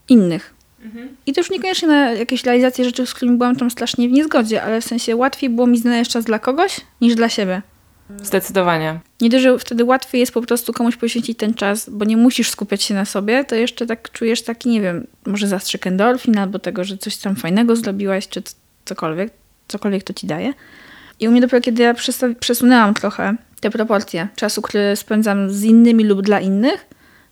innych 0.09 0.53
Mhm. 0.83 1.15
I 1.25 1.33
to 1.33 1.41
już 1.41 1.49
niekoniecznie 1.49 1.87
na 1.87 2.11
jakieś 2.11 2.43
realizacje 2.43 2.85
rzeczy, 2.85 3.05
z 3.05 3.13
którymi 3.13 3.37
byłam 3.37 3.55
tam 3.55 3.71
strasznie 3.71 4.09
w 4.09 4.11
niezgodzie, 4.11 4.63
ale 4.63 4.81
w 4.81 4.85
sensie 4.85 5.15
łatwiej 5.15 5.49
było 5.49 5.67
mi 5.67 5.77
znaleźć 5.77 6.11
czas 6.11 6.25
dla 6.25 6.39
kogoś 6.39 6.81
niż 7.01 7.15
dla 7.15 7.29
siebie. 7.29 7.61
Zdecydowanie. 8.23 8.99
Nie 9.21 9.29
dość, 9.29 9.43
że 9.43 9.59
wtedy 9.59 9.85
łatwiej 9.85 10.19
jest 10.19 10.33
po 10.33 10.41
prostu 10.41 10.73
komuś 10.73 10.95
poświęcić 10.95 11.37
ten 11.37 11.53
czas, 11.53 11.89
bo 11.89 12.05
nie 12.05 12.17
musisz 12.17 12.49
skupiać 12.49 12.83
się 12.83 12.93
na 12.93 13.05
sobie, 13.05 13.43
to 13.43 13.55
jeszcze 13.55 13.85
tak 13.85 14.11
czujesz 14.11 14.41
taki, 14.41 14.69
nie 14.69 14.81
wiem, 14.81 15.07
może 15.25 15.47
zastrzyk 15.47 15.87
endorfin 15.87 16.37
albo 16.37 16.59
tego, 16.59 16.83
że 16.83 16.97
coś 16.97 17.17
tam 17.17 17.35
fajnego 17.35 17.75
zrobiłaś, 17.75 18.27
czy 18.27 18.43
cokolwiek, 18.85 19.33
cokolwiek 19.67 20.03
to 20.03 20.13
ci 20.13 20.27
daje. 20.27 20.53
I 21.19 21.27
u 21.27 21.31
mnie 21.31 21.41
dopiero 21.41 21.61
kiedy 21.61 21.83
ja 21.83 21.93
przesunęłam 22.39 22.93
trochę 22.93 23.35
te 23.59 23.69
proporcje 23.69 24.27
czasu, 24.35 24.61
który 24.61 24.95
spędzam 24.95 25.49
z 25.49 25.63
innymi 25.63 26.03
lub 26.03 26.21
dla 26.21 26.39
innych, 26.39 26.85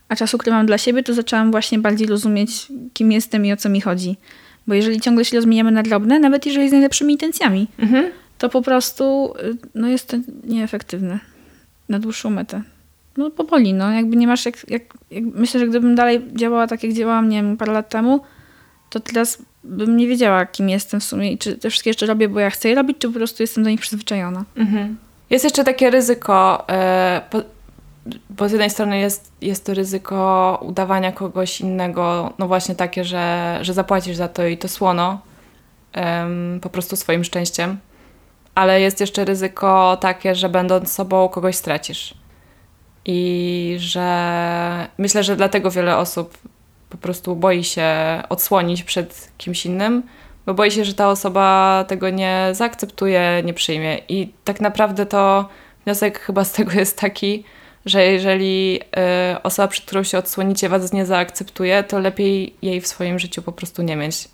a 0.10 0.16
czasu, 0.16 0.38
który 0.38 0.56
mam 0.56 0.66
dla 0.66 0.78
siebie, 0.78 1.04
to 1.04 1.14
zaczęłam 1.14 1.52
właśnie 1.52 1.80
bardziej 1.80 2.08
rozumieć, 2.08 2.68
kim 2.94 3.12
jestem 3.12 3.46
i 3.46 3.54
o 3.54 3.58
co 3.58 3.70
mi 3.70 3.82
chodzi. 3.82 4.18
Bo 4.68 4.74
jeżeli 4.74 5.02
ciągle 5.02 5.26
się 5.26 5.38
rozmieniamy 5.38 5.72
na 5.72 5.84
drobne, 5.84 6.20
nawet 6.20 6.46
jeżeli 6.46 6.70
z 6.70 6.72
najlepszymi 6.72 7.14
intencjami, 7.14 7.68
mhm. 7.80 8.06
to 8.38 8.50
po 8.50 8.62
prostu 8.62 9.34
y, 9.44 9.58
no 9.76 9.88
jest 9.88 10.08
to 10.08 10.18
nieefektywne 10.44 11.20
na 11.90 12.00
dłuższą 12.00 12.30
metę. 12.30 12.62
No 13.18 13.30
powoli, 13.30 13.74
no 13.74 13.92
jakby 13.92 14.16
nie 14.16 14.28
masz, 14.28 14.46
jak, 14.46 14.70
jak, 14.70 14.84
jak, 15.12 15.24
myślę, 15.24 15.60
że 15.60 15.68
gdybym 15.68 15.96
dalej 15.96 16.22
działała 16.34 16.68
tak, 16.68 16.84
jak 16.84 16.94
działałam, 16.94 17.30
nie 17.30 17.38
wiem, 17.44 17.58
parę 17.58 17.74
lat 17.74 17.90
temu, 17.90 18.20
to 18.90 19.00
teraz 19.00 19.38
bym 19.64 19.98
nie 19.98 20.08
wiedziała, 20.08 20.46
kim 20.46 20.70
jestem 20.70 21.00
w 21.00 21.04
sumie 21.04 21.32
i 21.32 21.38
czy 21.38 21.58
te 21.58 21.70
wszystkie 21.70 21.90
jeszcze 21.90 22.06
robię, 22.06 22.30
bo 22.30 22.40
ja 22.40 22.50
chcę 22.50 22.70
je 22.70 22.76
robić, 22.76 22.98
czy 22.98 23.08
po 23.08 23.14
prostu 23.14 23.44
jestem 23.44 23.64
do 23.64 23.70
nich 23.70 23.82
przyzwyczajona. 23.82 24.46
Mhm. 24.56 24.98
Jest 25.30 25.44
jeszcze 25.44 25.64
takie 25.64 25.90
ryzyko, 25.90 26.66
yy, 27.34 27.42
bo 28.30 28.50
z 28.50 28.52
jednej 28.52 28.70
strony 28.70 29.00
jest, 29.00 29.32
jest 29.42 29.66
to 29.66 29.74
ryzyko 29.74 30.60
udawania 30.62 31.12
kogoś 31.12 31.62
innego, 31.62 32.34
no 32.40 32.48
właśnie 32.48 32.76
takie, 32.76 33.04
że, 33.04 33.58
że 33.62 33.74
zapłacisz 33.74 34.16
za 34.16 34.28
to 34.28 34.46
i 34.46 34.58
to 34.58 34.68
słono 34.68 35.22
um, 35.96 36.60
po 36.62 36.70
prostu 36.70 36.96
swoim 36.96 37.24
szczęściem, 37.24 37.78
ale 38.56 38.82
jest 38.82 39.00
jeszcze 39.00 39.26
ryzyko 39.26 39.98
takie, 40.02 40.36
że 40.36 40.50
będąc 40.50 40.92
sobą 40.92 41.30
kogoś 41.30 41.56
stracisz. 41.56 42.14
I 43.06 43.76
że 43.80 44.88
myślę, 44.98 45.24
że 45.24 45.36
dlatego 45.36 45.72
wiele 45.72 45.98
osób 45.98 46.38
po 46.90 46.98
prostu 46.98 47.36
boi 47.36 47.64
się 47.64 47.88
odsłonić 48.30 48.84
przed 48.84 49.32
kimś 49.38 49.66
innym, 49.66 50.04
bo 50.46 50.54
boi 50.54 50.72
się, 50.72 50.86
że 50.86 50.94
ta 50.94 51.10
osoba 51.10 51.86
tego 51.88 52.10
nie 52.10 52.50
zaakceptuje, 52.52 53.42
nie 53.46 53.54
przyjmie. 53.54 53.98
I 54.10 54.34
tak 54.44 54.62
naprawdę 54.62 55.06
to 55.06 55.50
wniosek 55.86 56.20
chyba 56.20 56.44
z 56.44 56.52
tego 56.52 56.72
jest 56.72 57.00
taki, 57.00 57.44
że 57.86 58.06
jeżeli 58.06 58.80
y, 59.36 59.42
osoba, 59.44 59.68
przed 59.68 59.86
którą 59.86 60.04
się 60.04 60.18
odsłonicie, 60.18 60.70
was 60.70 60.94
nie 60.94 61.06
zaakceptuje, 61.06 61.84
to 61.84 62.00
lepiej 62.00 62.56
jej 62.62 62.82
w 62.82 62.88
swoim 62.88 63.20
życiu 63.20 63.42
po 63.42 63.52
prostu 63.52 63.82
nie 63.82 63.96
mieć. 63.96 64.30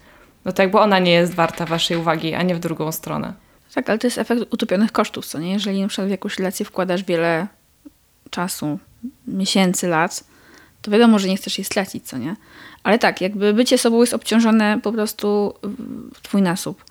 No 0.45 0.51
tak, 0.51 0.71
bo 0.71 0.81
ona 0.81 0.99
nie 0.99 1.11
jest 1.11 1.33
warta 1.33 1.65
waszej 1.65 1.97
uwagi, 1.97 2.33
a 2.33 2.43
nie 2.43 2.55
w 2.55 2.59
drugą 2.59 2.91
stronę. 2.91 3.33
Tak, 3.73 3.89
ale 3.89 3.99
to 3.99 4.07
jest 4.07 4.17
efekt 4.17 4.53
utopionych 4.53 4.91
kosztów, 4.91 5.25
co 5.25 5.39
nie? 5.39 5.53
Jeżeli 5.53 5.81
na 5.81 5.87
przykład 5.87 6.07
w 6.07 6.11
jakąś 6.11 6.37
relację 6.37 6.65
wkładasz 6.65 7.03
wiele 7.03 7.47
czasu, 8.29 8.79
miesięcy, 9.27 9.87
lat, 9.87 10.23
to 10.81 10.91
wiadomo, 10.91 11.19
że 11.19 11.27
nie 11.27 11.37
chcesz 11.37 11.57
jej 11.57 11.65
stracić, 11.65 12.07
co 12.07 12.17
nie? 12.17 12.35
Ale 12.83 12.99
tak, 12.99 13.21
jakby 13.21 13.53
bycie 13.53 13.77
sobą 13.77 14.01
jest 14.01 14.13
obciążone 14.13 14.79
po 14.83 14.91
prostu 14.91 15.53
w 16.13 16.21
twój 16.21 16.41
nasób. 16.41 16.85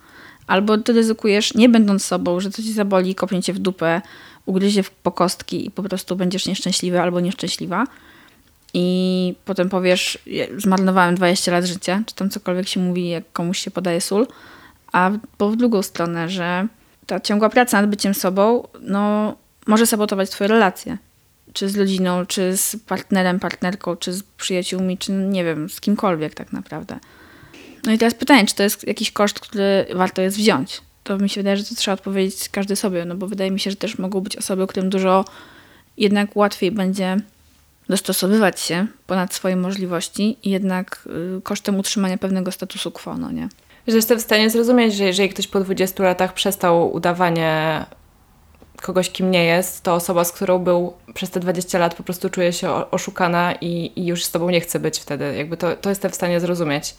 Albo 0.47 0.79
ty 0.79 0.93
ryzykujesz, 0.93 1.55
nie 1.55 1.69
będąc 1.69 2.05
sobą, 2.05 2.41
że 2.41 2.51
to 2.51 2.63
ci 2.63 2.73
zaboli, 2.73 3.15
kopnie 3.15 3.43
cię 3.43 3.53
w 3.53 3.59
dupę, 3.59 4.03
ugryzie 4.47 4.83
w 4.83 4.91
pokostki 4.91 5.67
i 5.67 5.71
po 5.71 5.83
prostu 5.83 6.17
będziesz 6.17 6.47
nieszczęśliwy 6.47 7.01
albo 7.01 7.21
nieszczęśliwa. 7.21 7.85
i 8.75 9.35
potem 9.45 9.69
powiesz, 9.69 10.19
zmarnowałem 10.57 11.15
20 11.15 11.53
lat 11.53 11.65
życia, 11.65 12.03
czy 12.07 12.15
tam 12.15 12.31
cokolwiek 12.31 12.69
się 12.69 12.81
mówi, 12.81 13.09
jak 13.09 13.33
komuś 13.33 13.59
się 13.59 13.71
podaje 13.71 14.01
sól, 14.01 14.27
a 14.93 15.11
po 15.39 15.57
drugą 15.57 15.83
stronę, 15.83 16.29
że 16.29 16.67
ta 17.07 17.21
ciągła 17.21 17.49
praca 17.49 17.81
nad 17.81 17.91
byciem 17.91 18.15
sobą, 18.15 18.69
no, 18.81 19.35
może 19.67 19.87
sabotować 19.87 20.31
twoje 20.31 20.49
relacje. 20.49 20.99
Czy 21.53 21.69
z 21.69 21.77
rodziną, 21.77 22.27
czy 22.27 22.57
z 22.57 22.77
partnerem, 22.87 23.41
partnerką, 23.41 23.97
czy 23.97 24.13
z 24.13 24.23
przyjaciółmi, 24.23 24.99
czy 24.99 25.13
nie 25.13 25.45
wiem, 25.45 25.71
z 25.71 25.81
kimkolwiek 25.81 26.35
tak 26.35 26.53
naprawdę. 26.53 26.99
No 27.85 27.93
i 27.93 27.99
teraz 27.99 28.15
pytanie, 28.15 28.47
czy 28.47 28.55
to 28.55 28.63
jest 28.63 28.87
jakiś 28.87 29.13
koszt, 29.13 29.41
który 29.41 29.87
warto 29.95 30.23
jest 30.23 30.37
wziąć? 30.37 30.81
To 31.05 31.19
mi 31.19 31.29
się 31.29 31.41
wydaje, 31.41 31.57
że 31.57 31.65
to 31.65 31.75
trzeba 31.75 31.95
odpowiedzieć 31.95 32.49
każdy 32.49 32.77
sobie, 32.77 33.05
no 33.05 33.15
bo 33.15 33.27
wydaje 33.27 33.51
mi 33.51 33.61
się, 33.61 33.71
że 33.71 33.77
też 33.77 33.99
mogą 33.99 34.21
być 34.21 34.37
osoby, 34.37 34.67
którym 34.67 34.91
dużo 34.91 35.25
jednak 35.97 36.37
łatwiej 36.37 36.71
będzie 36.71 37.17
dostosowywać 37.89 38.61
się 38.61 38.87
ponad 39.07 39.35
swoje 39.35 39.57
możliwości 39.57 40.37
jednak 40.45 41.09
y, 41.39 41.43
kosztem 41.43 41.79
utrzymania 41.79 42.19
pewnego 42.19 42.53
statusu 42.53 42.91
quo, 42.91 43.17
no 43.17 43.31
nie? 43.31 43.49
Że 43.89 43.97
jestem 43.97 44.19
w 44.19 44.23
stanie 44.23 44.51
zrozumieć, 44.51 44.95
że 44.95 45.05
jeżeli 45.05 45.29
ktoś 45.29 45.47
po 45.47 45.61
20 45.61 46.03
latach 46.03 46.35
przestał 46.35 46.93
udawanie 46.93 47.85
kogoś, 48.83 49.11
kim 49.11 49.31
nie 49.31 49.45
jest, 49.45 49.83
to 49.83 49.95
osoba, 49.95 50.25
z 50.25 50.33
którą 50.33 50.59
był 50.59 50.93
przez 51.15 51.31
te 51.31 51.41
20 51.41 51.79
lat, 51.79 51.95
po 51.95 52.03
prostu 52.03 52.31
czuje 52.31 52.53
się 52.53 52.71
oszukana 52.91 53.55
i, 53.61 53.93
i 53.97 54.07
już 54.07 54.25
z 54.25 54.31
tobą 54.31 54.51
nie 54.51 54.61
chce 54.61 54.81
być 54.81 54.99
wtedy. 54.99 55.35
Jakby 55.37 55.57
to, 55.57 55.77
to 55.77 55.89
jestem 55.89 56.11
w 56.11 56.15
stanie 56.15 56.41
zrozumieć. 56.41 56.95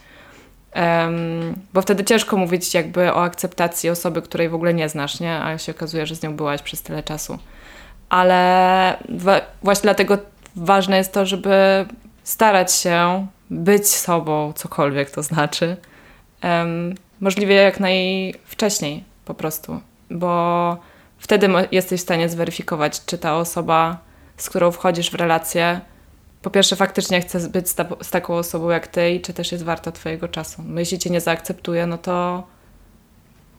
Um, 0.75 1.55
bo 1.73 1.81
wtedy 1.81 2.03
ciężko 2.03 2.37
mówić 2.37 2.73
jakby 2.73 3.13
o 3.13 3.23
akceptacji 3.23 3.89
osoby, 3.89 4.21
której 4.21 4.49
w 4.49 4.55
ogóle 4.55 4.73
nie 4.73 4.89
znasz, 4.89 5.19
nie? 5.19 5.41
A 5.43 5.57
się 5.57 5.71
okazuje, 5.71 6.05
że 6.05 6.15
z 6.15 6.23
nią 6.23 6.35
byłaś 6.35 6.61
przez 6.61 6.81
tyle 6.81 7.03
czasu. 7.03 7.39
Ale 8.09 8.97
właśnie 9.63 9.83
dlatego 9.83 10.17
ważne 10.55 10.97
jest 10.97 11.13
to, 11.13 11.25
żeby 11.25 11.85
starać 12.23 12.73
się 12.73 13.27
być 13.49 13.87
sobą, 13.87 14.53
cokolwiek 14.55 15.11
to 15.11 15.23
znaczy, 15.23 15.77
um, 16.43 16.95
możliwie 17.19 17.55
jak 17.55 17.79
najwcześniej 17.79 19.03
po 19.25 19.33
prostu, 19.33 19.79
bo 20.09 20.77
wtedy 21.17 21.49
jesteś 21.71 21.99
w 21.99 22.03
stanie 22.03 22.29
zweryfikować, 22.29 23.05
czy 23.05 23.17
ta 23.17 23.37
osoba, 23.37 23.97
z 24.37 24.49
którą 24.49 24.71
wchodzisz 24.71 25.11
w 25.11 25.15
relację, 25.15 25.81
po 26.45 26.49
pierwsze 26.49 26.75
faktycznie 26.75 27.21
chce 27.21 27.49
być 27.49 27.69
z, 27.69 27.75
ta, 27.75 27.85
z 28.01 28.09
taką 28.09 28.33
osobą 28.33 28.69
jak 28.69 28.87
ty 28.87 29.11
i 29.11 29.21
czy 29.21 29.33
też 29.33 29.51
jest 29.51 29.63
warta 29.63 29.91
twojego 29.91 30.27
czasu. 30.27 30.63
No 30.65 30.79
jeśli 30.79 30.99
cię 30.99 31.09
nie 31.09 31.21
zaakceptuje, 31.21 31.87
no 31.87 31.97
to 31.97 32.43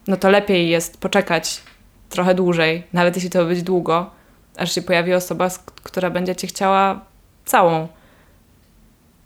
no 0.06 0.16
to 0.16 0.30
lepiej 0.30 0.68
jest 0.68 1.00
poczekać 1.00 1.62
trochę 2.08 2.34
dłużej, 2.34 2.82
nawet 2.92 3.14
jeśli 3.14 3.30
to 3.30 3.44
być 3.44 3.62
długo, 3.62 4.10
aż 4.56 4.74
się 4.74 4.82
pojawi 4.82 5.14
osoba, 5.14 5.48
która 5.82 6.10
będzie 6.10 6.36
cię 6.36 6.46
chciała 6.46 7.00
całą. 7.44 7.88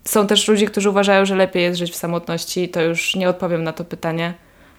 Są 0.05 0.27
też 0.27 0.47
ludzie, 0.47 0.65
którzy 0.65 0.89
uważają, 0.89 1.25
że 1.25 1.35
lepiej 1.35 1.63
jest 1.63 1.79
żyć 1.79 1.91
w 1.91 1.95
samotności. 1.95 2.69
To 2.69 2.81
już 2.81 3.15
nie 3.15 3.29
odpowiem 3.29 3.63
na 3.63 3.73
to 3.73 3.83
pytanie, 3.83 4.33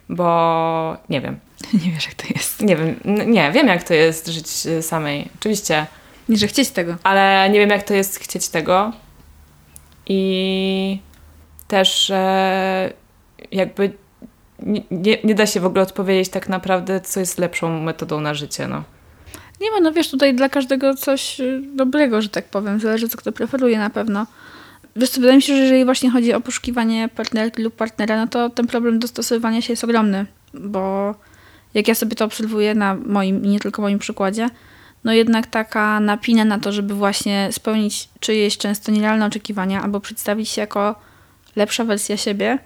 bo 0.09 0.97
nie 1.09 1.21
wiem. 1.21 1.41
Nie 1.85 1.91
wiesz, 1.93 2.07
jak 2.07 2.15
to 2.15 2.25
jest. 2.35 2.63
Nie 2.63 2.77
wiem, 2.77 3.01
nie, 3.27 3.53
wiem, 3.53 3.67
jak 3.67 3.83
to 3.83 3.95
jest 3.95 4.29
żyć 4.29 4.67
y, 4.67 4.83
samej. 4.83 5.29
Oczywiście. 5.41 5.87
Nie, 6.29 6.37
że 6.37 6.47
chcieć 6.47 6.71
tego. 6.71 6.97
Ale 7.03 7.51
nie 7.51 7.59
wiem, 7.59 7.71
jak 7.71 7.83
to 7.83 7.95
jest 7.95 8.19
chcieć 8.19 8.49
tego. 8.49 8.93
I 10.07 10.99
też 11.69 12.11
e, 12.11 12.93
jakby 13.53 13.93
nie, 14.91 15.19
nie 15.25 15.35
da 15.35 15.47
się 15.47 15.61
w 15.61 15.67
ogóle 15.67 15.83
odpowiedzieć 15.83 16.29
tak 16.29 16.49
naprawdę, 16.49 17.01
co 17.01 17.21
jest 17.21 17.39
lepszą 17.39 17.81
metodą 17.81 18.21
na 18.21 18.35
życie. 18.35 18.69
No. 18.69 18.83
Nie 19.61 19.71
ma, 19.71 19.81
no 19.81 19.93
wiesz, 19.93 20.11
tutaj 20.11 20.35
dla 20.35 20.49
każdego 20.49 20.95
coś 20.95 21.41
y, 21.41 21.63
dobrego, 21.75 22.23
że 22.23 22.29
tak 22.29 22.45
powiem. 22.45 22.81
Zależy, 22.81 23.09
co 23.09 23.19
kto 23.19 23.33
preferuje 23.33 23.79
na 23.79 23.91
pewno. 23.91 24.27
Wiesz 24.97 25.11
co, 25.11 25.21
wydaje 25.21 25.37
mi 25.37 25.43
się, 25.43 25.57
że 25.57 25.63
jeżeli 25.63 25.85
właśnie 25.85 26.11
chodzi 26.11 26.33
o 26.33 26.41
poszukiwanie 26.41 27.09
partnerki 27.17 27.63
lub 27.63 27.75
partnera, 27.75 28.17
no 28.17 28.27
to 28.27 28.51
ten 28.51 28.67
problem 28.67 28.99
dostosowywania 28.99 29.63
się 29.63 29.73
jest 29.73 29.85
ogromny, 29.85 30.27
bo 30.55 31.15
jak 31.75 31.89
ja 31.89 31.95
sobie 31.95 32.17
to 32.17 32.25
obserwuję 32.25 32.75
na 32.75 32.95
moim 32.95 33.45
i 33.45 33.49
nie 33.49 33.61
tylko 33.61 33.83
moim 33.83 33.99
przykładzie, 33.99 34.49
no 35.05 35.13
jednak 35.13 35.47
taka 35.47 36.01
napina 36.01 36.45
na 36.45 36.59
to, 36.59 36.73
żeby 36.73 36.95
właśnie 36.95 37.49
spełnić 37.53 38.09
czyjeś 38.21 38.59
często 38.59 38.93
nierealne 38.93 39.27
oczekiwania 39.27 39.83
albo 39.83 40.01
przedstawić 40.01 40.49
się 40.49 40.61
jako 40.61 40.95
lepsza 41.57 41.85
wersja 41.85 42.17
siebie, 42.17 42.59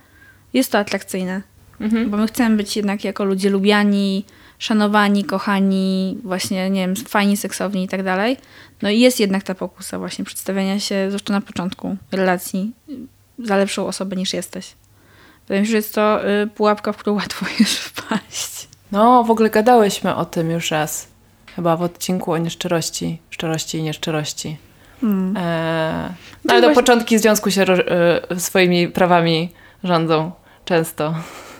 jest 0.52 0.72
to 0.72 0.78
atrakcyjne. 0.78 1.42
Mhm. 1.80 2.10
Bo 2.10 2.16
my 2.16 2.26
chcemy 2.26 2.56
być 2.56 2.76
jednak 2.76 3.04
jako 3.04 3.24
ludzie 3.24 3.50
lubiani, 3.50 4.24
szanowani, 4.58 5.24
kochani, 5.24 6.18
właśnie, 6.24 6.70
nie 6.70 6.80
wiem, 6.80 6.96
fajni, 6.96 7.36
seksowni 7.36 7.84
i 7.84 7.88
tak 7.88 8.02
dalej. 8.02 8.36
No 8.82 8.90
i 8.90 9.00
jest 9.00 9.20
jednak 9.20 9.42
ta 9.42 9.54
pokusa 9.54 9.98
właśnie 9.98 10.24
przedstawiania 10.24 10.80
się, 10.80 11.06
zwłaszcza 11.08 11.32
na 11.32 11.40
początku 11.40 11.96
relacji, 12.12 12.72
za 13.38 13.56
lepszą 13.56 13.86
osobę 13.86 14.16
niż 14.16 14.32
jesteś. 14.32 14.74
Wydaje 15.42 15.60
mi 15.60 15.66
się, 15.66 15.70
że 15.70 15.76
jest 15.76 15.94
to 15.94 16.28
y, 16.28 16.46
pułapka, 16.46 16.92
w 16.92 16.96
którą 16.96 17.16
łatwo 17.16 17.46
jest 17.60 17.78
wpaść. 17.78 18.68
No, 18.92 19.24
w 19.24 19.30
ogóle 19.30 19.50
gadałyśmy 19.50 20.14
o 20.14 20.24
tym 20.24 20.50
już 20.50 20.70
raz. 20.70 21.08
Chyba 21.56 21.76
w 21.76 21.82
odcinku 21.82 22.32
o 22.32 22.38
nieszczerości, 22.38 23.18
szczerości 23.30 23.78
i 23.78 23.82
nieszczerości. 23.82 24.56
Hmm. 25.00 25.36
E, 25.36 26.08
no, 26.44 26.52
ale 26.52 26.60
do 26.60 26.66
właśnie... 26.68 26.82
początki 26.82 27.18
związku 27.18 27.50
się 27.50 27.62
e, 27.62 28.40
swoimi 28.40 28.88
prawami 28.88 29.52
rządzą 29.84 30.32
często. 30.64 31.14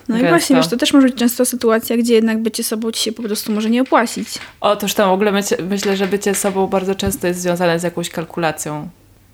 No 0.09 0.15
Gęsto. 0.15 0.27
i 0.27 0.29
właśnie, 0.29 0.55
wiesz, 0.55 0.67
to 0.67 0.77
też 0.77 0.93
może 0.93 1.07
być 1.07 1.15
często 1.15 1.45
sytuacja, 1.45 1.97
gdzie 1.97 2.13
jednak 2.13 2.41
bycie 2.41 2.63
sobą 2.63 2.91
ci 2.91 3.03
się 3.03 3.11
po 3.11 3.23
prostu 3.23 3.51
może 3.51 3.69
nie 3.69 3.81
opłacić. 3.81 4.27
Otóż 4.61 4.93
tam 4.93 5.09
w 5.09 5.13
ogóle 5.13 5.31
myślę, 5.69 5.97
że 5.97 6.07
bycie 6.07 6.35
sobą 6.35 6.67
bardzo 6.67 6.95
często 6.95 7.27
jest 7.27 7.41
związane 7.41 7.79
z 7.79 7.83
jakąś 7.83 8.09
kalkulacją. 8.09 8.89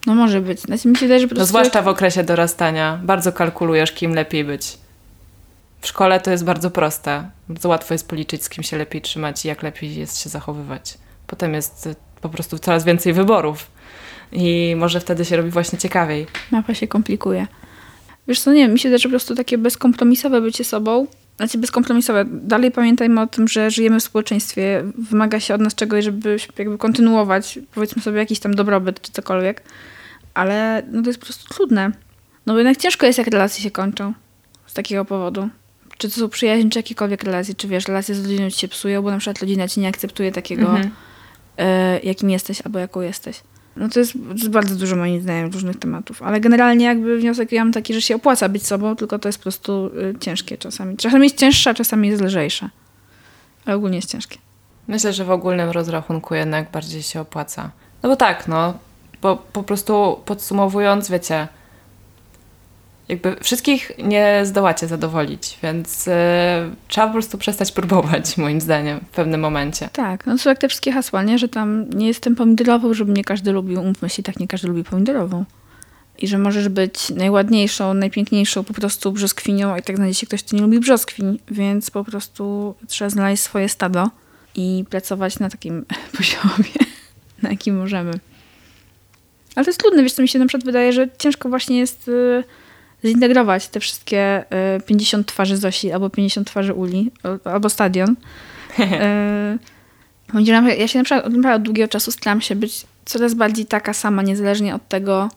No 0.08 0.16
może 0.16 0.42
być. 0.42 0.62
Znaczy, 0.62 0.88
mi 0.88 0.96
się 0.96 1.06
wydaje, 1.06 1.20
że 1.20 1.28
po 1.28 1.34
no 1.34 1.36
prostu... 1.36 1.54
No 1.54 1.60
zwłaszcza 1.60 1.82
w 1.82 1.88
okresie 1.88 2.24
dorastania. 2.24 3.00
Bardzo 3.04 3.32
kalkulujesz, 3.32 3.92
kim 3.92 4.14
lepiej 4.16 4.44
być. 4.44 4.78
W 5.84 5.88
szkole 5.88 6.20
to 6.20 6.32
jest 6.32 6.44
bardzo 6.44 6.72
proste. 6.72 7.30
Bardzo 7.50 7.70
łatwo 7.70 7.94
jest 7.94 8.08
policzyć, 8.08 8.44
z 8.44 8.50
kim 8.50 8.64
się 8.64 8.78
lepiej 8.78 9.02
trzymać 9.02 9.46
i 9.46 9.48
jak 9.48 9.64
lepiej 9.64 9.96
jest 9.96 10.20
się 10.20 10.30
zachowywać. 10.30 10.98
Potem 11.28 11.54
jest 11.54 11.88
y, 11.88 11.96
po 12.22 12.30
prostu 12.30 12.60
coraz 12.60 12.84
więcej 12.84 13.14
wyborów. 13.14 13.72
I 14.32 14.76
może 14.78 15.00
wtedy 15.00 15.26
się 15.26 15.38
robi 15.38 15.50
właśnie 15.50 15.80
ciekawiej. 15.80 16.28
Mapa 16.52 16.74
się 16.74 16.88
komplikuje. 16.88 17.48
Wiesz 18.28 18.40
co, 18.40 18.54
nie 18.54 18.68
mi 18.68 18.80
się 18.80 18.98
że 18.98 19.04
po 19.04 19.10
prostu 19.10 19.36
takie 19.36 19.58
bezkompromisowe 19.58 20.42
bycie 20.42 20.64
sobą, 20.64 21.08
znaczy 21.38 21.58
bezkompromisowe. 21.58 22.26
Dalej 22.28 22.72
pamiętajmy 22.72 23.22
o 23.22 23.28
tym, 23.28 23.48
że 23.48 23.72
żyjemy 23.72 24.00
w 24.00 24.04
społeczeństwie, 24.04 24.84
wymaga 24.98 25.40
się 25.40 25.54
od 25.54 25.62
nas 25.62 25.76
czegoś, 25.76 26.06
żeby 26.06 26.38
jakby 26.58 26.78
kontynuować, 26.78 27.60
powiedzmy 27.74 28.02
sobie, 28.02 28.18
jakiś 28.18 28.40
tam 28.40 28.56
dobrobyt 28.56 29.02
czy 29.02 29.12
cokolwiek, 29.12 29.64
ale 30.34 30.84
no 30.92 31.02
to 31.02 31.10
jest 31.10 31.20
po 31.20 31.26
prostu 31.26 31.54
trudne. 31.54 31.92
No 32.46 32.54
bo 32.54 32.60
jednak 32.60 32.78
ciężko 32.78 33.06
jest, 33.06 33.20
jak 33.20 33.28
relacje 33.28 33.64
się 33.64 33.72
kończą 33.72 34.14
z 34.66 34.74
takiego 34.74 35.06
powodu. 35.06 35.50
Czy 35.98 36.10
to 36.10 36.16
są 36.16 36.30
przyjaźnie, 36.30 36.70
czy 36.70 36.80
jakiekolwiek 36.80 37.24
relacje, 37.24 37.56
czy 37.56 37.68
wiesz, 37.68 37.88
relacje 37.88 38.16
z 38.16 38.22
rodziną 38.22 38.50
ci 38.50 38.60
się 38.60 38.68
psują, 38.68 39.02
bo 39.02 39.12
na 39.12 39.18
przykład 39.18 39.40
rodzina 39.40 39.68
ci 39.68 39.80
nie 39.80 39.88
akceptuje 39.88 40.32
takiego, 40.32 40.70
mhm. 40.70 40.92
y, 41.60 42.00
jakim 42.04 42.30
jesteś 42.30 42.62
albo 42.62 42.80
jaką 42.80 43.02
jesteś. 43.02 43.42
No 43.76 43.90
to 43.90 44.00
jest, 44.00 44.14
to 44.14 44.34
jest 44.34 44.50
bardzo 44.50 44.76
dużo 44.76 44.96
moim 44.96 45.22
zdaniem 45.22 45.52
różnych 45.52 45.80
tematów, 45.80 46.22
ale 46.22 46.40
generalnie 46.40 46.86
jakby 46.86 47.18
wniosek 47.18 47.52
ja 47.52 47.64
mam 47.64 47.74
taki, 47.74 47.94
że 47.94 48.02
się 48.02 48.16
opłaca 48.16 48.50
być 48.50 48.68
sobą, 48.68 48.96
tylko 48.96 49.20
to 49.20 49.30
jest 49.30 49.40
po 49.40 49.44
prostu 49.44 49.92
y, 50.16 50.20
ciężkie 50.20 50.58
czasami. 50.58 50.98
Czasami 50.98 51.24
jest 51.24 51.38
cięższe, 51.38 51.74
czasami 51.74 52.08
jest 52.08 52.22
lżejsze. 52.22 52.70
Ale 53.66 53.76
ogólnie 53.76 53.96
jest 53.96 54.12
ciężkie. 54.12 54.38
Myślę, 54.88 55.14
że 55.14 55.26
w 55.26 55.32
ogólnym 55.32 55.70
rozrachunku 55.70 56.36
jednak 56.36 56.72
bardziej 56.72 57.04
się 57.04 57.22
opłaca. 57.22 57.72
No 58.04 58.10
bo 58.10 58.16
tak, 58.16 58.48
no, 58.48 58.74
bo 59.22 59.36
po 59.36 59.64
prostu 59.64 60.22
podsumowując, 60.26 61.10
wiecie, 61.10 61.48
jakby 63.14 63.44
wszystkich 63.44 63.92
nie 63.98 64.42
zdołacie 64.44 64.88
zadowolić, 64.88 65.60
więc 65.64 66.06
yy, 66.06 66.14
trzeba 66.88 67.08
po 67.08 67.14
prostu 67.14 67.38
przestać 67.38 67.72
próbować, 67.72 68.38
moim 68.38 68.62
zdaniem, 68.62 69.00
w 69.00 69.16
pewnym 69.16 69.42
momencie. 69.42 69.90
Tak, 69.94 70.26
no 70.26 70.38
są 70.38 70.50
jak 70.50 70.60
te 70.60 70.68
wszystkie 70.68 70.92
hasła, 70.92 71.24
nie? 71.24 71.40
Że 71.40 71.50
tam 71.50 71.90
nie 71.90 72.08
jestem 72.08 72.36
pomidorową, 72.36 72.94
żeby 72.94 73.12
nie 73.12 73.24
każdy 73.24 73.52
lubił, 73.52 73.82
umówmy 73.82 74.10
się, 74.10 74.24
tak 74.24 74.40
nie 74.40 74.48
każdy 74.48 74.68
lubi 74.68 74.84
pomidorową. 74.84 75.46
I 76.20 76.28
że 76.28 76.38
możesz 76.38 76.70
być 76.70 77.10
najładniejszą, 77.10 77.94
najpiękniejszą 77.94 78.64
po 78.64 78.74
prostu 78.74 79.12
brzoskwinią, 79.12 79.74
a 79.74 79.80
i 79.80 79.84
tak 79.84 79.96
znajdzie 79.96 80.20
się 80.20 80.28
ktoś, 80.28 80.44
kto 80.44 80.56
nie 80.56 80.62
lubi 80.62 80.80
brzoskwiń, 80.80 81.40
więc 81.52 81.92
po 81.92 82.04
prostu 82.04 82.76
trzeba 82.88 83.10
znaleźć 83.10 83.44
swoje 83.44 83.70
stado 83.70 84.10
i 84.56 84.86
pracować 84.90 85.40
na 85.40 85.50
takim 85.50 85.86
poziomie, 86.18 86.86
na 87.44 87.50
jakim 87.50 87.78
możemy. 87.78 88.12
Ale 89.56 89.66
to 89.66 89.70
jest 89.70 89.80
trudne, 89.80 90.04
wiesz 90.04 90.14
co, 90.14 90.22
mi 90.22 90.28
się 90.28 90.40
na 90.40 90.46
przykład 90.46 90.66
wydaje, 90.66 90.94
że 90.94 91.08
ciężko 91.18 91.50
właśnie 91.50 91.80
jest... 91.80 92.08
Yy, 92.08 92.44
zintegrować 93.06 93.68
te 93.68 93.80
wszystkie 93.80 94.46
50 94.86 95.30
y, 95.30 95.34
twarzy 95.34 95.58
Zosi 95.58 95.92
albo 95.92 96.10
50 96.10 96.48
twarzy 96.48 96.74
Uli 96.74 97.12
albo 97.44 97.70
stadion. 97.70 98.16
Y, 100.34 100.78
ja 100.78 100.88
się 100.88 101.00
na 101.00 101.06
przykład 101.06 101.26
od 101.56 101.62
długiego 101.62 101.88
czasu 101.88 102.12
staram 102.12 102.42
się 102.42 102.56
być 102.56 102.86
coraz 103.06 103.34
bardziej 103.34 103.66
taka 103.66 103.94
sama, 103.94 104.22
niezależnie 104.22 104.76
od 104.76 104.88
tego, 104.88 105.30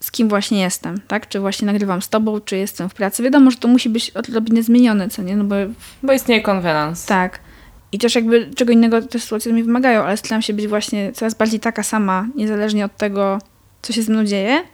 z 0.00 0.10
kim 0.10 0.28
właśnie 0.28 0.60
jestem, 0.60 1.00
tak? 1.08 1.28
Czy 1.28 1.40
właśnie 1.40 1.66
nagrywam 1.66 2.02
z 2.02 2.08
tobą, 2.08 2.40
czy 2.40 2.56
jestem 2.56 2.88
w 2.88 2.94
pracy. 2.94 3.22
Wiadomo, 3.22 3.50
że 3.50 3.56
to 3.56 3.68
musi 3.68 3.88
być 3.88 4.10
odrobinę 4.10 4.62
zmienione, 4.62 5.08
co 5.08 5.22
nie? 5.22 5.36
No 5.36 5.44
bo, 5.44 5.54
bo 6.02 6.12
istnieje 6.12 6.40
konwenans. 6.42 7.06
Tak. 7.06 7.40
I 7.92 7.98
też 7.98 8.14
jakby 8.14 8.50
czego 8.56 8.72
innego 8.72 9.02
te 9.02 9.20
sytuacje 9.20 9.52
mi 9.52 9.62
wymagają, 9.62 10.02
ale 10.02 10.16
staram 10.16 10.42
się 10.42 10.52
być 10.54 10.66
właśnie 10.66 11.12
coraz 11.12 11.34
bardziej 11.34 11.60
taka 11.60 11.82
sama, 11.82 12.28
niezależnie 12.34 12.84
od 12.84 12.96
tego, 12.96 13.38
co 13.82 13.92
się 13.92 14.02
ze 14.02 14.12
mną 14.12 14.24
dzieje. 14.24 14.64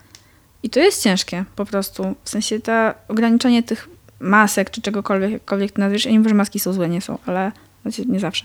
I 0.63 0.71
to 0.71 0.81
jest 0.81 1.03
ciężkie 1.03 1.45
po 1.57 1.65
prostu. 1.65 2.15
W 2.25 2.31
sensie 2.31 2.61
to 2.61 2.95
ograniczenie 3.09 3.63
tych 3.63 3.89
masek 4.21 4.71
czy 4.71 4.83
czegokolwiek, 4.83 5.31
jakkolwiek 5.31 5.73
to 5.73 5.81
nazwiesz. 5.81 6.05
Ja 6.05 6.11
nie 6.11 6.19
wiem, 6.19 6.29
że 6.29 6.35
maski 6.35 6.61
są 6.61 6.73
złe, 6.73 6.89
nie 6.89 7.01
są, 7.01 7.19
ale 7.27 7.53
znaczy 7.83 8.07
nie 8.07 8.21
zawsze. 8.21 8.45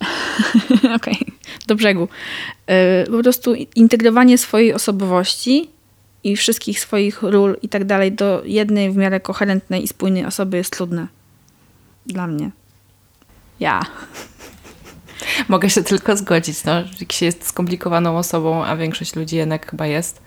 Okej, 0.96 0.96
okay. 0.96 1.14
do 1.66 1.74
brzegu. 1.74 2.08
Yy, 2.68 3.16
po 3.16 3.22
prostu 3.22 3.54
integrowanie 3.74 4.38
swojej 4.38 4.74
osobowości 4.74 5.70
i 6.24 6.36
wszystkich 6.36 6.80
swoich 6.80 7.22
ról 7.22 7.56
i 7.62 7.68
tak 7.68 7.84
dalej 7.84 8.12
do 8.12 8.42
jednej 8.44 8.90
w 8.90 8.96
miarę 8.96 9.20
koherentnej 9.20 9.84
i 9.84 9.88
spójnej 9.88 10.24
osoby 10.24 10.56
jest 10.56 10.72
trudne. 10.72 11.06
Dla 12.06 12.26
mnie. 12.26 12.50
Ja. 13.60 13.80
Mogę 15.48 15.70
się 15.70 15.82
tylko 15.82 16.16
zgodzić. 16.16 16.64
No, 16.64 16.72
jak 17.00 17.12
się 17.12 17.26
jest 17.26 17.46
skomplikowaną 17.46 18.18
osobą, 18.18 18.64
a 18.64 18.76
większość 18.76 19.16
ludzi 19.16 19.36
jednak 19.36 19.70
chyba 19.70 19.86
jest, 19.86 20.22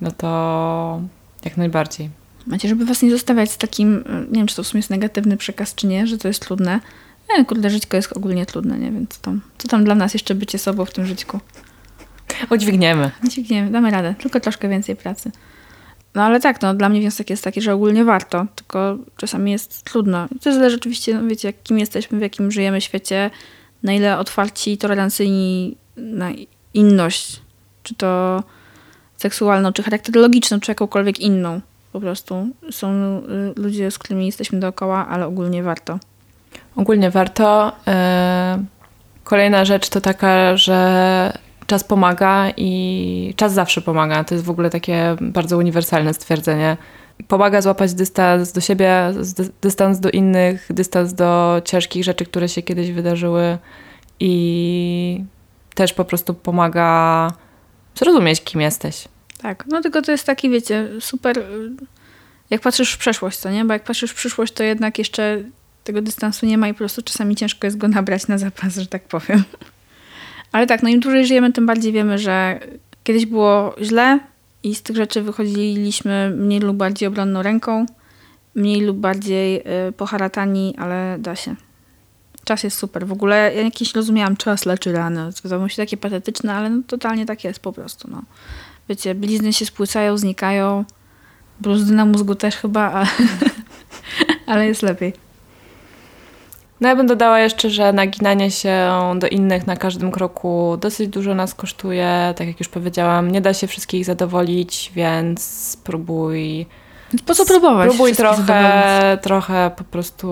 no 0.00 0.10
to 0.10 1.00
jak 1.44 1.56
najbardziej. 1.56 2.10
Macie, 2.46 2.68
żeby 2.68 2.84
was 2.84 3.02
nie 3.02 3.10
zostawiać 3.10 3.50
z 3.50 3.58
takim, 3.58 4.04
nie 4.30 4.38
wiem, 4.38 4.46
czy 4.46 4.56
to 4.56 4.62
w 4.62 4.66
sumie 4.66 4.78
jest 4.78 4.90
negatywny 4.90 5.36
przekaz, 5.36 5.74
czy 5.74 5.86
nie, 5.86 6.06
że 6.06 6.18
to 6.18 6.28
jest 6.28 6.42
trudne. 6.42 6.80
Nie, 7.30 7.44
kurde, 7.44 7.70
żyćko 7.70 7.96
jest 7.96 8.12
ogólnie 8.12 8.46
trudne, 8.46 8.78
nie? 8.78 8.92
Więc 8.92 9.18
to, 9.18 9.32
co 9.58 9.68
tam 9.68 9.84
dla 9.84 9.94
nas 9.94 10.14
jeszcze 10.14 10.34
bycie 10.34 10.58
sobą 10.58 10.84
w 10.84 10.92
tym 10.92 11.06
żyćku? 11.06 11.40
Udźwigniemy. 12.50 13.10
Udźwigniemy, 13.24 13.70
damy 13.70 13.90
radę. 13.90 14.14
Tylko 14.18 14.40
troszkę 14.40 14.68
więcej 14.68 14.96
pracy. 14.96 15.30
No 16.14 16.22
ale 16.22 16.40
tak, 16.40 16.62
no 16.62 16.74
dla 16.74 16.88
mnie 16.88 17.00
wniosek 17.00 17.30
jest 17.30 17.44
taki, 17.44 17.60
że 17.60 17.74
ogólnie 17.74 18.04
warto, 18.04 18.46
tylko 18.54 18.98
czasami 19.16 19.52
jest 19.52 19.82
trudno. 19.82 20.28
To 20.42 20.54
zależy 20.54 20.76
oczywiście, 20.76 21.14
no 21.14 21.28
wiecie, 21.28 21.52
kim 21.52 21.78
jesteśmy, 21.78 22.18
w 22.18 22.22
jakim 22.22 22.50
żyjemy 22.50 22.80
świecie, 22.80 23.30
na 23.82 23.92
ile 23.92 24.18
otwarci 24.18 24.72
i 24.72 24.78
tolerancyjni 24.78 25.76
na 25.96 26.30
inność, 26.74 27.40
czy 27.82 27.94
to 27.94 28.42
seksualną, 29.16 29.72
czy 29.72 29.82
charakterologiczną, 29.82 30.60
czy 30.60 30.70
jakąkolwiek 30.70 31.20
inną. 31.20 31.60
Po 31.92 32.00
prostu 32.00 32.48
są 32.70 33.18
y, 33.18 33.60
ludzie, 33.60 33.90
z 33.90 33.98
którymi 33.98 34.26
jesteśmy 34.26 34.60
dookoła, 34.60 35.08
ale 35.08 35.26
ogólnie 35.26 35.62
warto. 35.62 35.98
Ogólnie 36.76 37.10
warto. 37.10 37.68
Y, 37.68 38.64
kolejna 39.24 39.64
rzecz 39.64 39.88
to 39.88 40.00
taka, 40.00 40.56
że 40.56 41.38
czas 41.66 41.84
pomaga 41.84 42.50
i 42.56 43.34
czas 43.36 43.52
zawsze 43.52 43.80
pomaga. 43.80 44.24
To 44.24 44.34
jest 44.34 44.44
w 44.44 44.50
ogóle 44.50 44.70
takie 44.70 45.16
bardzo 45.20 45.58
uniwersalne 45.58 46.14
stwierdzenie. 46.14 46.76
Pomaga 47.28 47.62
złapać 47.62 47.94
dystans 47.94 48.52
do 48.52 48.60
siebie, 48.60 49.12
dystans 49.62 50.00
do 50.00 50.10
innych, 50.10 50.66
dystans 50.70 51.14
do 51.14 51.62
ciężkich 51.64 52.04
rzeczy, 52.04 52.24
które 52.24 52.48
się 52.48 52.62
kiedyś 52.62 52.92
wydarzyły 52.92 53.58
i 54.20 55.24
też 55.74 55.92
po 55.92 56.04
prostu 56.04 56.34
pomaga 56.34 57.28
zrozumieć, 57.94 58.44
kim 58.44 58.60
jesteś. 58.60 59.08
Tak, 59.38 59.64
no 59.66 59.80
tylko 59.80 60.02
to 60.02 60.12
jest 60.12 60.26
taki, 60.26 60.50
wiecie, 60.50 60.88
super, 61.00 61.42
jak 62.50 62.60
patrzysz 62.60 62.92
w 62.92 62.98
przeszłość, 62.98 63.40
to 63.40 63.50
nie? 63.50 63.64
Bo 63.64 63.72
jak 63.72 63.84
patrzysz 63.84 64.10
w 64.10 64.14
przyszłość, 64.14 64.52
to 64.52 64.62
jednak 64.62 64.98
jeszcze 64.98 65.42
tego 65.84 66.02
dystansu 66.02 66.46
nie 66.46 66.58
ma 66.58 66.68
i 66.68 66.72
po 66.72 66.78
prostu 66.78 67.02
czasami 67.02 67.36
ciężko 67.36 67.66
jest 67.66 67.76
go 67.76 67.88
nabrać 67.88 68.28
na 68.28 68.38
zapas, 68.38 68.76
że 68.76 68.86
tak 68.86 69.02
powiem. 69.02 69.44
Ale 70.52 70.66
tak, 70.66 70.82
no 70.82 70.88
im 70.88 71.00
dłużej 71.00 71.26
żyjemy, 71.26 71.52
tym 71.52 71.66
bardziej 71.66 71.92
wiemy, 71.92 72.18
że 72.18 72.60
kiedyś 73.04 73.26
było 73.26 73.74
źle 73.82 74.20
i 74.62 74.74
z 74.74 74.82
tych 74.82 74.96
rzeczy 74.96 75.22
wychodziliśmy 75.22 76.30
mniej 76.30 76.60
lub 76.60 76.76
bardziej 76.76 77.08
obronną 77.08 77.42
ręką, 77.42 77.86
mniej 78.54 78.80
lub 78.80 78.96
bardziej 78.96 79.60
y, 79.88 79.92
poharatani, 79.92 80.74
ale 80.78 81.16
da 81.18 81.36
się. 81.36 81.56
Czas 82.44 82.62
jest 82.62 82.78
super. 82.78 83.06
W 83.06 83.12
ogóle 83.12 83.52
ja 83.54 83.62
jakieś 83.62 83.94
rozumiałam, 83.94 84.36
czas 84.36 84.66
leczy 84.66 84.92
rany. 84.92 85.30
To 85.42 85.68
się 85.68 85.76
takie 85.76 85.96
patetyczne, 85.96 86.54
ale 86.54 86.70
no, 86.70 86.82
totalnie 86.86 87.26
tak 87.26 87.44
jest 87.44 87.60
po 87.60 87.72
prostu. 87.72 88.10
No. 88.10 88.22
Wiecie, 88.88 89.14
blizny 89.14 89.52
się 89.52 89.66
spłycają, 89.66 90.18
znikają. 90.18 90.84
Bruzdy 91.60 91.94
na 91.94 92.04
mózgu 92.04 92.34
też 92.34 92.56
chyba, 92.56 92.92
ale, 92.92 93.06
ale 94.46 94.66
jest 94.66 94.82
lepiej. 94.82 95.12
No 96.80 96.88
ja 96.88 96.96
bym 96.96 97.06
dodała 97.06 97.40
jeszcze, 97.40 97.70
że 97.70 97.92
naginanie 97.92 98.50
się 98.50 98.90
do 99.16 99.28
innych 99.28 99.66
na 99.66 99.76
każdym 99.76 100.10
kroku 100.10 100.76
dosyć 100.80 101.08
dużo 101.08 101.34
nas 101.34 101.54
kosztuje. 101.54 102.34
Tak 102.36 102.46
jak 102.46 102.60
już 102.60 102.68
powiedziałam, 102.68 103.30
nie 103.30 103.40
da 103.40 103.54
się 103.54 103.66
wszystkich 103.66 104.04
zadowolić, 104.04 104.92
więc 104.94 105.42
spróbuj. 105.42 106.66
Po 107.26 107.34
co 107.34 107.46
próbować? 107.46 107.88
Spróbuj 107.88 108.14
trochę, 108.14 109.18
trochę 109.22 109.70
po 109.76 109.84
prostu 109.84 110.28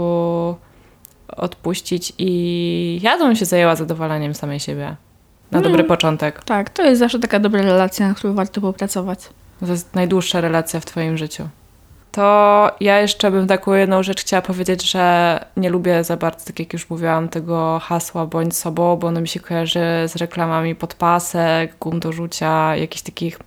odpuścić 1.37 2.12
i 2.18 3.01
ja 3.03 3.18
bym 3.18 3.37
się 3.37 3.45
zajęła 3.45 3.76
zadowalaniem 3.76 4.35
samej 4.35 4.61
siebie. 4.61 4.97
Na 5.51 5.61
dobry 5.61 5.78
mm. 5.78 5.89
początek. 5.89 6.45
Tak, 6.45 6.70
to 6.70 6.83
jest 6.83 6.99
zawsze 6.99 7.18
taka 7.18 7.39
dobra 7.39 7.62
relacja, 7.62 8.09
na 8.09 8.14
którą 8.14 8.35
warto 8.35 8.61
popracować. 8.61 9.18
To 9.61 9.66
jest 9.66 9.95
najdłuższa 9.95 10.41
relacja 10.41 10.80
w 10.80 10.85
Twoim 10.85 11.18
życiu 11.18 11.49
to 12.12 12.70
ja 12.80 13.01
jeszcze 13.01 13.30
bym 13.30 13.47
taką 13.47 13.74
jedną 13.74 14.03
rzecz 14.03 14.20
chciała 14.20 14.43
powiedzieć, 14.43 14.91
że 14.91 15.45
nie 15.57 15.70
lubię 15.70 16.05
za 16.05 16.16
bardzo, 16.16 16.47
tak 16.47 16.59
jak 16.59 16.72
już 16.72 16.91
mówiłam, 16.91 17.28
tego 17.28 17.78
hasła 17.83 18.26
bądź 18.26 18.57
sobą, 18.57 18.97
bo 18.97 19.07
ono 19.07 19.20
mi 19.20 19.28
się 19.28 19.41
kojarzy 19.41 19.80
z 20.07 20.16
reklamami 20.16 20.74
podpasek, 20.74 21.76
gum 21.80 22.01
do 22.01 22.12
rzucia, 22.12 22.76
jakichś 22.76 23.03
takich, 23.03 23.39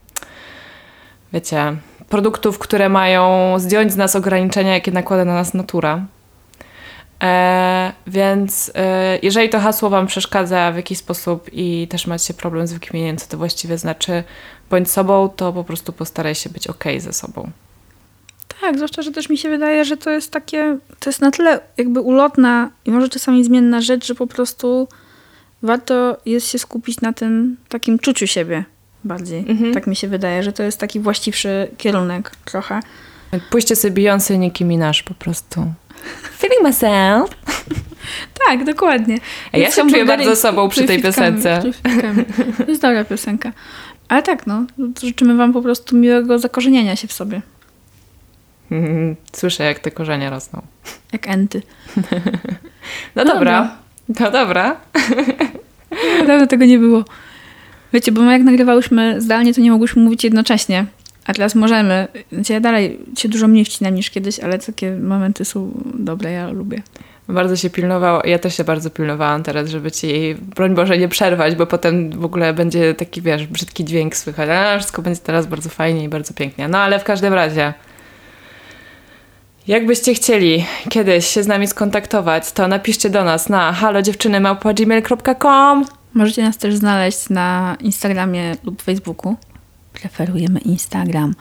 wiecie, 1.34 1.76
produktów, 2.10 2.60
które 2.60 2.90
mają 2.90 3.54
zdjąć 3.60 3.92
z 3.94 3.98
nas 3.98 4.16
ograniczenia, 4.16 4.74
jakie 4.74 4.92
nakłada 4.92 5.26
na 5.26 5.34
nas 5.34 5.54
natura. 5.54 6.06
E, 7.26 7.94
więc 8.08 8.72
e, 8.76 9.20
jeżeli 9.22 9.50
to 9.50 9.60
hasło 9.60 9.90
Wam 9.90 10.08
przeszkadza 10.08 10.72
w 10.72 10.76
jakiś 10.76 10.98
sposób 10.98 11.50
i 11.54 11.88
też 11.88 12.08
macie 12.08 12.34
problem 12.34 12.68
z 12.68 12.74
wykminieniem, 12.74 13.18
co 13.18 13.28
to 13.28 13.38
właściwie 13.38 13.78
znaczy, 13.78 14.24
bądź 14.70 14.92
sobą, 14.92 15.30
to 15.30 15.54
po 15.54 15.64
prostu 15.64 15.94
postaraj 15.94 16.36
się 16.36 16.50
być 16.50 16.68
ok 16.68 16.84
ze 17.00 17.14
sobą. 17.14 17.50
Tak, 18.62 18.76
zwłaszcza, 18.76 19.02
że 19.02 19.12
też 19.12 19.30
mi 19.30 19.38
się 19.38 19.50
wydaje, 19.50 19.86
że 19.86 19.98
to 19.98 20.10
jest 20.10 20.32
takie, 20.32 20.78
to 21.00 21.10
jest 21.10 21.22
na 21.22 21.32
tyle 21.32 21.60
jakby 21.78 22.02
ulotna 22.02 22.70
i 22.86 22.92
może 22.92 23.10
czasami 23.10 23.44
zmienna 23.44 23.82
rzecz, 23.82 24.06
że 24.08 24.16
po 24.16 24.28
prostu 24.28 24.88
warto 25.62 26.18
jest 26.26 26.48
się 26.48 26.60
skupić 26.60 27.02
na 27.02 27.14
tym 27.14 27.58
takim 27.70 28.00
czuciu 28.00 28.28
siebie 28.28 28.64
bardziej. 29.04 29.46
Mhm. 29.48 29.74
Tak 29.74 29.88
mi 29.88 29.96
się 29.96 30.08
wydaje, 30.08 30.44
że 30.44 30.54
to 30.54 30.64
jest 30.64 30.80
taki 30.80 31.00
właściwszy 31.00 31.68
kierunek 31.78 32.32
trochę. 32.46 32.80
Pójście 33.50 33.76
sobie 33.76 33.94
Beyoncé, 33.94 34.40
Nicki 34.40 34.66
Minaj 34.66 34.94
po 35.06 35.14
prostu. 35.14 35.74
Feeling 36.38 36.64
myself. 36.64 37.30
tak, 38.48 38.64
dokładnie. 38.64 39.18
A 39.52 39.58
ja 39.58 39.72
się 39.72 39.90
czuję 39.90 40.06
bardzo 40.06 40.36
sobą 40.36 40.70
przy 40.70 40.84
tej 40.84 41.02
piosence. 41.02 41.64
To 42.58 42.66
jest 42.68 42.82
dobra 42.82 43.04
piosenka. 43.04 43.52
Ale 44.08 44.24
tak, 44.24 44.48
no, 44.48 44.66
życzymy 45.04 45.36
wam 45.36 45.54
po 45.54 45.62
prostu 45.62 45.96
miłego 45.96 46.40
zakorzeniania 46.40 46.96
się 46.96 47.08
w 47.08 47.14
sobie. 47.14 47.42
Słyszę, 49.34 49.64
jak 49.64 49.80
te 49.80 49.92
korzenie 49.92 50.30
rosną. 50.30 50.62
Jak 51.14 51.28
enty. 51.28 51.62
No, 53.16 53.24
no 53.24 53.26
dobra. 53.26 53.78
dobra. 54.10 54.26
No 54.26 54.32
dobra. 54.32 54.78
Dawno 56.28 56.48
tego 56.48 56.66
nie 56.66 56.80
było. 56.80 57.04
Wiecie, 57.94 58.12
bo 58.12 58.22
my 58.22 58.32
jak 58.32 58.42
nagrywałyśmy 58.42 59.22
zdalnie, 59.22 59.54
to 59.54 59.62
nie 59.62 59.72
mogłyśmy 59.72 60.02
mówić 60.02 60.24
jednocześnie. 60.24 60.86
A 61.26 61.34
teraz 61.34 61.56
możemy. 61.56 62.08
Znaczy 62.32 62.54
ja 62.54 62.60
dalej 62.60 63.00
się 63.18 63.30
dużo 63.30 63.48
mniej 63.48 63.66
wcinam 63.66 63.96
niż 63.96 64.10
kiedyś, 64.10 64.40
ale 64.40 64.60
takie 64.60 64.92
momenty 64.92 65.46
są 65.46 65.72
dobre, 65.94 66.32
ja 66.32 66.50
lubię. 66.50 66.82
Bardzo 67.28 67.56
się 67.56 67.70
pilnowało, 67.70 68.22
ja 68.26 68.40
też 68.40 68.58
się 68.58 68.64
bardzo 68.64 68.90
pilnowałam 68.90 69.44
teraz, 69.44 69.70
żeby 69.70 69.92
ci, 69.92 70.36
broń 70.56 70.76
Boże, 70.76 70.98
nie 70.98 71.08
przerwać, 71.08 71.56
bo 71.56 71.68
potem 71.68 72.10
w 72.10 72.26
ogóle 72.26 72.54
będzie 72.54 72.94
taki, 72.94 73.22
wiesz, 73.22 73.48
brzydki 73.48 73.86
dźwięk 73.86 74.16
słychać. 74.16 74.50
A 74.50 74.78
wszystko 74.78 75.02
będzie 75.02 75.22
teraz 75.22 75.48
bardzo 75.48 75.70
fajnie 75.70 76.04
i 76.04 76.10
bardzo 76.10 76.34
pięknie. 76.34 76.68
No 76.68 76.78
ale 76.78 77.00
w 77.00 77.04
każdym 77.04 77.34
razie, 77.34 77.74
Jakbyście 79.68 80.14
chcieli 80.14 80.66
kiedyś 80.90 81.28
się 81.28 81.44
z 81.44 81.48
nami 81.48 81.68
skontaktować, 81.68 82.52
to 82.52 82.68
napiszcie 82.68 83.10
do 83.10 83.24
nas 83.24 83.50
na 83.50 83.74
halodziewczyny.gmail.com 83.74 85.86
Możecie 86.14 86.44
nas 86.44 86.58
też 86.58 86.76
znaleźć 86.76 87.30
na 87.30 87.78
Instagramie 87.80 88.56
lub 88.64 88.82
Facebooku. 88.82 89.36
Preferujemy 90.02 90.60
Instagram. 90.60 91.36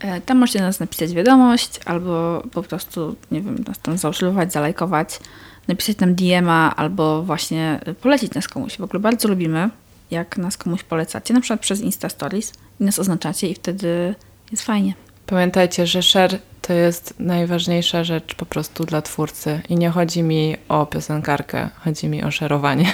E, 0.00 0.20
tam 0.20 0.38
możecie 0.38 0.60
nas 0.60 0.80
napisać 0.80 1.12
wiadomość 1.12 1.80
albo 1.84 2.42
po 2.52 2.62
prostu, 2.62 3.16
nie 3.30 3.40
wiem, 3.40 3.64
nas 3.68 3.78
tam 3.78 3.98
zaobserwować, 3.98 4.52
zalajkować, 4.52 5.20
napisać 5.68 5.98
nam 5.98 6.14
DM-a 6.14 6.76
albo 6.76 7.22
właśnie 7.22 7.80
polecić 8.00 8.34
nas 8.34 8.48
komuś. 8.48 8.76
W 8.76 8.82
ogóle 8.82 9.00
bardzo 9.00 9.28
lubimy, 9.28 9.70
jak 10.10 10.38
nas 10.38 10.56
komuś 10.56 10.82
polecacie, 10.82 11.34
na 11.34 11.40
przykład 11.40 11.60
przez 11.60 11.80
Insta 11.80 12.08
Stories 12.08 12.52
i 12.80 12.84
nas 12.84 12.98
oznaczacie 12.98 13.48
i 13.48 13.54
wtedy 13.54 14.14
jest 14.50 14.62
fajnie. 14.62 14.94
Pamiętajcie, 15.26 15.86
że 15.86 16.02
share 16.02 16.38
to 16.62 16.72
jest 16.72 17.14
najważniejsza 17.18 18.04
rzecz 18.04 18.34
po 18.34 18.46
prostu 18.46 18.84
dla 18.84 19.02
twórcy. 19.02 19.60
I 19.68 19.76
nie 19.76 19.90
chodzi 19.90 20.22
mi 20.22 20.56
o 20.68 20.86
piosenkarkę, 20.86 21.68
chodzi 21.84 22.08
mi 22.08 22.24
o 22.24 22.30
szerowanie. 22.30 22.92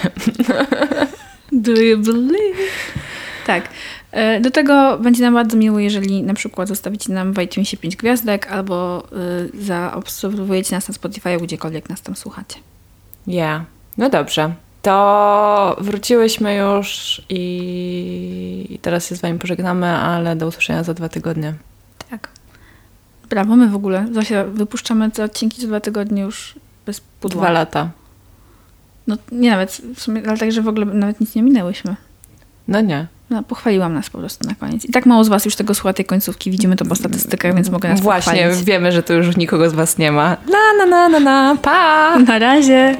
Do 1.51 1.71
you 1.71 1.97
believe? 1.97 2.57
Tak. 3.47 3.69
E, 4.11 4.39
do 4.39 4.51
tego 4.51 4.97
będzie 4.97 5.21
nam 5.21 5.33
bardzo 5.33 5.57
miło, 5.57 5.79
jeżeli 5.79 6.23
na 6.23 6.33
przykład 6.33 6.67
zostawicie 6.67 7.13
nam 7.13 7.33
w 7.33 7.41
iTunesie 7.41 7.77
5 7.77 7.95
gwiazdek 7.95 8.51
albo 8.51 9.03
y, 9.53 9.63
zaobserwujecie 9.63 10.75
nas 10.75 10.87
na 10.87 10.93
Spotify, 10.93 11.37
gdziekolwiek 11.37 11.89
nas 11.89 12.01
tam 12.01 12.15
słuchacie. 12.15 12.59
Ja. 13.27 13.35
Yeah. 13.35 13.61
No 13.97 14.09
dobrze. 14.09 14.53
to 14.81 15.77
wróciłyśmy 15.81 16.55
już 16.55 17.21
i 17.29 18.79
teraz 18.81 19.09
się 19.09 19.15
z 19.15 19.21
Wami 19.21 19.39
pożegnamy, 19.39 19.87
ale 19.87 20.35
do 20.35 20.47
usłyszenia 20.47 20.83
za 20.83 20.93
dwa 20.93 21.09
tygodnie. 21.09 21.53
Tak. 22.09 22.29
Brawo, 23.29 23.55
my 23.55 23.69
w 23.69 23.75
ogóle. 23.75 24.07
Zosia, 24.11 24.43
wypuszczamy 24.43 25.11
te 25.11 25.23
odcinki 25.23 25.61
co 25.61 25.67
dwa 25.67 25.79
tygodnie 25.79 26.21
już 26.21 26.55
bez 26.85 27.01
pudła. 27.01 27.41
Dwa 27.41 27.51
lata. 27.51 27.89
No 29.07 29.17
nie 29.31 29.51
nawet, 29.51 29.81
w 29.95 30.01
sumie, 30.01 30.21
ale 30.27 30.37
także 30.37 30.61
w 30.61 30.67
ogóle 30.67 30.85
nawet 30.85 31.19
nic 31.19 31.35
nie 31.35 31.43
minęłyśmy. 31.43 31.95
No 32.67 32.81
nie. 32.81 33.07
No, 33.31 33.43
pochwaliłam 33.43 33.93
nas 33.93 34.09
po 34.09 34.17
prostu 34.17 34.47
na 34.47 34.55
koniec. 34.55 34.85
I 34.85 34.91
tak 34.91 35.05
mało 35.05 35.23
z 35.23 35.27
was 35.29 35.45
już 35.45 35.55
tego 35.55 35.73
słucha 35.73 35.93
tej 35.93 36.05
końcówki. 36.05 36.51
Widzimy 36.51 36.75
to 36.75 36.85
po 36.85 36.95
statystykach, 36.95 37.55
więc 37.55 37.69
mogę 37.69 37.89
nas 37.89 38.01
Właśnie, 38.01 38.31
pochwalić. 38.33 38.63
wiemy, 38.65 38.91
że 38.91 39.03
tu 39.03 39.13
już 39.13 39.37
nikogo 39.37 39.69
z 39.69 39.73
Was 39.73 39.97
nie 39.97 40.11
ma. 40.11 40.29
Na, 40.51 40.73
na, 40.77 40.85
na, 40.85 41.09
na, 41.09 41.19
na, 41.19 41.55
pa! 41.61 42.19
Na 42.19 42.39
razie! 42.39 42.95